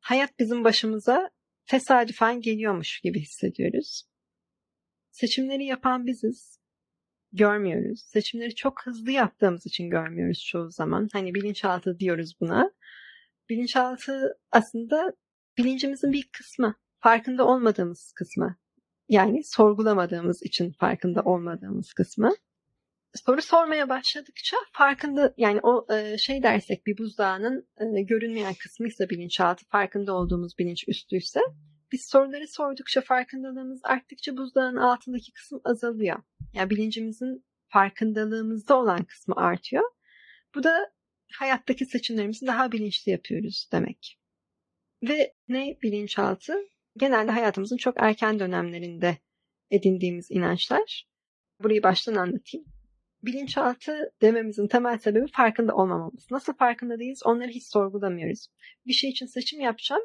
hayat 0.00 0.38
bizim 0.38 0.64
başımıza 0.64 1.30
tesadüfen 1.66 2.40
geliyormuş 2.40 3.00
gibi 3.00 3.20
hissediyoruz. 3.20 4.02
Seçimleri 5.10 5.64
yapan 5.64 6.06
biziz. 6.06 6.60
Görmüyoruz. 7.32 8.00
Seçimleri 8.06 8.54
çok 8.54 8.86
hızlı 8.86 9.10
yaptığımız 9.10 9.66
için 9.66 9.90
görmüyoruz 9.90 10.44
çoğu 10.44 10.70
zaman. 10.70 11.08
Hani 11.12 11.34
bilinçaltı 11.34 11.98
diyoruz 11.98 12.32
buna. 12.40 12.72
Bilinçaltı 13.48 14.38
aslında 14.52 15.12
bilincimizin 15.58 16.12
bir 16.12 16.28
kısmı. 16.32 16.74
Farkında 16.98 17.46
olmadığımız 17.46 18.12
kısmı. 18.16 18.56
Yani 19.10 19.44
sorgulamadığımız 19.44 20.42
için 20.42 20.72
farkında 20.72 21.22
olmadığımız 21.22 21.92
kısmı. 21.92 22.30
soru 23.14 23.42
sormaya 23.42 23.88
başladıkça 23.88 24.56
farkında 24.72 25.34
yani 25.36 25.60
o 25.62 25.86
e, 25.94 26.18
şey 26.18 26.42
dersek 26.42 26.86
bir 26.86 26.98
buzdağının 26.98 27.68
e, 27.80 28.02
görünmeyen 28.02 28.54
kısmıysa 28.54 29.10
bilinçaltı 29.10 29.66
farkında 29.68 30.12
olduğumuz 30.14 30.58
bilinç 30.58 30.88
üstüyse 30.88 31.40
biz 31.92 32.04
soruları 32.08 32.48
sordukça 32.48 33.00
farkındalığımız 33.00 33.80
arttıkça 33.84 34.36
buzdağın 34.36 34.76
altındaki 34.76 35.32
kısım 35.32 35.60
azalıyor. 35.64 36.22
Yani 36.52 36.70
bilincimizin 36.70 37.44
farkındalığımızda 37.68 38.78
olan 38.78 39.04
kısmı 39.04 39.36
artıyor. 39.36 39.84
Bu 40.54 40.62
da 40.62 40.92
hayattaki 41.32 41.86
seçimlerimizi 41.86 42.46
daha 42.46 42.72
bilinçli 42.72 43.12
yapıyoruz 43.12 43.68
demek. 43.72 44.18
Ve 45.02 45.34
ne 45.48 45.78
bilinçaltı? 45.82 46.54
Genelde 46.96 47.30
hayatımızın 47.30 47.76
çok 47.76 47.94
erken 47.98 48.38
dönemlerinde 48.38 49.18
edindiğimiz 49.70 50.30
inançlar. 50.30 51.08
Burayı 51.62 51.82
baştan 51.82 52.14
anlatayım. 52.14 52.66
Bilinçaltı 53.22 54.12
dememizin 54.22 54.68
temel 54.68 54.98
sebebi 54.98 55.26
farkında 55.26 55.74
olmamamız. 55.74 56.30
Nasıl 56.30 56.52
farkında 56.52 56.98
değiliz 56.98 57.22
onları 57.24 57.48
hiç 57.48 57.66
sorgulamıyoruz. 57.66 58.46
Bir 58.86 58.92
şey 58.92 59.10
için 59.10 59.26
seçim 59.26 59.60
yapacağım. 59.60 60.02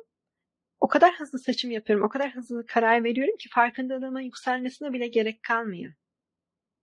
O 0.79 0.87
kadar 0.87 1.13
hızlı 1.13 1.39
seçim 1.39 1.71
yapıyorum, 1.71 2.05
o 2.05 2.09
kadar 2.09 2.35
hızlı 2.35 2.65
karar 2.65 3.03
veriyorum 3.03 3.37
ki 3.37 3.49
farkındalığıma 3.49 4.21
yükselmesine 4.21 4.93
bile 4.93 5.07
gerek 5.07 5.43
kalmıyor. 5.43 5.93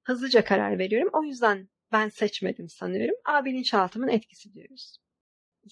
Hızlıca 0.04 0.44
karar 0.44 0.78
veriyorum. 0.78 1.10
O 1.12 1.24
yüzden 1.24 1.68
ben 1.92 2.08
seçmedim 2.08 2.68
sanıyorum. 2.68 3.14
A 3.24 3.44
bilinçaltımın 3.44 4.08
etkisi 4.08 4.54
diyoruz. 4.54 5.01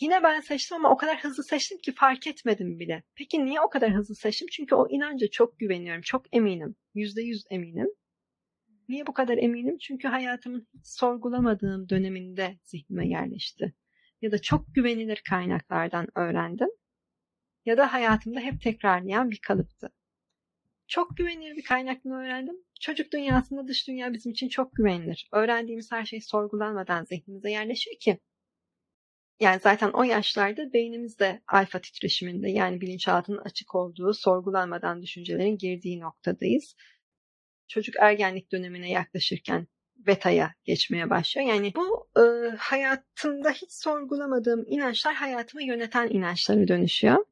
Yine 0.00 0.22
ben 0.22 0.40
seçtim 0.40 0.76
ama 0.76 0.90
o 0.90 0.96
kadar 0.96 1.24
hızlı 1.24 1.44
seçtim 1.44 1.78
ki 1.78 1.92
fark 1.94 2.26
etmedim 2.26 2.78
bile. 2.78 3.02
Peki 3.14 3.44
niye 3.46 3.60
o 3.60 3.70
kadar 3.70 3.92
hızlı 3.92 4.14
seçtim? 4.14 4.48
Çünkü 4.52 4.74
o 4.74 4.88
inanca 4.90 5.26
çok 5.30 5.58
güveniyorum, 5.58 6.02
çok 6.02 6.36
eminim. 6.36 6.76
Yüzde 6.94 7.22
yüz 7.22 7.44
eminim. 7.50 7.88
Niye 8.88 9.06
bu 9.06 9.12
kadar 9.14 9.38
eminim? 9.38 9.78
Çünkü 9.78 10.08
hayatımın 10.08 10.68
sorgulamadığım 10.84 11.88
döneminde 11.88 12.58
zihnime 12.64 13.08
yerleşti. 13.08 13.74
Ya 14.22 14.32
da 14.32 14.42
çok 14.42 14.74
güvenilir 14.74 15.22
kaynaklardan 15.28 16.06
öğrendim. 16.14 16.68
Ya 17.64 17.76
da 17.76 17.92
hayatımda 17.92 18.40
hep 18.40 18.60
tekrarlayan 18.60 19.30
bir 19.30 19.40
kalıptı. 19.40 19.90
Çok 20.86 21.16
güvenilir 21.16 21.56
bir 21.56 21.64
kaynaktan 21.64 22.12
öğrendim. 22.12 22.56
Çocuk 22.80 23.12
dünyasında 23.12 23.68
dış 23.68 23.88
dünya 23.88 24.12
bizim 24.12 24.32
için 24.32 24.48
çok 24.48 24.74
güvenilir. 24.74 25.28
Öğrendiğimiz 25.32 25.92
her 25.92 26.04
şey 26.04 26.20
sorgulanmadan 26.20 27.04
zihnimize 27.04 27.50
yerleşiyor 27.50 27.96
ki. 28.00 28.18
Yani 29.40 29.60
zaten 29.60 29.90
o 29.90 30.02
yaşlarda 30.02 30.72
beynimizde 30.72 31.42
alfa 31.48 31.78
titreşiminde 31.78 32.50
yani 32.50 32.80
bilinçaltının 32.80 33.38
açık 33.38 33.74
olduğu, 33.74 34.14
sorgulanmadan 34.14 35.02
düşüncelerin 35.02 35.58
girdiği 35.58 36.00
noktadayız. 36.00 36.76
Çocuk 37.68 37.94
ergenlik 37.98 38.52
dönemine 38.52 38.90
yaklaşırken 38.90 39.66
beta'ya 39.96 40.54
geçmeye 40.64 41.10
başlıyor. 41.10 41.48
Yani 41.48 41.72
bu 41.74 42.08
e, 42.16 42.56
hayatımda 42.56 43.50
hiç 43.50 43.72
sorgulamadığım 43.72 44.64
inançlar 44.66 45.14
hayatımı 45.14 45.62
yöneten 45.62 46.08
inançlara 46.08 46.68
dönüşüyor. 46.68 47.24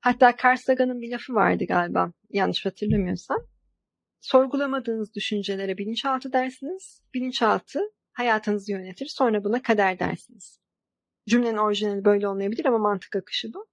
Hatta 0.00 0.36
Carl 0.44 0.56
Sagan'ın 0.56 1.00
bir 1.00 1.10
lafı 1.10 1.34
vardı 1.34 1.64
galiba 1.64 2.12
yanlış 2.30 2.66
hatırlamıyorsam. 2.66 3.38
Sorgulamadığınız 4.20 5.14
düşüncelere 5.14 5.78
bilinçaltı 5.78 6.32
dersiniz. 6.32 7.02
Bilinçaltı 7.14 7.80
hayatınızı 8.12 8.72
yönetir. 8.72 9.06
Sonra 9.06 9.44
buna 9.44 9.62
kader 9.62 9.98
dersiniz. 9.98 10.60
Cümlenin 11.28 11.56
orijinali 11.56 12.04
böyle 12.04 12.28
olmayabilir 12.28 12.64
ama 12.64 12.78
mantık 12.78 13.16
akışı 13.16 13.54
bu. 13.54 13.66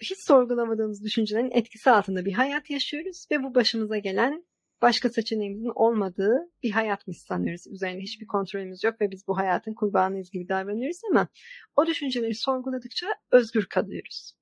Hiç 0.00 0.18
sorgulamadığımız 0.18 1.04
düşüncelerin 1.04 1.50
etkisi 1.50 1.90
altında 1.90 2.24
bir 2.24 2.32
hayat 2.32 2.70
yaşıyoruz 2.70 3.26
ve 3.30 3.42
bu 3.42 3.54
başımıza 3.54 3.98
gelen 3.98 4.44
başka 4.82 5.08
seçeneğimizin 5.08 5.72
olmadığı 5.74 6.50
bir 6.62 6.70
hayatmış 6.70 7.18
sanıyoruz. 7.18 7.66
Üzerinde 7.66 8.02
hiçbir 8.02 8.26
kontrolümüz 8.26 8.84
yok 8.84 9.00
ve 9.00 9.10
biz 9.10 9.28
bu 9.28 9.36
hayatın 9.36 9.74
kurbanıyız 9.74 10.30
gibi 10.30 10.48
davranıyoruz 10.48 11.00
ama 11.10 11.28
o 11.76 11.86
düşünceleri 11.86 12.34
sorguladıkça 12.34 13.06
özgür 13.30 13.66
kalıyoruz. 13.66 14.32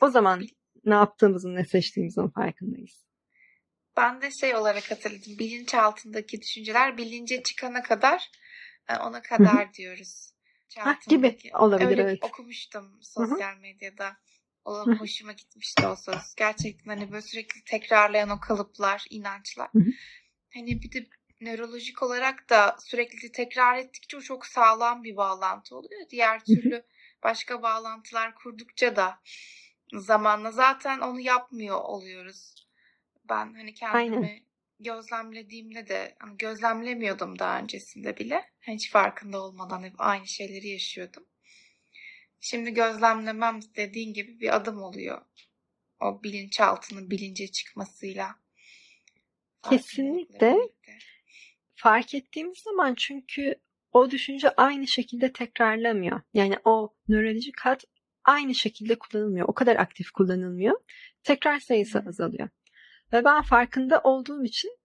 O 0.00 0.08
zaman 0.08 0.46
ne 0.84 0.94
yaptığımızın, 0.94 1.54
ne 1.54 1.64
seçtiğimizin 1.64 2.28
farkındayız. 2.28 3.04
Ben 3.96 4.22
de 4.22 4.30
şey 4.30 4.56
olarak 4.56 4.90
hatırladım. 4.90 5.38
Bilinç 5.38 5.74
altındaki 5.74 6.40
düşünceler 6.40 6.96
bilince 6.96 7.42
çıkana 7.42 7.82
kadar 7.82 8.30
e, 8.88 8.96
ona 8.96 9.22
kadar 9.22 9.74
diyoruz. 9.74 10.37
Ha, 10.76 10.98
gibi 11.08 11.38
olabilir 11.54 11.88
Öyle 11.88 12.02
evet. 12.02 12.24
okumuştum 12.24 12.98
sosyal 13.02 13.52
Hı-hı. 13.52 13.60
medyada. 13.60 14.16
O 14.64 14.86
Hı-hı. 14.86 14.94
hoşuma 14.94 15.32
gitmişti 15.32 15.86
o 15.86 15.96
söz. 15.96 16.34
Gerçekten 16.36 16.96
hani 16.96 17.12
böyle 17.12 17.22
sürekli 17.22 17.64
tekrarlayan 17.64 18.30
o 18.30 18.40
kalıplar, 18.40 19.06
inançlar. 19.10 19.68
Hı-hı. 19.72 19.90
Hani 20.54 20.82
bir 20.82 20.92
de 20.92 21.06
nörolojik 21.40 22.02
olarak 22.02 22.50
da 22.50 22.76
sürekli 22.80 23.32
tekrar 23.32 23.78
ettikçe 23.78 24.16
o 24.16 24.20
çok 24.20 24.46
sağlam 24.46 25.04
bir 25.04 25.16
bağlantı 25.16 25.76
oluyor. 25.76 26.00
Diğer 26.10 26.44
türlü 26.44 26.74
Hı-hı. 26.74 26.84
başka 27.22 27.62
bağlantılar 27.62 28.34
kurdukça 28.34 28.96
da 28.96 29.20
zamanla 29.92 30.52
zaten 30.52 31.00
onu 31.00 31.20
yapmıyor 31.20 31.80
oluyoruz. 31.80 32.68
Ben 33.28 33.54
hani 33.54 33.74
kendimi 33.74 33.98
Aynen. 33.98 34.47
Gözlemlediğimde 34.80 35.88
de 35.88 36.16
hani 36.18 36.36
gözlemlemiyordum 36.36 37.38
daha 37.38 37.60
öncesinde 37.60 38.16
bile. 38.16 38.44
Hiç 38.60 38.90
farkında 38.90 39.42
olmadan 39.42 39.82
hep 39.82 39.94
aynı 39.98 40.26
şeyleri 40.26 40.68
yaşıyordum. 40.68 41.26
Şimdi 42.40 42.74
gözlemlemem 42.74 43.60
dediğin 43.76 44.12
gibi 44.14 44.40
bir 44.40 44.56
adım 44.56 44.82
oluyor. 44.82 45.22
O 46.00 46.22
bilinçaltının 46.22 47.10
bilince 47.10 47.48
çıkmasıyla. 47.48 48.34
Kesinlikle. 49.70 50.56
Fark 51.74 52.14
ettiğimiz 52.14 52.58
zaman 52.58 52.94
çünkü 52.94 53.54
o 53.92 54.10
düşünce 54.10 54.50
aynı 54.50 54.86
şekilde 54.86 55.32
tekrarlamıyor. 55.32 56.20
Yani 56.34 56.56
o 56.64 56.94
nörolojik 57.08 57.60
hat 57.60 57.84
aynı 58.24 58.54
şekilde 58.54 58.98
kullanılmıyor. 58.98 59.48
O 59.48 59.54
kadar 59.54 59.76
aktif 59.76 60.10
kullanılmıyor. 60.10 60.80
Tekrar 61.22 61.60
sayısı 61.60 62.04
azalıyor. 62.08 62.48
Ve 63.12 63.24
ben 63.24 63.42
farkında 63.42 64.00
olduğum 64.00 64.44
için 64.44 64.78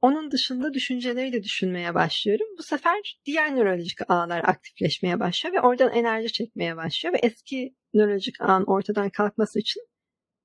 onun 0.00 0.30
dışında 0.30 0.74
düşünceleri 0.74 1.32
de 1.32 1.42
düşünmeye 1.42 1.94
başlıyorum. 1.94 2.46
Bu 2.58 2.62
sefer 2.62 3.20
diğer 3.24 3.56
nörolojik 3.56 4.10
ağlar 4.10 4.44
aktifleşmeye 4.44 5.20
başlıyor 5.20 5.56
ve 5.56 5.60
oradan 5.60 5.92
enerji 5.92 6.32
çekmeye 6.32 6.76
başlıyor 6.76 7.14
ve 7.14 7.18
eski 7.18 7.74
nörolojik 7.94 8.40
ağın 8.40 8.64
ortadan 8.64 9.10
kalkması 9.10 9.58
için 9.58 9.82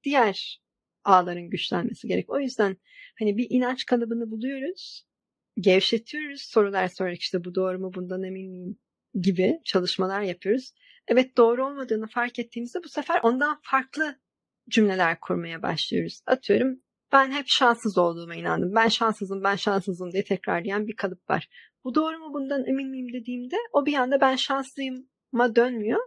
diğer 0.04 0.62
ağların 1.04 1.50
güçlenmesi 1.50 2.08
gerek. 2.08 2.30
O 2.30 2.40
yüzden 2.40 2.78
hani 3.20 3.38
bir 3.38 3.48
inanç 3.50 3.86
kalıbını 3.86 4.32
buluyoruz, 4.32 5.08
gevşetiyoruz, 5.60 6.42
sorular 6.42 6.88
sorarak 6.88 7.20
işte 7.20 7.44
bu 7.44 7.56
doğru 7.56 7.80
mu 7.80 7.94
bundan 7.94 8.24
emin 8.24 8.52
miyim 8.52 8.80
gibi 9.22 9.62
çalışmalar 9.64 10.22
yapıyoruz 10.22 10.74
evet 11.08 11.38
doğru 11.38 11.66
olmadığını 11.66 12.08
fark 12.08 12.40
ettiğimizde 12.40 12.84
bu 12.84 12.90
sefer 12.90 13.20
ondan 13.24 13.60
farklı 13.64 14.20
cümleler 14.70 15.20
kurmaya 15.20 15.62
başlıyoruz. 15.62 16.22
Atıyorum 16.26 16.82
ben 17.12 17.32
hep 17.32 17.45
şanssız 17.47 17.97
olduğuma 17.97 18.36
inandım. 18.36 18.76
Ben 18.76 18.88
şanssızım, 18.88 19.43
ben 19.43 19.56
şanssızım 19.56 20.12
diye 20.12 20.24
tekrarlayan 20.24 20.88
bir 20.88 20.95
kalıp 20.95 21.30
var. 21.30 21.49
Bu 21.84 21.95
doğru 21.95 22.20
mu 22.20 22.34
bundan 22.34 22.66
emin 22.66 22.89
miyim 22.89 23.14
dediğimde 23.14 23.56
o 23.74 23.86
bir 23.86 23.93
anda 23.93 24.22
ben 24.22 24.36
şanslıyıma 24.36 25.56
dönmüyor. 25.56 25.99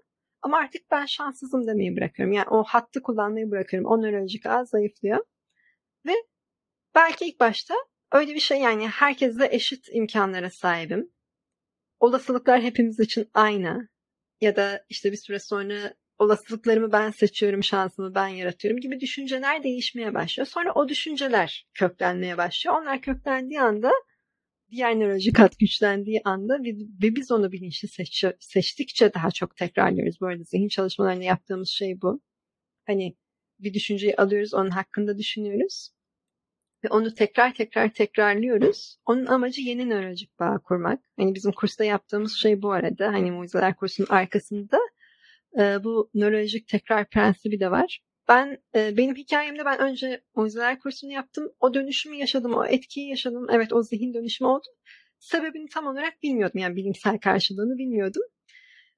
Ama 0.42 0.56
artık 0.56 0.90
ben 0.90 1.06
şanssızım 1.06 1.66
demeyi 1.66 1.96
bırakıyorum. 1.96 2.32
Yani 2.32 2.48
o 2.48 2.62
hattı 2.62 3.02
kullanmayı 3.02 3.50
bırakıyorum. 3.50 3.90
O 3.90 4.02
nörolojik 4.02 4.46
ağ 4.46 4.64
zayıflıyor. 4.64 5.24
Ve 6.06 6.12
belki 6.94 7.24
ilk 7.26 7.40
başta 7.40 7.74
öyle 8.12 8.34
bir 8.34 8.40
şey 8.40 8.58
yani 8.60 8.88
herkesle 8.88 9.48
eşit 9.54 9.88
imkanlara 9.92 10.50
sahibim. 10.50 11.12
Olasılıklar 12.00 12.62
hepimiz 12.62 13.00
için 13.00 13.30
aynı 13.34 13.88
ya 14.40 14.56
da 14.56 14.84
işte 14.88 15.12
bir 15.12 15.16
süre 15.16 15.38
sonra 15.38 15.94
olasılıklarımı 16.18 16.92
ben 16.92 17.10
seçiyorum, 17.10 17.64
şansımı 17.64 18.14
ben 18.14 18.28
yaratıyorum 18.28 18.80
gibi 18.80 19.00
düşünceler 19.00 19.62
değişmeye 19.62 20.14
başlıyor. 20.14 20.46
Sonra 20.46 20.72
o 20.74 20.88
düşünceler 20.88 21.66
köklenmeye 21.74 22.38
başlıyor. 22.38 22.76
Onlar 22.82 23.00
köklendiği 23.00 23.60
anda 23.60 23.92
diğer 24.70 24.98
nörolojik 25.00 25.38
hat 25.38 25.58
güçlendiği 25.58 26.20
anda 26.24 26.54
ve, 26.64 26.68
ve 27.02 27.16
biz 27.16 27.30
onu 27.30 27.52
bilinçli 27.52 27.88
seç, 27.88 28.24
seçtikçe 28.40 29.14
daha 29.14 29.30
çok 29.30 29.56
tekrarlıyoruz. 29.56 30.20
Bu 30.20 30.26
arada 30.26 30.42
zihin 30.42 30.68
çalışmalarında 30.68 31.24
yaptığımız 31.24 31.68
şey 31.68 32.00
bu. 32.02 32.20
Hani 32.86 33.16
bir 33.58 33.74
düşünceyi 33.74 34.16
alıyoruz, 34.16 34.54
onun 34.54 34.70
hakkında 34.70 35.18
düşünüyoruz. 35.18 35.90
Ve 36.84 36.88
onu 36.88 37.14
tekrar 37.14 37.54
tekrar 37.54 37.92
tekrarlıyoruz. 37.92 38.98
Onun 39.06 39.26
amacı 39.26 39.60
yeni 39.60 39.88
nörolojik 39.88 40.38
bağ 40.38 40.58
kurmak. 40.58 41.00
Hani 41.16 41.34
bizim 41.34 41.52
kursta 41.52 41.84
yaptığımız 41.84 42.36
şey 42.36 42.62
bu 42.62 42.72
arada. 42.72 43.06
Hani 43.06 43.30
mucizeler 43.30 43.76
kursunun 43.76 44.08
arkasında 44.10 44.78
e, 45.58 45.84
bu 45.84 46.10
nörolojik 46.14 46.68
tekrar 46.68 47.08
prensibi 47.08 47.60
de 47.60 47.70
var. 47.70 48.00
Ben 48.28 48.58
e, 48.74 48.96
benim 48.96 49.16
hikayemde 49.16 49.64
ben 49.64 49.80
önce 49.80 50.22
mucizeler 50.34 50.78
kursunu 50.78 51.12
yaptım. 51.12 51.52
O 51.60 51.74
dönüşümü 51.74 52.16
yaşadım, 52.16 52.54
o 52.54 52.64
etkiyi 52.64 53.08
yaşadım. 53.08 53.46
Evet 53.50 53.72
o 53.72 53.82
zihin 53.82 54.14
dönüşümü 54.14 54.48
oldu. 54.48 54.66
Sebebini 55.18 55.68
tam 55.68 55.86
olarak 55.86 56.22
bilmiyordum. 56.22 56.60
Yani 56.60 56.76
bilimsel 56.76 57.18
karşılığını 57.18 57.78
bilmiyordum. 57.78 58.22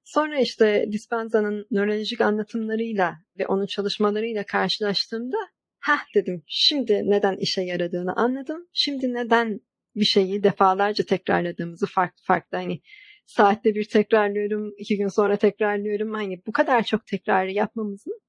Sonra 0.04 0.40
işte 0.40 0.86
Dispenza'nın 0.92 1.66
nörolojik 1.70 2.20
anlatımlarıyla 2.20 3.14
ve 3.38 3.46
onun 3.46 3.66
çalışmalarıyla 3.66 4.44
karşılaştığımda 4.44 5.36
Heh 5.80 6.14
dedim 6.14 6.42
şimdi 6.46 7.02
neden 7.04 7.36
işe 7.36 7.62
yaradığını 7.62 8.16
anladım. 8.16 8.68
Şimdi 8.72 9.14
neden 9.14 9.60
bir 9.96 10.04
şeyi 10.04 10.42
defalarca 10.42 11.04
tekrarladığımızı 11.04 11.86
farklı 11.86 12.22
farklı 12.24 12.58
hani 12.58 12.80
saatte 13.26 13.74
bir 13.74 13.84
tekrarlıyorum, 13.84 14.74
iki 14.78 14.96
gün 14.96 15.08
sonra 15.08 15.36
tekrarlıyorum. 15.36 16.12
Hani 16.14 16.42
bu 16.46 16.52
kadar 16.52 16.82
çok 16.82 17.06
tekrarı 17.06 17.52
yapmamızın 17.52 18.20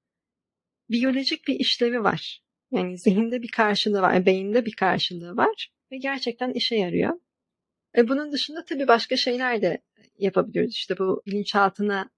biyolojik 0.89 1.47
bir 1.47 1.59
işlevi 1.59 2.03
var. 2.03 2.43
Yani 2.71 2.97
zihinde 2.97 3.41
bir 3.41 3.51
karşılığı 3.51 4.01
var, 4.01 4.25
beyinde 4.25 4.65
bir 4.65 4.75
karşılığı 4.75 5.37
var 5.37 5.71
ve 5.91 5.97
gerçekten 5.97 6.51
işe 6.53 6.75
yarıyor. 6.75 7.19
E 7.97 8.07
bunun 8.07 8.31
dışında 8.31 8.65
tabii 8.65 8.87
başka 8.87 9.17
şeyler 9.17 9.61
de 9.61 9.81
yapabiliyoruz. 10.17 10.75
İşte 10.75 10.97
bu 10.97 11.21
bilinçaltına 11.25 12.09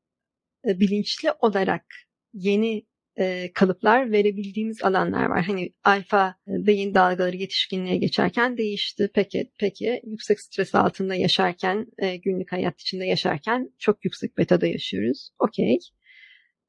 e, 0.68 0.80
bilinçli 0.80 1.32
olarak 1.32 1.86
yeni 2.34 2.86
e, 3.20 3.54
kalıplar 3.54 4.12
verebildiğimiz 4.12 4.84
alanlar 4.84 5.26
var. 5.26 5.44
Hani 5.44 5.74
alfa 5.84 6.36
e, 6.48 6.52
beyin 6.68 6.94
dalgaları 6.94 7.36
yetişkinliğe 7.36 7.98
geçerken 7.98 8.58
değişti. 8.58 9.10
Peki, 9.14 9.52
peki 9.60 10.02
yüksek 10.06 10.42
stres 10.42 10.76
altında 10.76 11.16
yaşarken, 11.16 11.88
e, 11.98 12.16
günlük 12.16 12.52
hayat 12.52 12.82
içinde 12.82 13.06
yaşarken 13.06 13.72
çok 13.80 14.06
yüksek 14.06 14.38
betada 14.38 14.68
yaşıyoruz. 14.68 15.30
Okey. 15.40 15.80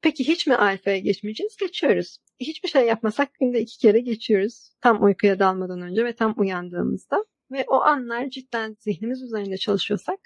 Peki 0.01 0.27
hiç 0.27 0.47
mi 0.47 0.55
alfaya 0.55 0.97
geçmeyeceğiz? 0.97 1.57
Geçiyoruz. 1.57 2.17
Hiçbir 2.39 2.69
şey 2.69 2.85
yapmasak 2.85 3.33
günde 3.33 3.61
iki 3.61 3.77
kere 3.77 3.99
geçiyoruz. 3.99 4.71
Tam 4.81 5.03
uykuya 5.03 5.39
dalmadan 5.39 5.81
önce 5.81 6.05
ve 6.05 6.15
tam 6.15 6.33
uyandığımızda. 6.37 7.25
Ve 7.51 7.65
o 7.67 7.81
anlar 7.81 8.29
cidden 8.29 8.77
zihnimiz 8.79 9.21
üzerinde 9.21 9.57
çalışıyorsak 9.57 10.19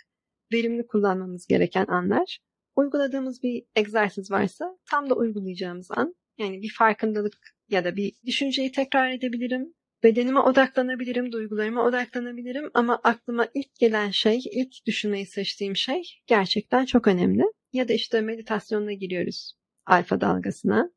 verimli 0.53 0.88
kullanmamız 0.88 1.47
gereken 1.47 1.86
anlar. 1.86 2.39
Uyguladığımız 2.80 3.44
bir 3.44 3.64
egzersiz 3.76 4.32
varsa 4.32 4.78
tam 4.86 5.10
da 5.10 5.16
uygulayacağımız 5.16 5.92
an. 5.92 6.16
Yani 6.38 6.62
bir 6.62 6.74
farkındalık 6.78 7.56
ya 7.70 7.86
da 7.86 7.96
bir 7.96 8.14
düşünceyi 8.26 8.72
tekrar 8.72 9.12
edebilirim. 9.12 9.74
Bedenime 10.04 10.40
odaklanabilirim, 10.40 11.32
duygularıma 11.32 11.86
odaklanabilirim 11.86 12.72
ama 12.74 13.00
aklıma 13.04 13.48
ilk 13.54 13.76
gelen 13.76 14.10
şey, 14.12 14.40
ilk 14.52 14.86
düşünmeyi 14.86 15.26
seçtiğim 15.26 15.76
şey 15.76 16.04
gerçekten 16.28 16.86
çok 16.86 17.08
önemli. 17.08 17.44
Ya 17.74 17.88
da 17.88 17.94
işte 17.94 18.22
meditasyonuna 18.22 18.94
giriyoruz 18.94 19.54
alfa 19.86 20.22
dalgasına 20.22 20.92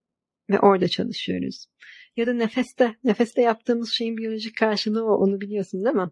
ve 0.51 0.61
orada 0.61 0.89
çalışıyoruz. 0.89 1.67
Ya 2.17 2.27
da 2.27 2.33
nefeste, 2.33 2.97
nefeste 3.05 3.43
yaptığımız 3.43 3.93
şeyin 3.93 4.17
biyolojik 4.17 4.57
karşılığı 4.57 5.05
o, 5.05 5.17
onu 5.17 5.41
biliyorsun 5.41 5.85
değil 5.85 5.97
mi? 5.97 6.11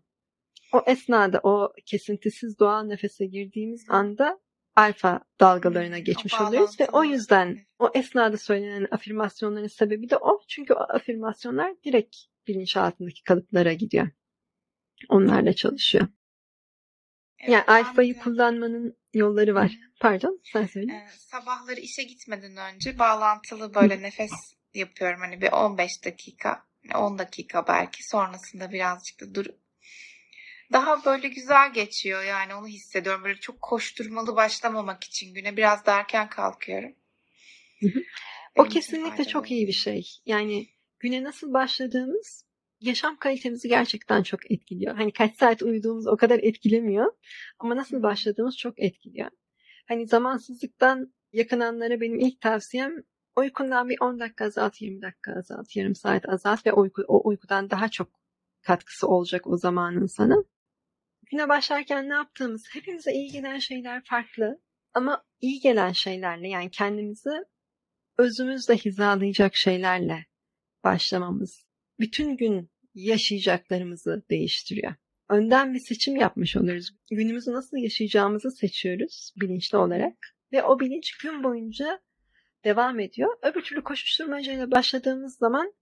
O 0.73 0.83
esnada, 0.87 1.41
o 1.43 1.73
kesintisiz 1.87 2.59
doğal 2.59 2.83
nefese 2.83 3.27
girdiğimiz 3.27 3.85
anda 3.89 4.41
alfa 4.77 5.21
dalgalarına 5.41 5.99
geçmiş 5.99 6.41
oluyoruz 6.41 6.81
ve 6.81 6.89
o 6.93 7.05
yüzden 7.05 7.66
o 7.79 7.91
esnada 7.95 8.37
söylenen 8.37 8.89
afirmasyonların 8.91 9.66
sebebi 9.66 10.11
de 10.11 10.16
o. 10.16 10.41
Çünkü 10.49 10.75
o 10.75 10.81
afirmasyonlar 10.81 11.75
direkt 11.85 12.16
bilinçaltındaki 12.49 13.23
kalıplara 13.23 13.73
gidiyor. 13.73 14.09
Onlarla 15.09 15.53
çalışıyor. 15.53 16.09
Evet, 17.39 17.53
yani 17.53 17.64
alfayı 17.64 18.14
de- 18.14 18.18
kullanmanın 18.18 18.97
yolları 19.14 19.55
var. 19.55 19.79
Pardon, 20.01 20.41
sen 20.53 20.66
söyle. 20.66 20.93
Ee, 20.93 21.18
sabahları 21.18 21.81
işe 21.81 22.03
gitmeden 22.03 22.57
önce 22.57 22.99
bağlantılı 22.99 23.75
böyle 23.75 24.03
nefes 24.03 24.31
yapıyorum. 24.75 25.21
Hani 25.21 25.41
bir 25.41 25.53
15 25.53 26.05
dakika, 26.05 26.66
10 26.95 27.18
dakika 27.18 27.66
belki. 27.66 28.09
Sonrasında 28.09 28.73
birazcık 28.73 29.21
da 29.21 29.35
durup 29.35 29.59
daha 30.73 31.05
böyle 31.05 31.29
güzel 31.29 31.73
geçiyor 31.73 32.23
yani 32.23 32.55
onu 32.55 32.66
hissediyorum. 32.66 33.25
Böyle 33.25 33.41
çok 33.41 33.62
koşturmalı 33.62 34.37
başlamamak 34.37 35.05
için 35.05 35.35
güne 35.35 35.57
biraz 35.57 35.87
da 35.87 35.99
erken 35.99 36.29
kalkıyorum. 36.29 36.93
O 38.59 38.64
kesinlikle 38.64 39.25
çok 39.25 39.51
iyi 39.51 39.66
bir 39.66 39.73
şey. 39.73 40.07
Yani 40.27 40.68
güne 40.99 41.25
nasıl 41.25 41.53
başladığımız 41.53 42.45
yaşam 42.81 43.16
kalitemizi 43.16 43.68
gerçekten 43.68 44.23
çok 44.23 44.51
etkiliyor. 44.51 44.97
Hani 44.97 45.12
kaç 45.12 45.37
saat 45.37 45.62
uyuduğumuz 45.62 46.07
o 46.07 46.16
kadar 46.16 46.39
etkilemiyor 46.39 47.12
ama 47.59 47.77
nasıl 47.77 48.03
başladığımız 48.03 48.57
çok 48.57 48.79
etkiliyor. 48.79 49.31
Hani 49.89 50.07
zamansızlıktan 50.07 51.14
yakınanlara 51.33 52.01
benim 52.01 52.18
ilk 52.21 52.41
tavsiyem 52.41 52.93
uykundan 53.37 53.89
bir 53.89 53.97
10 54.01 54.21
dakika 54.21 54.45
azalt, 54.45 54.81
20 54.81 55.03
dakika 55.03 55.33
azalt, 55.39 55.77
yarım 55.77 55.95
saat 55.95 56.29
azalt 56.29 56.66
ve 56.66 56.73
uyku, 56.73 57.05
o 57.09 57.29
uykudan 57.29 57.71
daha 57.71 57.89
çok 57.89 58.09
katkısı 58.62 59.09
olacak 59.09 59.47
o 59.47 59.57
zamanın 59.57 60.07
sana. 60.07 60.45
Güne 61.31 61.49
başlarken 61.49 62.09
ne 62.09 62.14
yaptığımız, 62.14 62.64
hepimize 62.72 63.12
iyi 63.12 63.31
gelen 63.33 63.59
şeyler 63.59 64.05
farklı 64.05 64.61
ama 64.95 65.24
iyi 65.41 65.61
gelen 65.61 65.93
şeylerle 65.93 66.49
yani 66.49 66.70
kendimizi 66.70 67.31
özümüzle 68.18 68.76
hizalayacak 68.76 69.57
şeylerle 69.57 70.26
başlamamız 70.85 71.66
bütün 72.01 72.37
gün 72.37 72.70
yaşayacaklarımızı 72.95 74.22
değiştiriyor. 74.31 74.95
Önden 75.28 75.74
bir 75.74 75.78
seçim 75.78 76.16
yapmış 76.16 76.57
oluyoruz. 76.57 76.91
Günümüzü 77.11 77.53
nasıl 77.53 77.76
yaşayacağımızı 77.76 78.51
seçiyoruz 78.51 79.33
bilinçli 79.41 79.78
olarak 79.78 80.16
ve 80.53 80.62
o 80.62 80.81
bilinç 80.81 81.16
gün 81.16 81.45
boyunca 81.45 82.01
devam 82.64 83.01
ediyor. 83.01 83.37
Öbür 83.43 83.62
türlü 83.62 83.83
koşuşturmacayla 83.83 84.70
başladığımız 84.70 85.37
zaman 85.37 85.72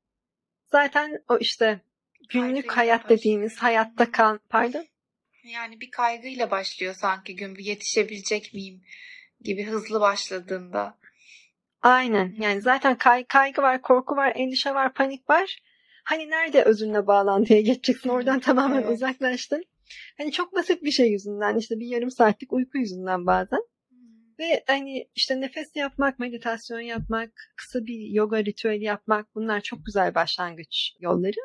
zaten 0.72 1.24
o 1.28 1.38
işte 1.38 1.80
günlük 2.28 2.72
hayat 2.72 3.08
dediğimiz 3.08 3.58
hayatta 3.58 4.12
kal 4.12 4.38
pardon 4.48 4.86
Yani 5.44 5.80
bir 5.80 5.90
kaygıyla 5.90 6.50
başlıyor 6.50 6.94
sanki 6.94 7.36
gün 7.36 7.56
bir 7.56 7.64
yetişebilecek 7.64 8.54
miyim 8.54 8.82
gibi 9.40 9.64
hızlı 9.64 10.00
başladığında. 10.00 10.98
Aynen. 11.82 12.34
Yani 12.38 12.60
zaten 12.60 12.98
kay- 12.98 13.24
kaygı 13.24 13.62
var, 13.62 13.82
korku 13.82 14.16
var, 14.16 14.32
endişe 14.36 14.74
var, 14.74 14.94
panik 14.94 15.30
var. 15.30 15.58
Hani 16.04 16.30
nerede 16.30 16.62
özünle 16.62 17.06
bağlantıya 17.06 17.60
geçeceksin? 17.60 18.08
Oradan 18.08 18.40
tamamen 18.40 18.82
Evet. 18.82 18.90
uzaklaştın. 18.90 19.64
Hani 20.18 20.32
çok 20.32 20.54
basit 20.54 20.82
bir 20.82 20.90
şey 20.90 21.10
yüzünden 21.10 21.56
işte 21.56 21.80
bir 21.80 21.86
yarım 21.86 22.10
saatlik 22.10 22.52
uyku 22.52 22.78
yüzünden 22.78 23.26
bazen. 23.26 23.60
Ve 24.38 24.64
hani 24.66 25.08
işte 25.14 25.40
nefes 25.40 25.76
yapmak, 25.76 26.18
meditasyon 26.18 26.80
yapmak, 26.80 27.32
kısa 27.56 27.86
bir 27.86 28.10
yoga 28.10 28.44
ritüeli 28.44 28.84
yapmak 28.84 29.34
bunlar 29.34 29.60
çok 29.60 29.86
güzel 29.86 30.14
başlangıç 30.14 30.92
yolları. 31.00 31.40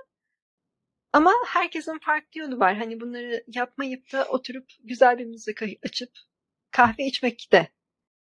Ama 1.14 1.32
herkesin 1.48 2.00
farklı 2.00 2.40
yolu 2.40 2.60
var. 2.60 2.78
Hani 2.78 3.02
bunları 3.02 3.44
yapmayıp 3.48 4.12
da 4.14 4.26
oturup 4.26 4.66
güzel 4.84 5.18
bir 5.18 5.26
müzik 5.26 5.60
açıp 5.84 6.10
kahve 6.72 7.06
içmek 7.06 7.50
de 7.52 7.68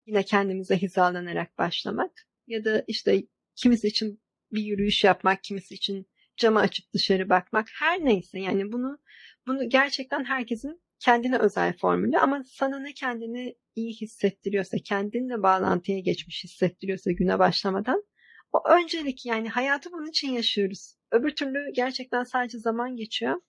yine 0.06 0.24
kendimize 0.24 0.78
hizalanarak 0.78 1.58
başlamak. 1.58 2.28
Ya 2.48 2.66
da 2.66 2.84
işte 2.88 3.24
kimisi 3.56 3.88
için 3.88 4.22
bir 4.52 4.64
yürüyüş 4.64 5.04
yapmak, 5.04 5.44
kimisi 5.44 5.76
için 5.76 6.08
camı 6.38 6.60
açıp 6.60 6.94
dışarı 6.94 7.30
bakmak. 7.30 7.68
Her 7.80 8.06
neyse 8.06 8.40
yani 8.40 8.72
bunu 8.72 9.00
bunu 9.48 9.70
gerçekten 9.70 10.24
herkesin 10.24 10.82
kendine 11.00 11.38
özel 11.38 11.78
formülü 11.78 12.18
ama 12.18 12.44
sana 12.44 12.80
ne 12.80 12.94
kendini 12.94 13.56
iyi 13.76 13.94
hissettiriyorsa, 13.94 14.78
kendinle 14.78 15.44
bağlantıya 15.44 16.00
geçmiş 16.00 16.44
hissettiriyorsa 16.44 17.12
güne 17.12 17.40
başlamadan 17.40 18.04
o 18.52 18.70
öncelik 18.70 19.26
yani 19.26 19.50
hayatı 19.50 19.92
bunun 19.92 20.10
için 20.10 20.32
yaşıyoruz. 20.32 20.97
Öbür 21.12 21.36
türlü 21.36 21.74
gerçekten 21.74 22.24
sadece 22.24 22.60
zaman 22.60 22.96
geçiyor 22.96 23.42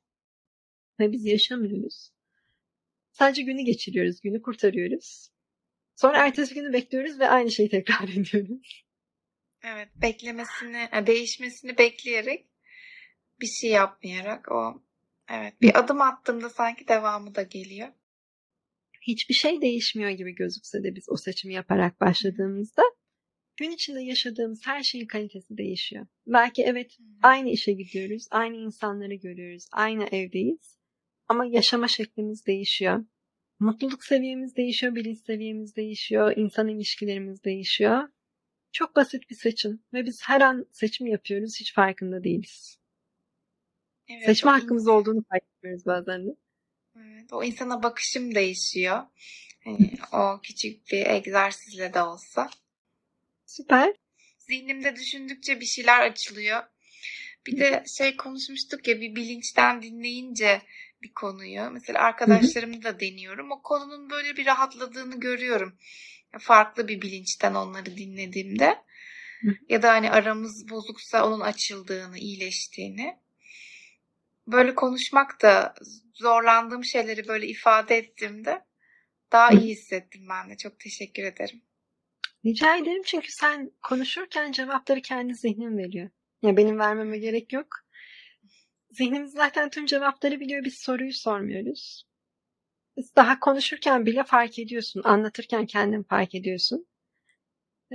ve 1.00 1.12
biz 1.12 1.24
yaşamıyoruz. 1.24 2.10
Sadece 3.12 3.42
günü 3.42 3.62
geçiriyoruz, 3.62 4.20
günü 4.20 4.42
kurtarıyoruz. 4.42 5.30
Sonra 5.96 6.26
ertesi 6.26 6.54
günü 6.54 6.72
bekliyoruz 6.72 7.20
ve 7.20 7.28
aynı 7.28 7.50
şeyi 7.50 7.68
tekrar 7.68 8.08
ediyoruz. 8.08 8.84
Evet, 9.62 9.88
beklemesini, 9.96 10.88
değişmesini 11.06 11.78
bekleyerek 11.78 12.46
bir 13.40 13.46
şey 13.46 13.70
yapmayarak 13.70 14.52
o 14.52 14.82
evet 15.30 15.62
bir 15.62 15.78
adım 15.78 16.00
attığımda 16.00 16.50
sanki 16.50 16.88
devamı 16.88 17.34
da 17.34 17.42
geliyor. 17.42 17.88
Hiçbir 19.00 19.34
şey 19.34 19.60
değişmiyor 19.60 20.10
gibi 20.10 20.34
gözükse 20.34 20.82
de 20.82 20.94
biz 20.94 21.04
o 21.08 21.16
seçimi 21.16 21.54
yaparak 21.54 22.00
başladığımızda 22.00 22.82
gün 23.58 23.70
içinde 23.70 24.00
yaşadığımız 24.00 24.66
her 24.66 24.82
şeyin 24.82 25.06
kalitesi 25.06 25.58
değişiyor. 25.58 26.06
Belki 26.26 26.62
evet 26.62 26.98
aynı 27.22 27.50
işe 27.50 27.72
gidiyoruz, 27.72 28.26
aynı 28.30 28.56
insanları 28.56 29.14
görüyoruz, 29.14 29.68
aynı 29.72 30.04
evdeyiz 30.04 30.78
ama 31.28 31.44
yaşama 31.46 31.88
şeklimiz 31.88 32.46
değişiyor. 32.46 33.04
Mutluluk 33.60 34.04
seviyemiz 34.04 34.56
değişiyor, 34.56 34.94
bilinç 34.94 35.18
seviyemiz 35.18 35.76
değişiyor, 35.76 36.36
insan 36.36 36.68
ilişkilerimiz 36.68 37.44
değişiyor. 37.44 38.08
Çok 38.72 38.96
basit 38.96 39.30
bir 39.30 39.34
seçim 39.34 39.82
ve 39.92 40.06
biz 40.06 40.22
her 40.22 40.40
an 40.40 40.66
seçim 40.72 41.06
yapıyoruz, 41.06 41.60
hiç 41.60 41.74
farkında 41.74 42.24
değiliz. 42.24 42.78
Evet, 44.08 44.24
Seçme 44.26 44.50
hakkımız 44.50 44.82
insan- 44.82 44.94
olduğunu 44.94 45.24
fark 45.30 45.42
etmiyoruz 45.42 45.86
bazen 45.86 46.26
de. 46.26 46.36
Evet, 46.96 47.32
o 47.32 47.44
insana 47.44 47.82
bakışım 47.82 48.34
değişiyor. 48.34 49.02
Hani 49.64 49.90
o 50.12 50.40
küçük 50.42 50.92
bir 50.92 51.06
egzersizle 51.06 51.94
de 51.94 52.02
olsa. 52.02 52.50
Süper. 53.48 53.94
Zihnimde 54.38 54.96
düşündükçe 54.96 55.60
bir 55.60 55.66
şeyler 55.66 56.00
açılıyor. 56.00 56.62
Bir 57.46 57.60
de 57.60 57.84
şey 57.98 58.16
konuşmuştuk 58.16 58.88
ya 58.88 59.00
bir 59.00 59.14
bilinçten 59.16 59.82
dinleyince 59.82 60.62
bir 61.02 61.12
konuyu. 61.12 61.70
Mesela 61.70 62.00
arkadaşlarımı 62.00 62.82
da 62.82 63.00
deniyorum. 63.00 63.50
O 63.52 63.62
konunun 63.62 64.10
böyle 64.10 64.36
bir 64.36 64.46
rahatladığını 64.46 65.20
görüyorum. 65.20 65.78
Farklı 66.38 66.88
bir 66.88 67.02
bilinçten 67.02 67.54
onları 67.54 67.96
dinlediğimde. 67.96 68.76
Ya 69.68 69.82
da 69.82 69.92
hani 69.92 70.10
aramız 70.10 70.68
bozuksa 70.70 71.26
onun 71.26 71.40
açıldığını, 71.40 72.18
iyileştiğini. 72.18 73.16
böyle 74.46 74.74
konuşmak 74.74 75.42
da 75.42 75.74
zorlandığım 76.14 76.84
şeyleri 76.84 77.28
böyle 77.28 77.46
ifade 77.46 77.96
ettiğimde 77.96 78.64
daha 79.32 79.50
iyi 79.50 79.70
hissettim 79.70 80.22
ben 80.30 80.50
de. 80.50 80.56
Çok 80.56 80.80
teşekkür 80.80 81.22
ederim. 81.22 81.62
Rica 82.44 82.76
ederim 82.76 83.02
çünkü 83.06 83.32
sen 83.32 83.70
konuşurken 83.82 84.52
cevapları 84.52 85.00
kendi 85.00 85.34
zihnin 85.34 85.78
veriyor. 85.78 86.10
Ya 86.42 86.56
benim 86.56 86.78
vermeme 86.78 87.18
gerek 87.18 87.52
yok. 87.52 87.66
Zihnimiz 88.90 89.32
zaten 89.32 89.70
tüm 89.70 89.86
cevapları 89.86 90.40
biliyor. 90.40 90.64
Biz 90.64 90.78
soruyu 90.78 91.12
sormuyoruz. 91.12 92.08
Daha 93.16 93.40
konuşurken 93.40 94.06
bile 94.06 94.24
fark 94.24 94.58
ediyorsun. 94.58 95.02
Anlatırken 95.04 95.66
kendin 95.66 96.02
fark 96.02 96.34
ediyorsun. 96.34 96.86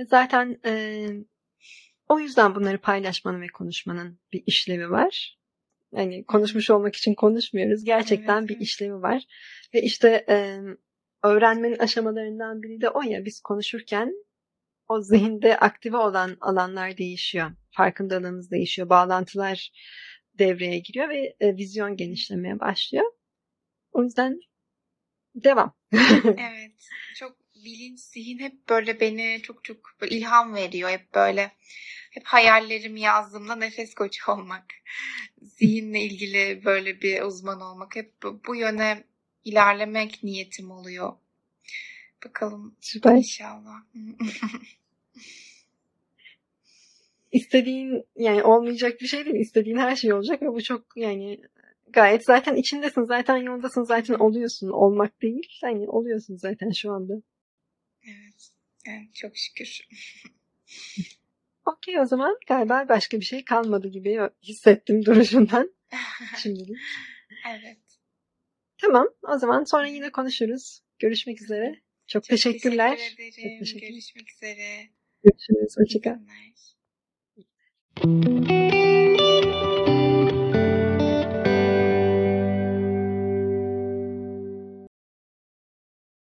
Zaten 0.08 0.60
e, 0.64 1.06
o 2.08 2.18
yüzden 2.18 2.54
bunları 2.54 2.78
paylaşmanın 2.78 3.40
ve 3.40 3.46
konuşmanın 3.46 4.18
bir 4.32 4.42
işlevi 4.46 4.90
var. 4.90 5.38
Yani 5.92 6.24
konuşmuş 6.24 6.70
olmak 6.70 6.96
için 6.96 7.14
konuşmuyoruz. 7.14 7.84
Gerçekten 7.84 8.38
Evet, 8.38 8.48
bir 8.48 8.54
evet. 8.54 8.62
işlevi 8.62 9.02
var. 9.02 9.22
Ve 9.74 9.82
işte 9.82 10.24
e, 10.28 10.60
öğrenmenin 11.22 11.78
aşamalarından 11.78 12.62
biri 12.62 12.80
de 12.80 12.88
o 12.90 13.02
ya 13.02 13.24
biz 13.24 13.40
konuşurken 13.40 14.14
o 14.88 15.00
zihinde 15.00 15.56
aktive 15.58 15.96
olan 15.96 16.36
alanlar 16.40 16.98
değişiyor. 16.98 17.50
Farkındalığımız 17.70 18.50
değişiyor. 18.50 18.88
Bağlantılar 18.88 19.72
devreye 20.38 20.78
giriyor 20.78 21.08
ve 21.08 21.36
e, 21.40 21.56
vizyon 21.56 21.96
genişlemeye 21.96 22.60
başlıyor. 22.60 23.12
O 23.92 24.02
yüzden 24.02 24.40
devam. 25.34 25.74
Evet. 26.38 26.88
Çok 27.16 27.36
bilinç, 27.54 28.00
zihin 28.00 28.38
hep 28.38 28.68
böyle 28.68 29.00
beni 29.00 29.40
çok 29.42 29.64
çok 29.64 29.76
böyle 30.00 30.16
ilham 30.16 30.54
veriyor. 30.54 30.90
Hep 30.90 31.14
böyle 31.14 31.52
hep 32.10 32.24
hayallerimi 32.26 33.00
yazdığımda 33.00 33.56
nefes 33.56 33.94
koçu 33.94 34.32
olmak. 34.32 34.64
Zihinle 35.42 36.00
ilgili 36.00 36.64
böyle 36.64 37.02
bir 37.02 37.22
uzman 37.22 37.60
olmak. 37.60 37.96
Hep 37.96 38.22
bu, 38.22 38.40
bu 38.46 38.56
yöne 38.56 39.04
ilerlemek 39.44 40.22
niyetim 40.22 40.70
oluyor. 40.70 41.12
Bakalım 42.24 42.76
Süper. 42.80 43.16
inşallah. 43.16 43.82
İstediğin 47.32 48.04
yani 48.16 48.42
olmayacak 48.42 49.00
bir 49.00 49.06
şey 49.06 49.24
değil. 49.24 49.36
İstediğin 49.36 49.76
her 49.76 49.96
şey 49.96 50.12
olacak 50.12 50.42
ve 50.42 50.46
bu 50.46 50.62
çok 50.62 50.96
yani 50.96 51.40
gayet 51.92 52.24
zaten 52.24 52.56
içindesin. 52.56 53.04
Zaten 53.04 53.36
yoldasın. 53.36 53.82
Zaten 53.82 54.14
oluyorsun. 54.14 54.68
Olmak 54.68 55.22
değil. 55.22 55.58
Hani 55.60 55.88
oluyorsun 55.88 56.36
zaten 56.36 56.70
şu 56.70 56.92
anda. 56.92 57.14
evet. 58.02 58.50
Evet, 58.86 59.14
çok 59.14 59.36
şükür. 59.36 59.80
Okey 61.66 62.00
o 62.00 62.04
zaman 62.04 62.38
galiba 62.46 62.86
başka 62.88 63.20
bir 63.20 63.24
şey 63.24 63.44
kalmadı 63.44 63.88
gibi 63.88 64.20
hissettim 64.42 65.04
duruşundan 65.04 65.70
şimdilik. 66.42 66.76
evet. 67.48 67.78
Tamam 68.78 69.08
o 69.22 69.38
zaman 69.38 69.64
sonra 69.64 69.86
yine 69.86 70.10
konuşuruz. 70.10 70.80
Görüşmek 70.98 71.42
üzere. 71.42 71.80
Çok, 72.06 72.22
Çok 72.24 72.24
teşekkürler. 72.24 72.96
teşekkür 72.96 73.22
ederim. 73.22 73.50
Çok 73.50 73.58
teşekkür- 73.58 73.88
Görüşmek 73.88 74.30
üzere. 74.30 74.88
Görüşürüz. 75.24 75.76
Hoşçakal. 75.78 76.18
İyi 77.36 77.44
günler. 78.04 79.14